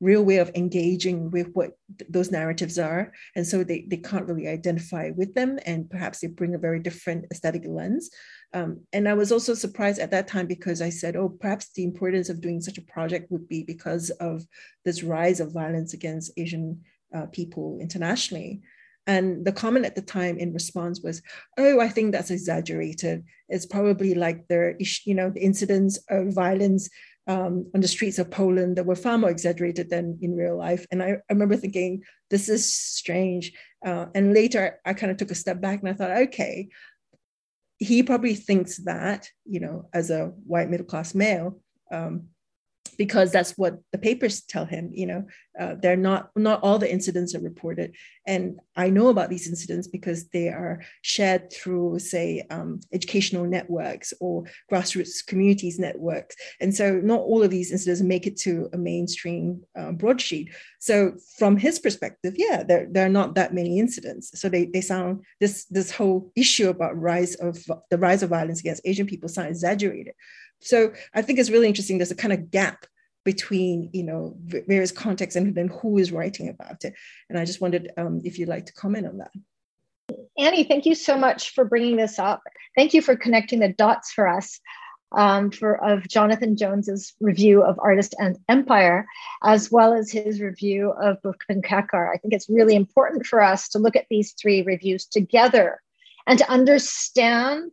real 0.00 0.24
way 0.24 0.36
of 0.36 0.50
engaging 0.54 1.30
with 1.30 1.48
what 1.54 1.72
th- 1.98 2.10
those 2.10 2.30
narratives 2.30 2.78
are. 2.78 3.12
And 3.34 3.46
so 3.46 3.64
they, 3.64 3.84
they 3.88 3.96
can't 3.96 4.26
really 4.26 4.46
identify 4.46 5.10
with 5.14 5.34
them. 5.34 5.58
And 5.66 5.90
perhaps 5.90 6.20
they 6.20 6.28
bring 6.28 6.54
a 6.54 6.58
very 6.58 6.80
different 6.80 7.26
aesthetic 7.32 7.62
lens. 7.66 8.10
Um, 8.54 8.82
and 8.92 9.08
I 9.08 9.14
was 9.14 9.32
also 9.32 9.54
surprised 9.54 9.98
at 9.98 10.10
that 10.12 10.28
time 10.28 10.46
because 10.46 10.80
I 10.80 10.90
said, 10.90 11.16
oh, 11.16 11.28
perhaps 11.28 11.72
the 11.72 11.84
importance 11.84 12.28
of 12.28 12.40
doing 12.40 12.60
such 12.60 12.78
a 12.78 12.82
project 12.82 13.30
would 13.30 13.48
be 13.48 13.64
because 13.64 14.10
of 14.10 14.44
this 14.84 15.02
rise 15.02 15.40
of 15.40 15.52
violence 15.52 15.94
against 15.94 16.32
Asian 16.36 16.82
uh, 17.14 17.26
people 17.26 17.78
internationally. 17.80 18.62
And 19.08 19.42
the 19.42 19.52
comment 19.52 19.86
at 19.86 19.94
the 19.94 20.02
time 20.02 20.36
in 20.36 20.52
response 20.52 21.00
was, 21.00 21.22
"Oh, 21.56 21.80
I 21.80 21.88
think 21.88 22.12
that's 22.12 22.30
exaggerated. 22.30 23.24
It's 23.48 23.64
probably 23.64 24.14
like 24.14 24.46
the 24.48 24.76
you 25.06 25.14
know 25.14 25.30
the 25.30 25.42
incidents 25.42 25.98
of 26.10 26.34
violence 26.34 26.90
um, 27.28 27.70
on 27.74 27.80
the 27.80 27.88
streets 27.88 28.18
of 28.18 28.30
Poland 28.30 28.76
that 28.76 28.86
were 28.86 28.96
far 28.96 29.18
more 29.18 29.30
exaggerated 29.30 29.90
than 29.90 30.18
in 30.22 30.34
real 30.34 30.56
life. 30.56 30.86
And 30.90 31.02
I, 31.02 31.10
I 31.10 31.32
remember 31.32 31.56
thinking, 31.56 32.02
this 32.30 32.48
is 32.48 32.74
strange. 32.74 33.52
Uh, 33.84 34.06
and 34.14 34.34
later 34.34 34.80
I 34.84 34.94
kind 34.94 35.12
of 35.12 35.18
took 35.18 35.30
a 35.30 35.36
step 35.36 35.60
back 35.60 35.80
and 35.80 35.90
I 35.90 35.92
thought, 35.92 36.10
okay, 36.28 36.68
he 37.78 38.02
probably 38.02 38.34
thinks 38.34 38.78
that, 38.78 39.28
you 39.44 39.60
know, 39.60 39.88
as 39.92 40.10
a 40.10 40.32
white 40.46 40.70
middle 40.70 40.86
class 40.86 41.14
male, 41.14 41.60
um, 41.92 42.28
because 42.98 43.32
that's 43.32 43.52
what 43.52 43.78
the 43.92 43.98
papers 43.98 44.42
tell 44.42 44.66
him 44.66 44.90
you 44.92 45.06
know 45.06 45.24
uh, 45.58 45.74
they're 45.80 45.96
not 45.96 46.30
not 46.36 46.60
all 46.62 46.78
the 46.78 46.90
incidents 46.90 47.34
are 47.34 47.40
reported. 47.40 47.94
And 48.26 48.60
i 48.76 48.90
know 48.90 49.08
about 49.08 49.30
these 49.30 49.48
incidents 49.48 49.88
because 49.88 50.28
they 50.28 50.48
are 50.48 50.82
shared 51.02 51.52
through 51.52 51.98
say 51.98 52.46
um, 52.50 52.80
educational 52.92 53.44
networks 53.44 54.12
or 54.20 54.44
grassroots 54.70 55.26
communities 55.26 55.78
networks. 55.78 56.36
And 56.60 56.74
so 56.74 57.00
not 57.00 57.20
all 57.20 57.42
of 57.42 57.50
these 57.50 57.72
incidents 57.72 58.02
make 58.02 58.26
it 58.26 58.36
to 58.38 58.68
a 58.72 58.78
mainstream 58.78 59.62
uh, 59.78 59.92
broadsheet. 59.92 60.50
So 60.78 61.14
from 61.38 61.56
his 61.56 61.78
perspective 61.78 62.34
yeah 62.36 62.62
there, 62.62 62.86
there 62.90 63.06
are 63.06 63.16
not 63.20 63.34
that 63.34 63.54
many 63.54 63.78
incidents. 63.78 64.38
So 64.40 64.48
they, 64.48 64.66
they 64.66 64.80
sound 64.80 65.24
this 65.40 65.64
this 65.66 65.90
whole 65.90 66.30
issue 66.36 66.68
about 66.68 67.00
rise 67.00 67.34
of 67.36 67.58
the 67.90 67.98
rise 67.98 68.22
of 68.22 68.30
violence 68.30 68.60
against 68.60 68.82
asian 68.84 69.06
people 69.06 69.28
sound 69.28 69.48
exaggerated 69.48 70.14
so 70.60 70.92
I 71.14 71.22
think 71.22 71.38
it's 71.38 71.50
really 71.50 71.68
interesting. 71.68 71.98
There's 71.98 72.10
a 72.10 72.16
kind 72.16 72.32
of 72.32 72.50
gap 72.50 72.86
between 73.24 73.90
you 73.92 74.04
know 74.04 74.34
various 74.38 74.92
contexts 74.92 75.36
and 75.36 75.54
then 75.54 75.68
who 75.68 75.98
is 75.98 76.12
writing 76.12 76.48
about 76.48 76.84
it. 76.84 76.94
And 77.28 77.38
I 77.38 77.44
just 77.44 77.60
wondered 77.60 77.90
um, 77.96 78.20
if 78.24 78.38
you'd 78.38 78.48
like 78.48 78.66
to 78.66 78.72
comment 78.72 79.06
on 79.06 79.18
that. 79.18 79.30
Annie, 80.38 80.64
thank 80.64 80.86
you 80.86 80.94
so 80.94 81.16
much 81.18 81.54
for 81.54 81.64
bringing 81.64 81.96
this 81.96 82.18
up. 82.18 82.42
Thank 82.76 82.94
you 82.94 83.02
for 83.02 83.16
connecting 83.16 83.60
the 83.60 83.72
dots 83.72 84.12
for 84.12 84.28
us. 84.28 84.60
Um, 85.12 85.50
for 85.50 85.82
of 85.82 86.06
Jonathan 86.06 86.54
Jones's 86.54 87.14
review 87.18 87.62
of 87.62 87.78
Artist 87.78 88.14
and 88.18 88.36
Empire, 88.46 89.06
as 89.42 89.70
well 89.72 89.94
as 89.94 90.10
his 90.10 90.38
review 90.38 90.90
of 90.90 91.16
Bhupen 91.22 91.62
Khakhar. 91.64 92.12
I 92.14 92.18
think 92.18 92.34
it's 92.34 92.50
really 92.50 92.76
important 92.76 93.24
for 93.24 93.40
us 93.40 93.70
to 93.70 93.78
look 93.78 93.96
at 93.96 94.04
these 94.10 94.32
three 94.32 94.60
reviews 94.60 95.06
together 95.06 95.80
and 96.26 96.38
to 96.38 96.50
understand 96.50 97.72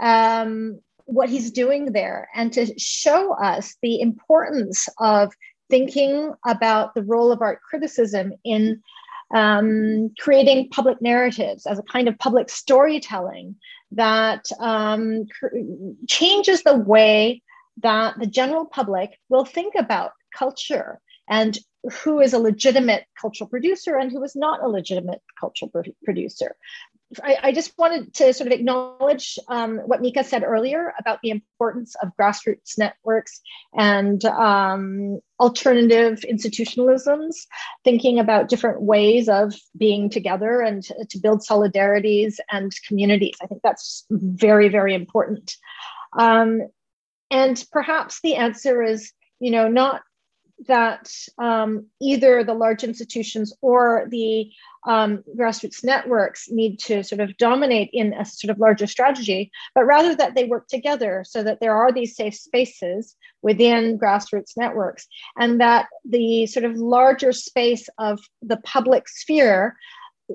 um, 0.00 0.80
what 1.10 1.28
he's 1.28 1.50
doing 1.50 1.92
there 1.92 2.28
and 2.34 2.52
to 2.52 2.78
show 2.78 3.32
us 3.34 3.76
the 3.82 4.00
importance 4.00 4.88
of 4.98 5.32
thinking 5.68 6.32
about 6.46 6.94
the 6.94 7.02
role 7.02 7.32
of 7.32 7.42
art 7.42 7.60
criticism 7.62 8.32
in 8.44 8.80
um, 9.34 10.10
creating 10.18 10.68
public 10.70 11.00
narratives 11.00 11.66
as 11.66 11.78
a 11.78 11.84
kind 11.84 12.08
of 12.08 12.18
public 12.18 12.48
storytelling 12.48 13.54
that 13.92 14.44
um, 14.58 15.26
cr- 15.26 15.56
changes 16.08 16.62
the 16.62 16.76
way 16.76 17.42
that 17.82 18.18
the 18.18 18.26
general 18.26 18.66
public 18.66 19.18
will 19.28 19.44
think 19.44 19.74
about 19.76 20.12
culture 20.36 21.00
and 21.28 21.58
who 22.02 22.20
is 22.20 22.32
a 22.32 22.38
legitimate 22.38 23.04
cultural 23.18 23.48
producer 23.48 23.96
and 23.96 24.10
who 24.10 24.22
is 24.22 24.36
not 24.36 24.62
a 24.62 24.68
legitimate 24.68 25.22
cultural 25.38 25.70
producer. 26.04 26.56
I, 27.24 27.36
I, 27.42 27.52
just 27.52 27.76
wanted 27.76 28.14
to 28.14 28.32
sort 28.32 28.46
of 28.46 28.52
acknowledge 28.52 29.36
um, 29.48 29.78
what 29.78 30.00
Mika 30.00 30.22
said 30.22 30.44
earlier 30.44 30.92
about 30.98 31.18
the 31.22 31.30
importance 31.30 31.96
of 32.00 32.12
grassroots 32.18 32.78
networks 32.78 33.40
and 33.76 34.24
um, 34.26 35.18
alternative 35.40 36.24
institutionalisms, 36.30 37.34
thinking 37.82 38.20
about 38.20 38.48
different 38.48 38.82
ways 38.82 39.28
of 39.28 39.54
being 39.76 40.08
together 40.08 40.60
and 40.60 40.84
to, 40.84 40.94
to 41.10 41.18
build 41.18 41.40
solidarities 41.40 42.36
and 42.52 42.72
communities. 42.86 43.34
I 43.42 43.46
think 43.46 43.62
that's 43.62 44.06
very, 44.10 44.68
very 44.68 44.94
important. 44.94 45.56
Um, 46.16 46.62
and 47.30 47.64
perhaps 47.72 48.20
the 48.22 48.36
answer 48.36 48.82
is, 48.82 49.12
you 49.40 49.50
know, 49.50 49.66
not 49.66 50.02
that 50.66 51.10
um, 51.38 51.86
either 52.00 52.44
the 52.44 52.54
large 52.54 52.84
institutions 52.84 53.52
or 53.60 54.06
the 54.10 54.50
um, 54.86 55.22
grassroots 55.36 55.84
networks 55.84 56.50
need 56.50 56.78
to 56.78 57.02
sort 57.04 57.20
of 57.20 57.36
dominate 57.36 57.90
in 57.92 58.12
a 58.14 58.24
sort 58.24 58.50
of 58.50 58.58
larger 58.58 58.86
strategy, 58.86 59.50
but 59.74 59.84
rather 59.84 60.14
that 60.14 60.34
they 60.34 60.44
work 60.44 60.68
together 60.68 61.24
so 61.26 61.42
that 61.42 61.60
there 61.60 61.74
are 61.74 61.92
these 61.92 62.16
safe 62.16 62.34
spaces 62.34 63.16
within 63.42 63.98
grassroots 63.98 64.56
networks 64.56 65.06
and 65.38 65.60
that 65.60 65.86
the 66.04 66.46
sort 66.46 66.64
of 66.64 66.76
larger 66.76 67.32
space 67.32 67.88
of 67.98 68.20
the 68.42 68.56
public 68.58 69.08
sphere, 69.08 69.76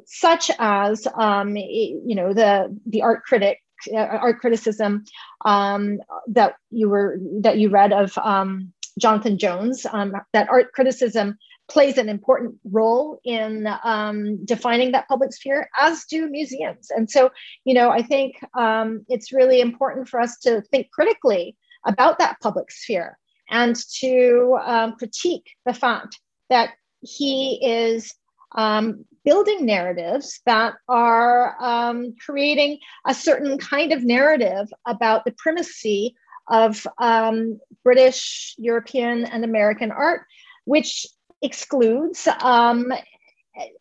such 0.05 0.51
as 0.59 1.07
um, 1.15 1.55
you 1.55 2.15
know 2.15 2.33
the 2.33 2.77
the 2.85 3.01
art 3.01 3.23
critic 3.23 3.59
uh, 3.93 3.97
art 3.97 4.39
criticism 4.39 5.03
um, 5.43 5.99
that 6.27 6.55
you 6.71 6.89
were 6.89 7.17
that 7.41 7.57
you 7.57 7.69
read 7.69 7.93
of 7.93 8.17
um, 8.17 8.73
Jonathan 8.99 9.37
Jones, 9.37 9.85
um, 9.91 10.13
that 10.33 10.49
art 10.49 10.71
criticism 10.73 11.37
plays 11.67 11.97
an 11.97 12.09
important 12.09 12.55
role 12.63 13.19
in 13.23 13.67
um, 13.83 14.43
defining 14.45 14.91
that 14.91 15.07
public 15.07 15.33
sphere, 15.33 15.69
as 15.79 16.05
do 16.05 16.29
museums. 16.29 16.89
And 16.91 17.09
so, 17.09 17.31
you 17.63 17.73
know, 17.73 17.89
I 17.89 18.03
think 18.03 18.35
um, 18.55 19.05
it's 19.09 19.33
really 19.33 19.61
important 19.61 20.07
for 20.07 20.19
us 20.19 20.37
to 20.39 20.61
think 20.61 20.91
critically 20.91 21.55
about 21.85 22.19
that 22.19 22.37
public 22.41 22.71
sphere 22.71 23.17
and 23.49 23.75
to 23.99 24.57
um, 24.63 24.95
critique 24.97 25.51
the 25.65 25.73
fact 25.73 26.19
that 26.49 26.71
he 27.01 27.59
is 27.63 28.13
um, 28.55 29.05
building 29.23 29.65
narratives 29.65 30.39
that 30.45 30.75
are 30.87 31.55
um, 31.61 32.15
creating 32.23 32.79
a 33.05 33.13
certain 33.13 33.57
kind 33.57 33.91
of 33.91 34.03
narrative 34.03 34.67
about 34.85 35.25
the 35.25 35.33
primacy 35.37 36.15
of 36.47 36.85
um, 36.97 37.59
British, 37.83 38.55
European, 38.57 39.25
and 39.25 39.43
American 39.43 39.91
art, 39.91 40.21
which 40.65 41.05
excludes 41.41 42.27
um, 42.41 42.91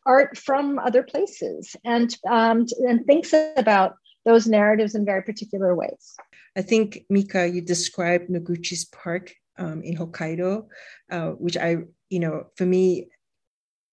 art 0.07 0.37
from 0.39 0.79
other 0.79 1.03
places 1.03 1.77
and, 1.85 2.17
um, 2.29 2.67
and 2.87 3.05
thinks 3.07 3.35
about 3.57 3.97
those 4.25 4.47
narratives 4.47 4.95
in 4.95 5.05
very 5.05 5.23
particular 5.23 5.75
ways. 5.75 6.17
I 6.57 6.63
think, 6.63 7.05
Mika, 7.11 7.49
you 7.49 7.61
described 7.61 8.31
Noguchi's 8.31 8.85
Park 8.87 9.35
um, 9.59 9.83
in 9.83 9.97
Hokkaido, 9.97 10.67
uh, 11.11 11.31
which 11.31 11.57
I, 11.57 11.79
you 12.09 12.21
know, 12.21 12.47
for 12.57 12.65
me, 12.65 13.09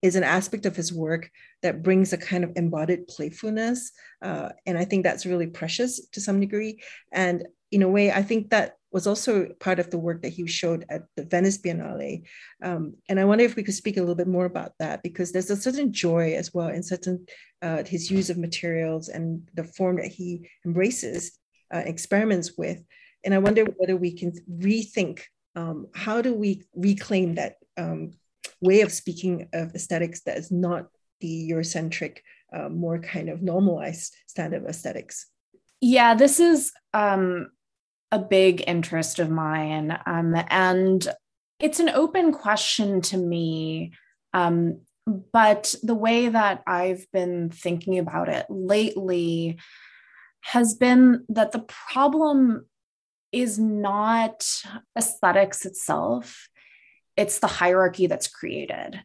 is 0.01 0.15
an 0.15 0.23
aspect 0.23 0.65
of 0.65 0.75
his 0.75 0.91
work 0.91 1.29
that 1.61 1.83
brings 1.83 2.11
a 2.11 2.17
kind 2.17 2.43
of 2.43 2.51
embodied 2.55 3.07
playfulness. 3.07 3.91
Uh, 4.21 4.49
and 4.65 4.77
I 4.77 4.85
think 4.85 5.03
that's 5.03 5.25
really 5.25 5.47
precious 5.47 6.07
to 6.09 6.21
some 6.21 6.39
degree. 6.39 6.81
And 7.11 7.45
in 7.71 7.83
a 7.83 7.89
way, 7.89 8.11
I 8.11 8.23
think 8.23 8.49
that 8.49 8.75
was 8.91 9.07
also 9.07 9.47
part 9.59 9.79
of 9.79 9.89
the 9.89 9.97
work 9.97 10.21
that 10.21 10.33
he 10.33 10.45
showed 10.47 10.85
at 10.89 11.03
the 11.15 11.23
Venice 11.23 11.57
Biennale. 11.57 12.23
Um, 12.61 12.95
and 13.07 13.19
I 13.19 13.25
wonder 13.25 13.45
if 13.45 13.55
we 13.55 13.63
could 13.63 13.75
speak 13.75 13.95
a 13.95 14.01
little 14.01 14.15
bit 14.15 14.27
more 14.27 14.45
about 14.45 14.73
that 14.79 15.01
because 15.01 15.31
there's 15.31 15.49
a 15.49 15.55
certain 15.55 15.93
joy 15.93 16.33
as 16.33 16.53
well 16.53 16.67
in 16.67 16.83
certain 16.83 17.25
uh, 17.61 17.83
his 17.85 18.11
use 18.11 18.29
of 18.29 18.37
materials 18.37 19.07
and 19.07 19.47
the 19.53 19.63
form 19.63 19.97
that 19.97 20.07
he 20.07 20.49
embraces, 20.65 21.37
uh, 21.73 21.83
experiments 21.85 22.57
with. 22.57 22.83
And 23.23 23.33
I 23.33 23.37
wonder 23.37 23.65
whether 23.77 23.95
we 23.95 24.13
can 24.13 24.33
rethink 24.51 25.21
um, 25.55 25.87
how 25.93 26.21
do 26.21 26.33
we 26.33 26.63
reclaim 26.75 27.35
that 27.35 27.55
um, 27.77 28.13
way 28.61 28.81
of 28.81 28.91
speaking 28.91 29.49
of 29.53 29.73
aesthetics 29.75 30.21
that 30.21 30.37
is 30.37 30.51
not 30.51 30.87
the 31.19 31.51
Eurocentric, 31.51 32.19
uh, 32.53 32.69
more 32.69 32.99
kind 32.99 33.29
of 33.29 33.41
normalized 33.41 34.15
standard 34.27 34.63
of 34.63 34.69
aesthetics. 34.69 35.27
Yeah, 35.79 36.13
this 36.13 36.39
is 36.39 36.71
um, 36.93 37.49
a 38.11 38.19
big 38.19 38.63
interest 38.67 39.19
of 39.19 39.29
mine. 39.29 39.97
Um, 40.05 40.35
and 40.49 41.07
it's 41.59 41.79
an 41.79 41.89
open 41.89 42.31
question 42.33 43.01
to 43.01 43.17
me. 43.17 43.93
Um, 44.33 44.81
but 45.33 45.75
the 45.81 45.95
way 45.95 46.29
that 46.29 46.63
I've 46.67 47.05
been 47.11 47.49
thinking 47.49 47.97
about 47.97 48.29
it 48.29 48.45
lately 48.49 49.59
has 50.41 50.75
been 50.75 51.25
that 51.29 51.51
the 51.51 51.65
problem 51.67 52.65
is 53.31 53.57
not 53.57 54.45
aesthetics 54.97 55.65
itself, 55.65 56.49
it's 57.17 57.39
the 57.39 57.47
hierarchy 57.47 58.07
that's 58.07 58.27
created. 58.27 59.01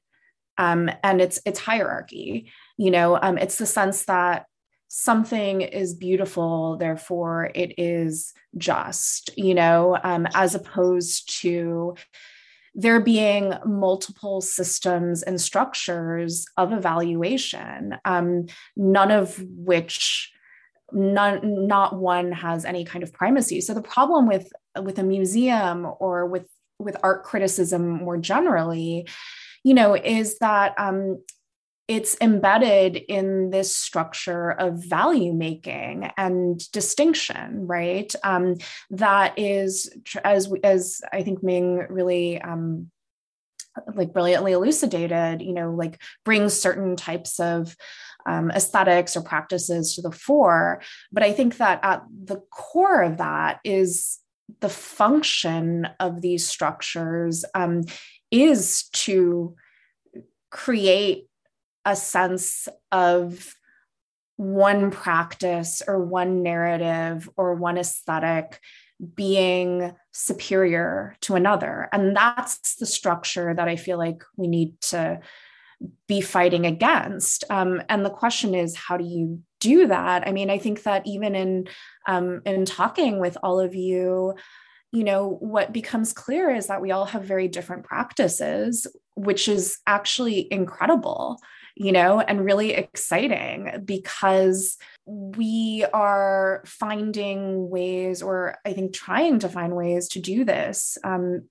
Um, 0.58 0.90
and 1.02 1.20
it's 1.20 1.38
it's 1.44 1.60
hierarchy 1.60 2.50
you 2.76 2.90
know 2.90 3.18
um, 3.20 3.38
it's 3.38 3.56
the 3.56 3.66
sense 3.66 4.04
that 4.04 4.46
something 4.88 5.62
is 5.62 5.94
beautiful 5.94 6.76
therefore 6.76 7.50
it 7.54 7.74
is 7.78 8.32
just 8.56 9.30
you 9.36 9.54
know 9.54 9.98
um, 10.02 10.26
as 10.34 10.54
opposed 10.54 11.40
to 11.40 11.94
there 12.74 13.00
being 13.00 13.54
multiple 13.64 14.40
systems 14.40 15.22
and 15.22 15.40
structures 15.40 16.46
of 16.56 16.72
evaluation 16.72 17.96
um, 18.04 18.46
none 18.76 19.10
of 19.10 19.42
which 19.48 20.32
none, 20.92 21.66
not 21.66 21.98
one 21.98 22.30
has 22.30 22.64
any 22.64 22.84
kind 22.84 23.02
of 23.02 23.12
primacy 23.12 23.60
so 23.60 23.74
the 23.74 23.82
problem 23.82 24.26
with 24.26 24.52
with 24.82 24.98
a 24.98 25.02
museum 25.02 25.86
or 25.98 26.26
with 26.26 26.48
with 26.78 26.97
art 27.03 27.24
criticism 27.24 27.89
more 27.89 28.16
generally 28.16 29.07
you 29.65 29.74
know 29.74 29.94
is 29.94 30.39
that 30.39 30.74
um, 30.78 31.23
it's 31.89 32.16
embedded 32.20 32.97
in 32.97 33.51
this 33.51 33.74
structure 33.74 34.51
of 34.51 34.85
value 34.85 35.32
making 35.32 36.11
and 36.16 36.70
distinction 36.73 37.66
right? 37.66 38.12
Um, 38.24 38.57
that 38.90 39.39
is 39.39 39.90
as 40.24 40.53
as 40.65 41.01
i 41.12 41.23
think 41.23 41.43
ming 41.43 41.86
really 41.89 42.40
um, 42.40 42.90
like 43.94 44.12
brilliantly 44.12 44.53
elucidated 44.53 45.43
you 45.43 45.53
know 45.53 45.70
like 45.70 46.01
brings 46.24 46.55
certain 46.55 46.97
types 46.97 47.39
of 47.40 47.77
um, 48.27 48.51
aesthetics 48.51 49.16
or 49.16 49.23
practices 49.23 49.94
to 49.94 50.03
the 50.03 50.12
fore. 50.12 50.82
But 51.12 51.23
i 51.23 51.32
think 51.32 51.59
that 51.59 51.81
at 51.82 52.03
the 52.24 52.40
core 52.51 53.03
of 53.03 53.19
that 53.19 53.61
is 53.65 54.19
the 54.60 54.68
function 54.68 55.89
of 56.01 56.20
these 56.20 56.48
structures 56.48 57.44
um, 57.55 57.82
is 58.31 58.89
to 58.93 59.55
create 60.51 61.27
a 61.85 61.97
sense 61.97 62.68
of 62.93 63.55
one 64.36 64.90
practice 64.90 65.82
or 65.86 66.05
one 66.05 66.43
narrative 66.43 67.28
or 67.36 67.55
one 67.55 67.78
aesthetic 67.78 68.60
being 69.14 69.94
superior 70.12 71.16
to 71.20 71.35
another. 71.35 71.89
And 71.93 72.16
that's 72.16 72.77
the 72.77 72.86
structure 72.86 73.55
that 73.55 73.68
I 73.68 73.77
feel 73.77 73.98
like 73.98 74.23
we 74.36 74.47
need 74.47 74.81
to 74.82 75.20
be 76.09 76.20
fighting 76.20 76.64
against. 76.64 77.44
Um, 77.51 77.82
and 77.89 78.05
the 78.05 78.10
question 78.10 78.55
is, 78.55 78.74
how 78.74 78.97
do 78.97 79.05
you 79.05 79.40
do 79.60 79.88
that? 79.88 80.26
I 80.26 80.32
mean, 80.32 80.50
I 80.50 80.58
think 80.58 80.82
that 80.84 81.06
even 81.06 81.34
in 81.34 81.68
um, 82.06 82.42
in 82.44 82.64
talking 82.64 83.18
with 83.20 83.36
all 83.42 83.60
of 83.60 83.74
you, 83.74 84.34
you 84.92 85.04
know, 85.04 85.36
what 85.40 85.72
becomes 85.72 86.12
clear 86.12 86.50
is 86.50 86.68
that 86.68 86.80
we 86.80 86.90
all 86.90 87.06
have 87.06 87.24
very 87.24 87.48
different 87.48 87.84
practices, 87.84 88.86
which 89.14 89.48
is 89.48 89.78
actually 89.86 90.46
incredible 90.52 91.38
you 91.76 91.92
know, 91.92 92.20
and 92.20 92.44
really 92.44 92.72
exciting 92.72 93.82
because 93.84 94.78
we 95.04 95.84
are 95.92 96.62
finding 96.64 97.68
ways, 97.68 98.22
or 98.22 98.56
I 98.64 98.72
think 98.72 98.94
trying 98.94 99.40
to 99.40 99.50
find 99.50 99.76
ways 99.76 100.08
to 100.08 100.20
do 100.20 100.44
this. 100.44 100.96
Um, 101.04 101.48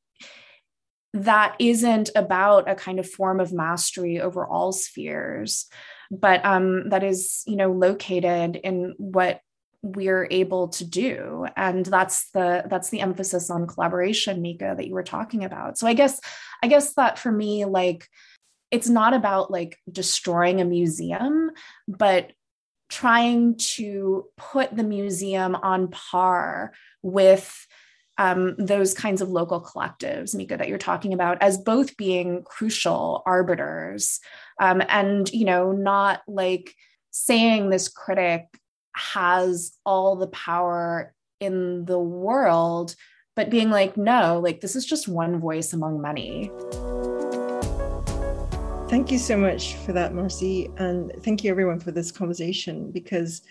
that 1.13 1.55
isn't 1.59 2.09
about 2.15 2.67
a 2.67 2.75
kind 2.75 2.99
of 2.99 3.09
form 3.09 3.39
of 3.39 3.53
mastery 3.53 4.19
over 4.19 4.45
all 4.45 4.71
spheres, 4.71 5.67
but 6.11 6.45
um, 6.45 6.89
that 6.89 7.03
is, 7.03 7.43
you 7.47 7.55
know, 7.55 7.71
located 7.71 8.55
in 8.57 8.93
what 8.97 9.41
we're 9.81 10.27
able 10.31 10.69
to 10.69 10.85
do. 10.85 11.45
And 11.55 11.85
that's 11.85 12.31
the 12.31 12.63
that's 12.67 12.89
the 12.89 13.01
emphasis 13.01 13.49
on 13.49 13.67
collaboration 13.67 14.41
mika 14.41 14.73
that 14.75 14.87
you 14.87 14.93
were 14.93 15.03
talking 15.03 15.43
about. 15.43 15.77
So 15.77 15.85
i 15.85 15.93
guess 15.93 16.19
i 16.63 16.67
guess 16.67 16.95
that 16.95 17.19
for 17.19 17.31
me 17.31 17.65
like 17.65 18.07
it's 18.71 18.89
not 18.89 19.13
about 19.13 19.51
like 19.51 19.77
destroying 19.89 20.59
a 20.59 20.65
museum, 20.65 21.51
but 21.87 22.31
trying 22.89 23.55
to 23.57 24.25
put 24.37 24.75
the 24.75 24.83
museum 24.83 25.55
on 25.55 25.89
par 25.89 26.73
with 27.01 27.67
um, 28.17 28.55
those 28.57 28.93
kinds 28.93 29.21
of 29.21 29.29
local 29.29 29.61
collectives, 29.61 30.33
Mika, 30.33 30.57
that 30.57 30.69
you're 30.69 30.77
talking 30.77 31.13
about, 31.13 31.41
as 31.41 31.57
both 31.57 31.97
being 31.97 32.43
crucial 32.43 33.23
arbiters, 33.25 34.19
um, 34.59 34.81
and 34.87 35.31
you 35.33 35.45
know, 35.45 35.71
not 35.71 36.21
like 36.27 36.75
saying 37.11 37.69
this 37.69 37.87
critic 37.87 38.45
has 38.95 39.77
all 39.85 40.15
the 40.15 40.27
power 40.27 41.13
in 41.39 41.85
the 41.85 41.99
world, 41.99 42.95
but 43.35 43.49
being 43.49 43.69
like, 43.69 43.97
no, 43.97 44.39
like 44.39 44.61
this 44.61 44.75
is 44.75 44.85
just 44.85 45.07
one 45.07 45.39
voice 45.39 45.73
among 45.73 46.01
many. 46.01 46.49
Thank 48.89 49.11
you 49.11 49.17
so 49.17 49.35
much 49.35 49.75
for 49.77 49.91
that, 49.93 50.13
Marcy. 50.13 50.69
And 50.77 51.11
thank 51.23 51.43
you, 51.43 51.51
everyone, 51.51 51.79
for 51.79 51.91
this 51.91 52.11
conversation 52.11 52.91
because 52.91 53.41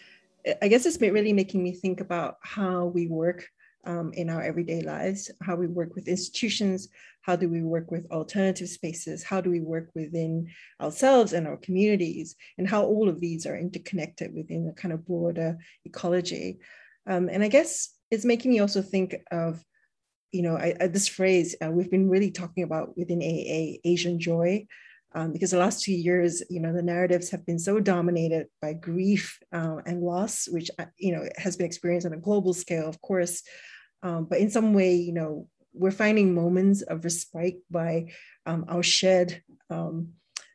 I 0.63 0.69
guess 0.69 0.87
it's 0.87 1.01
really 1.01 1.33
making 1.33 1.63
me 1.63 1.73
think 1.73 2.01
about 2.01 2.39
how 2.43 2.87
we 2.87 3.09
work 3.09 3.49
um, 3.87 4.13
in 4.13 4.31
our 4.31 4.43
everyday 4.43 4.83
lives, 4.83 5.31
how 5.43 5.57
we 5.57 5.67
work 5.67 5.95
with 5.95 6.09
institutions, 6.09 6.89
how 7.23 7.37
do 7.37 7.49
we 7.49 7.63
work 7.63 7.91
with 7.91 8.11
alternative 8.11 8.69
spaces, 8.69 9.23
how 9.23 9.41
do 9.41 9.51
we 9.51 9.61
work 9.61 9.91
within 9.95 10.49
ourselves 10.81 11.33
and 11.33 11.47
our 11.47 11.57
communities, 11.57 12.37
and 12.59 12.69
how 12.69 12.85
all 12.85 13.09
of 13.09 13.21
these 13.21 13.47
are 13.47 13.57
interconnected 13.57 14.35
within 14.35 14.69
a 14.69 14.81
kind 14.81 14.93
of 14.93 15.07
broader 15.07 15.57
ecology. 15.85 16.59
Um, 17.07 17.29
and 17.31 17.43
I 17.43 17.49
guess 17.49 17.91
it's 18.11 18.25
making 18.25 18.51
me 18.51 18.61
also 18.61 18.83
think 18.83 19.17
of, 19.31 19.63
you 20.33 20.43
know, 20.43 20.57
I, 20.57 20.75
I, 20.81 20.87
this 20.89 21.09
phrase 21.09 21.57
uh, 21.65 21.71
we've 21.71 21.91
been 21.91 22.11
really 22.11 22.31
talking 22.31 22.65
about 22.65 22.97
within 22.97 23.23
AA, 23.23 23.79
Asian 23.85 24.21
joy 24.21 24.67
um, 25.15 25.33
because 25.33 25.53
the 25.53 25.59
last 25.59 25.85
two 25.85 25.93
years, 25.93 26.43
you 26.51 26.61
know, 26.61 26.73
the 26.73 26.83
narratives 26.83 27.31
have 27.31 27.47
been 27.47 27.59
so 27.59 27.79
dominated 27.79 28.49
by 28.61 28.73
grief 28.73 29.39
uh, 29.53 29.77
and 29.87 30.03
loss, 30.03 30.49
which 30.49 30.71
uh, 30.79 30.87
you 30.99 31.15
know 31.15 31.29
has 31.37 31.57
been 31.57 31.67
experienced 31.67 32.07
on 32.07 32.13
a 32.13 32.19
global 32.19 32.53
scale, 32.53 32.89
of 32.89 33.01
course. 33.01 33.43
Um, 34.03 34.27
but 34.29 34.41
in 34.41 34.51
some 34.51 34.75
way, 34.75 34.95
you 34.95 35.13
know, 35.13 35.49
we're 35.73 35.93
finding 35.93 36.35
moments 36.35 36.83
of 36.83 37.05
respite 37.05 37.59
by 37.71 38.13
um, 38.45 38.65
our 38.69 38.83
shared 38.83 39.41
um, 39.71 40.11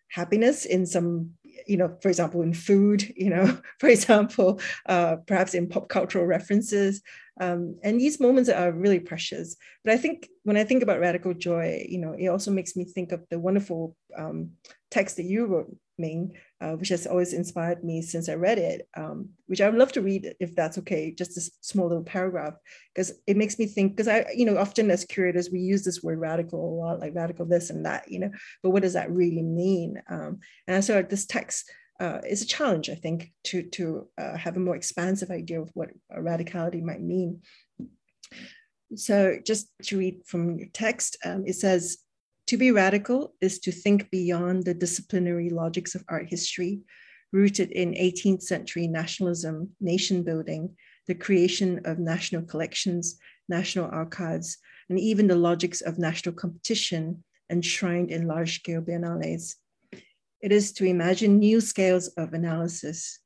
happiness 0.09 0.65
in 0.65 0.85
some 0.85 1.31
you 1.67 1.77
know, 1.77 1.97
for 2.01 2.09
example, 2.09 2.41
in 2.41 2.53
food, 2.53 3.11
you 3.15 3.29
know, 3.29 3.57
for 3.79 3.89
example, 3.89 4.59
uh, 4.87 5.17
perhaps 5.27 5.53
in 5.53 5.67
pop 5.67 5.89
cultural 5.89 6.25
references. 6.25 7.01
Um, 7.41 7.79
and 7.83 7.99
these 7.99 8.19
moments 8.19 8.49
are 8.49 8.71
really 8.71 8.99
precious. 8.99 9.55
But 9.83 9.93
I 9.93 9.97
think 9.97 10.27
when 10.43 10.57
I 10.57 10.65
think 10.65 10.83
about 10.83 10.99
radical 10.99 11.33
joy, 11.33 11.85
you 11.87 11.99
know, 11.99 12.13
it 12.13 12.27
also 12.27 12.51
makes 12.51 12.75
me 12.75 12.83
think 12.83 13.11
of 13.11 13.23
the 13.29 13.39
wonderful 13.39 13.95
um, 14.17 14.51
text 14.91 15.15
that 15.17 15.23
you 15.23 15.45
wrote, 15.45 15.73
Ming, 15.99 16.33
uh, 16.61 16.73
which 16.73 16.89
has 16.89 17.05
always 17.05 17.33
inspired 17.33 17.83
me 17.83 18.01
since 18.01 18.29
I 18.29 18.35
read 18.35 18.57
it, 18.57 18.87
um, 18.95 19.29
which 19.47 19.61
I 19.61 19.69
would 19.69 19.77
love 19.77 19.91
to 19.93 20.01
read 20.01 20.33
if 20.39 20.55
that's 20.55 20.77
okay, 20.79 21.11
just 21.11 21.37
a 21.37 21.51
small 21.61 21.87
little 21.87 22.03
paragraph, 22.03 22.55
because 22.93 23.13
it 23.27 23.37
makes 23.37 23.59
me 23.59 23.65
think, 23.65 23.95
because 23.95 24.07
I, 24.07 24.25
you 24.33 24.45
know, 24.45 24.57
often 24.57 24.89
as 24.89 25.05
curators, 25.05 25.49
we 25.51 25.59
use 25.59 25.83
this 25.83 26.01
word 26.01 26.19
radical 26.19 26.59
a 26.59 26.75
lot, 26.79 26.99
like 26.99 27.13
radical 27.15 27.45
this 27.45 27.69
and 27.69 27.85
that, 27.85 28.09
you 28.11 28.19
know, 28.19 28.31
but 28.63 28.71
what 28.71 28.81
does 28.81 28.93
that 28.93 29.11
really 29.11 29.43
mean? 29.43 30.01
Um, 30.09 30.39
and 30.67 30.83
so 30.83 31.01
this 31.01 31.25
text 31.25 31.69
uh, 31.99 32.19
is 32.27 32.41
a 32.41 32.47
challenge, 32.47 32.89
I 32.89 32.95
think, 32.95 33.31
to, 33.45 33.63
to 33.63 34.07
uh, 34.17 34.37
have 34.37 34.55
a 34.55 34.61
more 34.61 34.75
expansive 34.75 35.31
idea 35.31 35.61
of 35.61 35.69
what 35.73 35.89
radicality 36.11 36.81
might 36.81 37.01
mean. 37.01 37.41
So 38.95 39.37
just 39.45 39.69
to 39.83 39.97
read 39.97 40.21
from 40.25 40.57
your 40.57 40.69
text, 40.73 41.17
um, 41.23 41.43
it 41.45 41.55
says, 41.55 41.97
To 42.49 42.57
be 42.57 42.71
radical 42.71 43.35
is 43.41 43.59
to 43.59 43.71
think 43.71 44.09
beyond 44.09 44.63
the 44.63 44.73
disciplinary 44.73 45.51
logics 45.51 45.93
of 45.93 46.03
art 46.09 46.25
history, 46.27 46.79
rooted 47.31 47.69
in 47.69 47.93
18th 47.93 48.41
century 48.41 48.87
nationalism, 48.87 49.69
nation 49.79 50.23
building, 50.23 50.75
the 51.05 51.13
creation 51.13 51.79
of 51.85 51.99
national 51.99 52.41
collections, 52.41 53.19
national 53.49 53.85
archives, 53.91 54.57
and 54.89 54.99
even 54.99 55.27
the 55.27 55.35
logics 55.35 55.81
of 55.81 55.99
national 55.99 56.33
competition 56.33 57.23
enshrined 57.51 58.09
in 58.09 58.25
large 58.25 58.55
scale 58.55 58.81
biennales. 58.81 59.53
It 60.41 60.51
is 60.51 60.71
to 60.71 60.85
imagine 60.85 61.37
new 61.37 61.61
scales 61.61 62.07
of 62.17 62.33
analysis, 62.33 63.19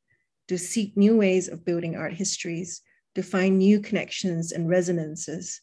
to 0.49 0.57
seek 0.57 0.97
new 0.97 1.15
ways 1.15 1.47
of 1.47 1.63
building 1.63 1.95
art 1.95 2.15
histories, 2.15 2.81
to 3.15 3.23
find 3.23 3.57
new 3.57 3.79
connections 3.79 4.51
and 4.51 4.67
resonances, 4.67 5.61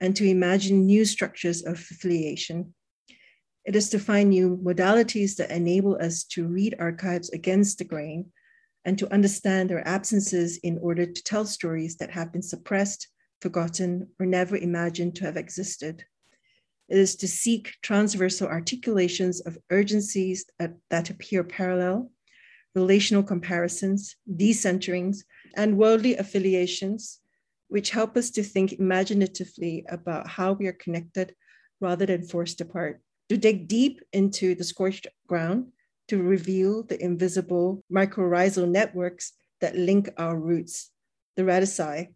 and 0.00 0.16
to 0.16 0.28
imagine 0.28 0.86
new 0.86 1.04
structures 1.04 1.62
of 1.64 1.74
affiliation 1.74 2.74
it 3.66 3.74
is 3.74 3.88
to 3.90 3.98
find 3.98 4.30
new 4.30 4.56
modalities 4.62 5.34
that 5.36 5.50
enable 5.50 5.96
us 5.96 6.22
to 6.22 6.46
read 6.46 6.76
archives 6.78 7.30
against 7.30 7.78
the 7.78 7.84
grain 7.84 8.26
and 8.84 8.96
to 8.96 9.12
understand 9.12 9.68
their 9.68 9.86
absences 9.86 10.58
in 10.58 10.78
order 10.78 11.04
to 11.04 11.24
tell 11.24 11.44
stories 11.44 11.96
that 11.96 12.12
have 12.12 12.32
been 12.32 12.42
suppressed, 12.42 13.08
forgotten, 13.40 14.08
or 14.20 14.26
never 14.26 14.56
imagined 14.56 15.16
to 15.16 15.24
have 15.24 15.36
existed. 15.36 16.04
It 16.88 16.96
is 16.96 17.16
to 17.16 17.26
seek 17.26 17.72
transversal 17.82 18.46
articulations 18.46 19.40
of 19.40 19.58
urgencies 19.72 20.44
that, 20.60 20.76
that 20.90 21.10
appear 21.10 21.42
parallel, 21.42 22.12
relational 22.76 23.24
comparisons, 23.24 24.14
decenterings, 24.32 25.24
and 25.56 25.76
worldly 25.76 26.14
affiliations, 26.14 27.18
which 27.66 27.90
help 27.90 28.16
us 28.16 28.30
to 28.30 28.44
think 28.44 28.74
imaginatively 28.74 29.84
about 29.88 30.28
how 30.28 30.52
we 30.52 30.68
are 30.68 30.72
connected 30.72 31.34
rather 31.80 32.06
than 32.06 32.22
forced 32.22 32.60
apart 32.60 33.00
to 33.28 33.36
dig 33.36 33.68
deep 33.68 34.00
into 34.12 34.54
the 34.54 34.64
scorched 34.64 35.06
ground 35.26 35.68
to 36.08 36.22
reveal 36.22 36.84
the 36.84 37.02
invisible 37.02 37.82
mycorrhizal 37.92 38.68
networks 38.68 39.32
that 39.60 39.76
link 39.76 40.08
our 40.16 40.38
roots, 40.38 40.90
the 41.36 41.42
radici, 41.42 42.08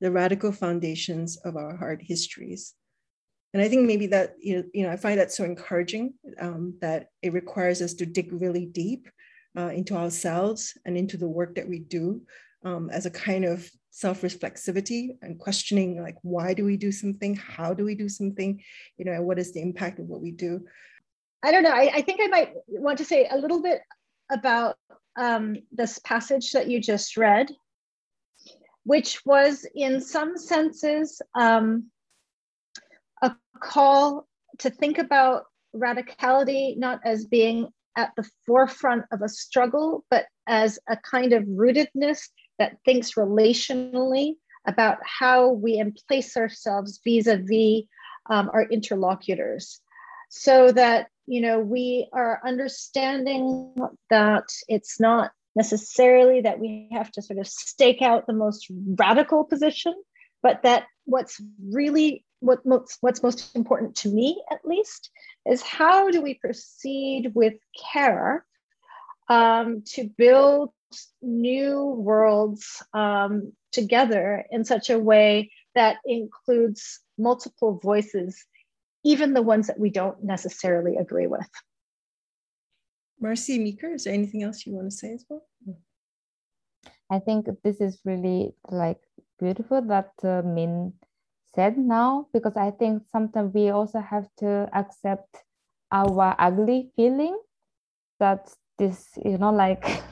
the 0.00 0.10
radical 0.10 0.52
foundations 0.52 1.36
of 1.38 1.56
our 1.56 1.76
hard 1.76 2.02
histories. 2.02 2.74
And 3.52 3.62
I 3.62 3.68
think 3.68 3.86
maybe 3.86 4.06
that, 4.08 4.34
you 4.40 4.56
know, 4.56 4.64
you 4.72 4.82
know 4.84 4.92
I 4.92 4.96
find 4.96 5.18
that 5.18 5.32
so 5.32 5.44
encouraging 5.44 6.14
um, 6.38 6.74
that 6.80 7.08
it 7.22 7.32
requires 7.32 7.82
us 7.82 7.94
to 7.94 8.06
dig 8.06 8.32
really 8.32 8.66
deep 8.66 9.08
uh, 9.56 9.68
into 9.68 9.94
ourselves 9.96 10.76
and 10.84 10.96
into 10.96 11.16
the 11.16 11.28
work 11.28 11.54
that 11.56 11.68
we 11.68 11.80
do 11.80 12.22
um, 12.64 12.90
as 12.90 13.06
a 13.06 13.10
kind 13.10 13.44
of 13.44 13.68
self-reflexivity 13.90 15.16
and 15.22 15.38
questioning 15.38 16.00
like 16.00 16.16
why 16.22 16.54
do 16.54 16.64
we 16.64 16.76
do 16.76 16.92
something? 16.92 17.34
How 17.34 17.74
do 17.74 17.84
we 17.84 17.94
do 17.94 18.08
something? 18.08 18.62
You 18.96 19.04
know 19.04 19.12
and 19.12 19.26
what 19.26 19.38
is 19.38 19.52
the 19.52 19.62
impact 19.62 19.98
of 19.98 20.06
what 20.06 20.20
we 20.20 20.30
do? 20.30 20.64
I 21.42 21.52
don't 21.52 21.62
know. 21.62 21.70
I, 21.70 21.90
I 21.94 22.02
think 22.02 22.20
i 22.22 22.26
might 22.26 22.52
want 22.68 22.98
to 22.98 23.04
say 23.04 23.26
a 23.30 23.38
little 23.38 23.62
bit 23.62 23.80
about 24.30 24.76
um, 25.16 25.56
this 25.72 25.98
passage 25.98 26.52
that 26.52 26.68
you 26.68 26.80
just 26.80 27.16
read 27.16 27.50
which 28.84 29.20
was 29.26 29.66
in 29.74 30.00
some 30.00 30.36
senses 30.38 31.20
um, 31.34 31.86
a 33.22 33.32
call 33.60 34.26
to 34.58 34.70
think 34.70 34.98
about 34.98 35.44
radicality 35.74 36.76
not 36.76 37.00
as 37.04 37.26
being 37.26 37.68
at 37.96 38.12
the 38.16 38.28
forefront 38.46 39.04
of 39.12 39.22
a 39.22 39.28
struggle 39.28 40.04
but 40.10 40.26
as 40.46 40.78
a 40.88 40.96
kind 40.96 41.32
of 41.32 41.44
rootedness 41.44 42.28
that 42.60 42.76
thinks 42.84 43.14
relationally 43.14 44.34
about 44.66 44.98
how 45.02 45.50
we 45.50 45.82
place 46.06 46.36
ourselves 46.36 47.00
vis-a-vis 47.04 47.82
um, 48.28 48.48
our 48.54 48.62
interlocutors. 48.62 49.80
So 50.28 50.70
that 50.70 51.08
you 51.26 51.40
know 51.40 51.58
we 51.58 52.08
are 52.12 52.40
understanding 52.46 53.74
that 54.10 54.44
it's 54.68 55.00
not 55.00 55.32
necessarily 55.56 56.42
that 56.42 56.60
we 56.60 56.88
have 56.92 57.10
to 57.12 57.22
sort 57.22 57.40
of 57.40 57.48
stake 57.48 58.02
out 58.02 58.28
the 58.28 58.32
most 58.32 58.68
radical 58.96 59.44
position 59.44 59.92
but 60.42 60.62
that 60.62 60.84
what's 61.04 61.40
really 61.72 62.24
what 62.40 62.64
most, 62.64 62.96
what's 63.00 63.22
most 63.22 63.54
important 63.54 63.96
to 63.96 64.08
me 64.08 64.42
at 64.50 64.64
least 64.64 65.10
is 65.46 65.62
how 65.62 66.10
do 66.10 66.22
we 66.22 66.34
proceed 66.34 67.32
with 67.34 67.54
care 67.92 68.44
um, 69.28 69.82
to 69.86 70.08
build 70.16 70.70
new 71.22 71.84
worlds 71.86 72.82
um, 72.94 73.52
together 73.72 74.44
in 74.50 74.64
such 74.64 74.90
a 74.90 74.98
way 74.98 75.50
that 75.74 75.98
includes 76.04 77.00
multiple 77.18 77.78
voices, 77.82 78.44
even 79.04 79.34
the 79.34 79.42
ones 79.42 79.66
that 79.66 79.78
we 79.78 79.90
don't 79.90 80.22
necessarily 80.24 80.96
agree 80.96 81.26
with. 81.26 81.48
Marcy 83.20 83.58
Mika, 83.58 83.92
is 83.92 84.04
there 84.04 84.14
anything 84.14 84.42
else 84.42 84.66
you 84.66 84.72
want 84.72 84.90
to 84.90 84.96
say 84.96 85.12
as 85.12 85.24
well? 85.28 85.42
I 87.10 87.18
think 87.18 87.48
this 87.62 87.80
is 87.80 88.00
really 88.04 88.54
like 88.70 89.00
beautiful 89.38 89.82
that 89.82 90.12
uh, 90.22 90.42
Min 90.44 90.94
said 91.54 91.76
now 91.76 92.28
because 92.32 92.56
I 92.56 92.70
think 92.70 93.02
sometimes 93.10 93.52
we 93.52 93.70
also 93.70 94.00
have 94.00 94.28
to 94.38 94.68
accept 94.72 95.44
our 95.90 96.36
ugly 96.38 96.92
feeling 96.94 97.36
that 98.20 98.48
this 98.78 99.10
you 99.24 99.38
know 99.38 99.50
like 99.52 99.84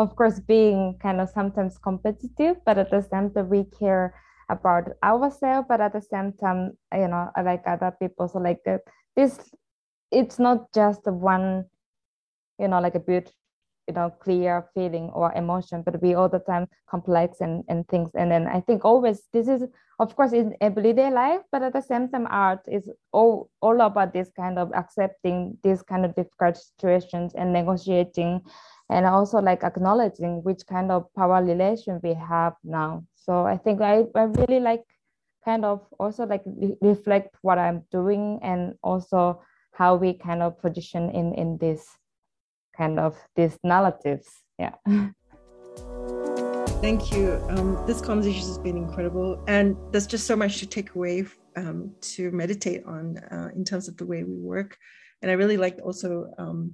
of 0.00 0.16
course 0.16 0.40
being 0.40 0.96
kind 1.02 1.20
of 1.20 1.28
sometimes 1.28 1.76
competitive 1.76 2.56
but 2.64 2.78
at 2.78 2.90
the 2.90 3.02
same 3.02 3.30
time 3.30 3.48
we 3.50 3.64
care 3.78 4.14
about 4.48 4.88
ourselves 5.04 5.66
but 5.68 5.80
at 5.80 5.92
the 5.92 6.00
same 6.00 6.32
time 6.32 6.72
you 6.94 7.06
know 7.06 7.30
like 7.44 7.62
other 7.66 7.94
people. 8.00 8.26
So 8.28 8.38
like 8.38 8.60
uh, 8.66 8.78
this 9.14 9.38
it's 10.10 10.38
not 10.38 10.72
just 10.74 11.06
one 11.06 11.64
you 12.58 12.68
know 12.68 12.80
like 12.80 12.94
a 12.94 13.00
bit 13.00 13.32
you 13.86 13.94
know 13.94 14.10
clear 14.10 14.66
feeling 14.74 15.10
or 15.14 15.32
emotion 15.34 15.82
but 15.82 16.00
we 16.02 16.14
all 16.14 16.28
the 16.28 16.40
time 16.40 16.66
complex 16.88 17.40
and, 17.40 17.64
and 17.68 17.86
things. 17.88 18.10
And 18.14 18.30
then 18.30 18.46
i 18.46 18.60
think 18.60 18.84
always 18.84 19.22
this 19.32 19.48
is 19.48 19.62
of 19.98 20.16
course 20.16 20.32
in 20.32 20.54
everyday 20.60 21.10
life 21.10 21.42
but 21.52 21.62
at 21.62 21.72
the 21.72 21.82
same 21.82 22.08
time 22.08 22.26
art 22.30 22.60
is 22.66 22.90
all 23.12 23.50
all 23.60 23.80
about 23.80 24.12
this 24.12 24.30
kind 24.36 24.58
of 24.58 24.72
accepting 24.74 25.58
these 25.62 25.82
kind 25.82 26.04
of 26.04 26.14
difficult 26.14 26.56
situations 26.56 27.32
and 27.34 27.52
negotiating 27.52 28.40
and 28.90 29.06
also 29.06 29.38
like 29.38 29.64
acknowledging 29.64 30.42
which 30.42 30.66
kind 30.66 30.90
of 30.90 31.06
power 31.14 31.42
relation 31.42 32.00
we 32.02 32.14
have 32.14 32.54
now. 32.64 33.04
So 33.14 33.46
i 33.46 33.56
think 33.56 33.80
i, 33.80 34.04
I 34.14 34.22
really 34.22 34.60
like 34.60 34.84
kind 35.44 35.64
of 35.64 35.86
also 35.98 36.26
like 36.26 36.42
re- 36.44 36.76
reflect 36.82 37.36
what 37.42 37.58
i'm 37.58 37.82
doing 37.90 38.38
and 38.42 38.74
also 38.82 39.42
how 39.72 39.94
we 39.94 40.14
kind 40.14 40.42
of 40.42 40.60
position 40.60 41.10
in 41.10 41.34
in 41.34 41.58
this 41.58 41.86
kind 42.76 42.98
of 42.98 43.16
these 43.36 43.58
narratives. 43.62 44.28
Yeah. 44.58 44.74
Thank 46.80 47.12
you. 47.12 47.38
Um, 47.50 47.78
this 47.86 48.00
conversation 48.00 48.40
has 48.48 48.58
been 48.58 48.78
incredible 48.78 49.42
and 49.46 49.76
there's 49.92 50.06
just 50.06 50.26
so 50.26 50.34
much 50.34 50.58
to 50.58 50.66
take 50.66 50.94
away 50.94 51.26
um, 51.56 51.94
to 52.00 52.30
meditate 52.30 52.82
on 52.86 53.18
uh, 53.18 53.50
in 53.54 53.64
terms 53.64 53.86
of 53.86 53.98
the 53.98 54.06
way 54.06 54.24
we 54.24 54.34
work. 54.34 54.78
And 55.20 55.30
i 55.30 55.34
really 55.34 55.58
liked 55.58 55.80
also 55.80 56.32
um, 56.38 56.72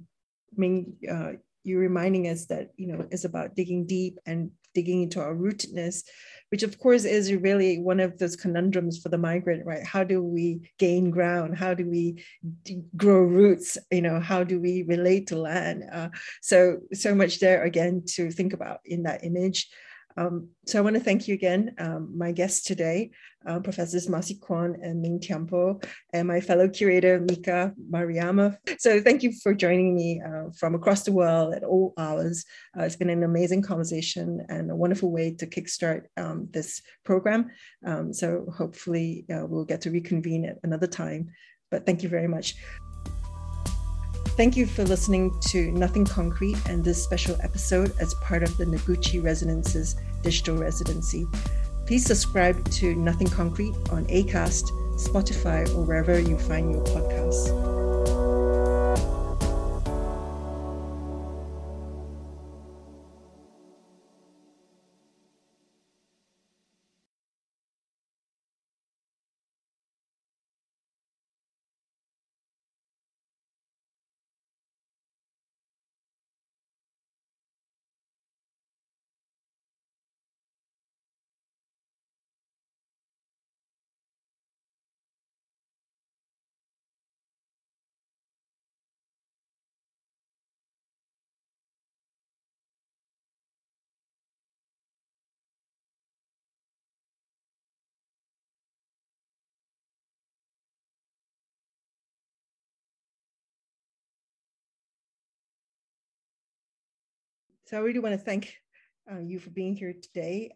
Ming, 0.55 0.93
uh, 1.11 1.33
you 1.67 1.77
reminding 1.77 2.27
us 2.27 2.45
that 2.45 2.69
you 2.77 2.87
know 2.87 3.07
is 3.11 3.25
about 3.25 3.55
digging 3.55 3.85
deep 3.85 4.19
and 4.25 4.51
digging 4.73 5.01
into 5.01 5.19
our 5.19 5.35
rootedness 5.35 6.03
which 6.49 6.63
of 6.63 6.79
course 6.79 7.03
is 7.03 7.33
really 7.33 7.79
one 7.79 7.99
of 7.99 8.17
those 8.17 8.35
conundrums 8.35 8.97
for 8.97 9.09
the 9.09 9.17
migrant 9.17 9.65
right? 9.65 9.83
How 9.83 10.03
do 10.03 10.23
we 10.23 10.71
gain 10.79 11.11
ground? 11.11 11.57
How 11.57 11.73
do 11.73 11.85
we 11.85 12.23
grow 12.95 13.19
roots? 13.19 13.77
You 13.91 14.01
know 14.01 14.19
how 14.19 14.43
do 14.43 14.59
we 14.59 14.83
relate 14.83 15.27
to 15.27 15.37
land? 15.37 15.83
Uh, 15.91 16.09
so 16.41 16.79
so 16.93 17.13
much 17.13 17.39
there 17.39 17.63
again 17.63 18.03
to 18.15 18.31
think 18.31 18.53
about 18.53 18.79
in 18.85 19.03
that 19.03 19.23
image 19.23 19.67
um, 20.17 20.49
so 20.65 20.79
I 20.79 20.81
want 20.81 20.95
to 20.95 21.01
thank 21.01 21.27
you 21.27 21.35
again, 21.35 21.75
um, 21.77 22.11
my 22.17 22.31
guests 22.31 22.63
today, 22.63 23.11
uh, 23.45 23.59
Professors 23.59 24.09
Marcy 24.09 24.35
Kwon 24.35 24.75
and 24.81 25.01
Ming 25.01 25.19
Tiampo, 25.19 25.83
and 26.11 26.27
my 26.27 26.41
fellow 26.41 26.67
curator, 26.67 27.19
Mika 27.19 27.73
Maruyama. 27.89 28.57
So 28.79 28.99
thank 28.99 29.23
you 29.23 29.31
for 29.43 29.53
joining 29.53 29.95
me 29.95 30.21
uh, 30.25 30.49
from 30.57 30.75
across 30.75 31.03
the 31.03 31.11
world 31.11 31.53
at 31.53 31.63
all 31.63 31.93
hours. 31.97 32.45
Uh, 32.77 32.83
it's 32.83 32.95
been 32.95 33.11
an 33.11 33.23
amazing 33.23 33.61
conversation 33.61 34.45
and 34.49 34.71
a 34.71 34.75
wonderful 34.75 35.11
way 35.11 35.35
to 35.35 35.45
kickstart 35.45 36.05
um, 36.17 36.47
this 36.51 36.81
program. 37.05 37.51
Um, 37.85 38.11
so 38.11 38.45
hopefully 38.57 39.25
uh, 39.31 39.45
we'll 39.45 39.65
get 39.65 39.81
to 39.81 39.91
reconvene 39.91 40.45
at 40.45 40.57
another 40.63 40.87
time. 40.87 41.29
But 41.69 41.85
thank 41.85 42.01
you 42.01 42.09
very 42.09 42.27
much. 42.27 42.55
Thank 44.37 44.55
you 44.55 44.67
for 44.67 44.83
listening 44.83 45.35
to 45.47 45.71
Nothing 45.71 46.05
Concrete 46.05 46.57
and 46.69 46.83
this 46.83 47.03
special 47.03 47.35
episode 47.41 47.91
as 47.99 48.13
part 48.13 48.43
of 48.43 48.55
the 48.57 48.65
Noguchi 48.65 49.21
Resonances 49.21 49.95
digital 50.21 50.55
residency. 50.55 51.25
Please 51.87 52.05
subscribe 52.05 52.63
to 52.73 52.93
Nothing 52.93 53.29
Concrete 53.29 53.73
on 53.89 54.05
ACAST, 54.05 54.69
Spotify, 54.99 55.67
or 55.75 55.81
wherever 55.81 56.19
you 56.19 56.37
find 56.37 56.71
your 56.71 56.83
podcasts. 56.83 57.76
So 107.67 107.75
I 107.75 107.81
really 107.81 107.99
want 107.99 108.13
to 108.13 108.17
thank 108.17 108.55
uh, 109.11 109.19
you 109.19 109.39
for 109.39 109.49
being 109.49 109.75
here 109.75 109.93
today. 109.93 110.51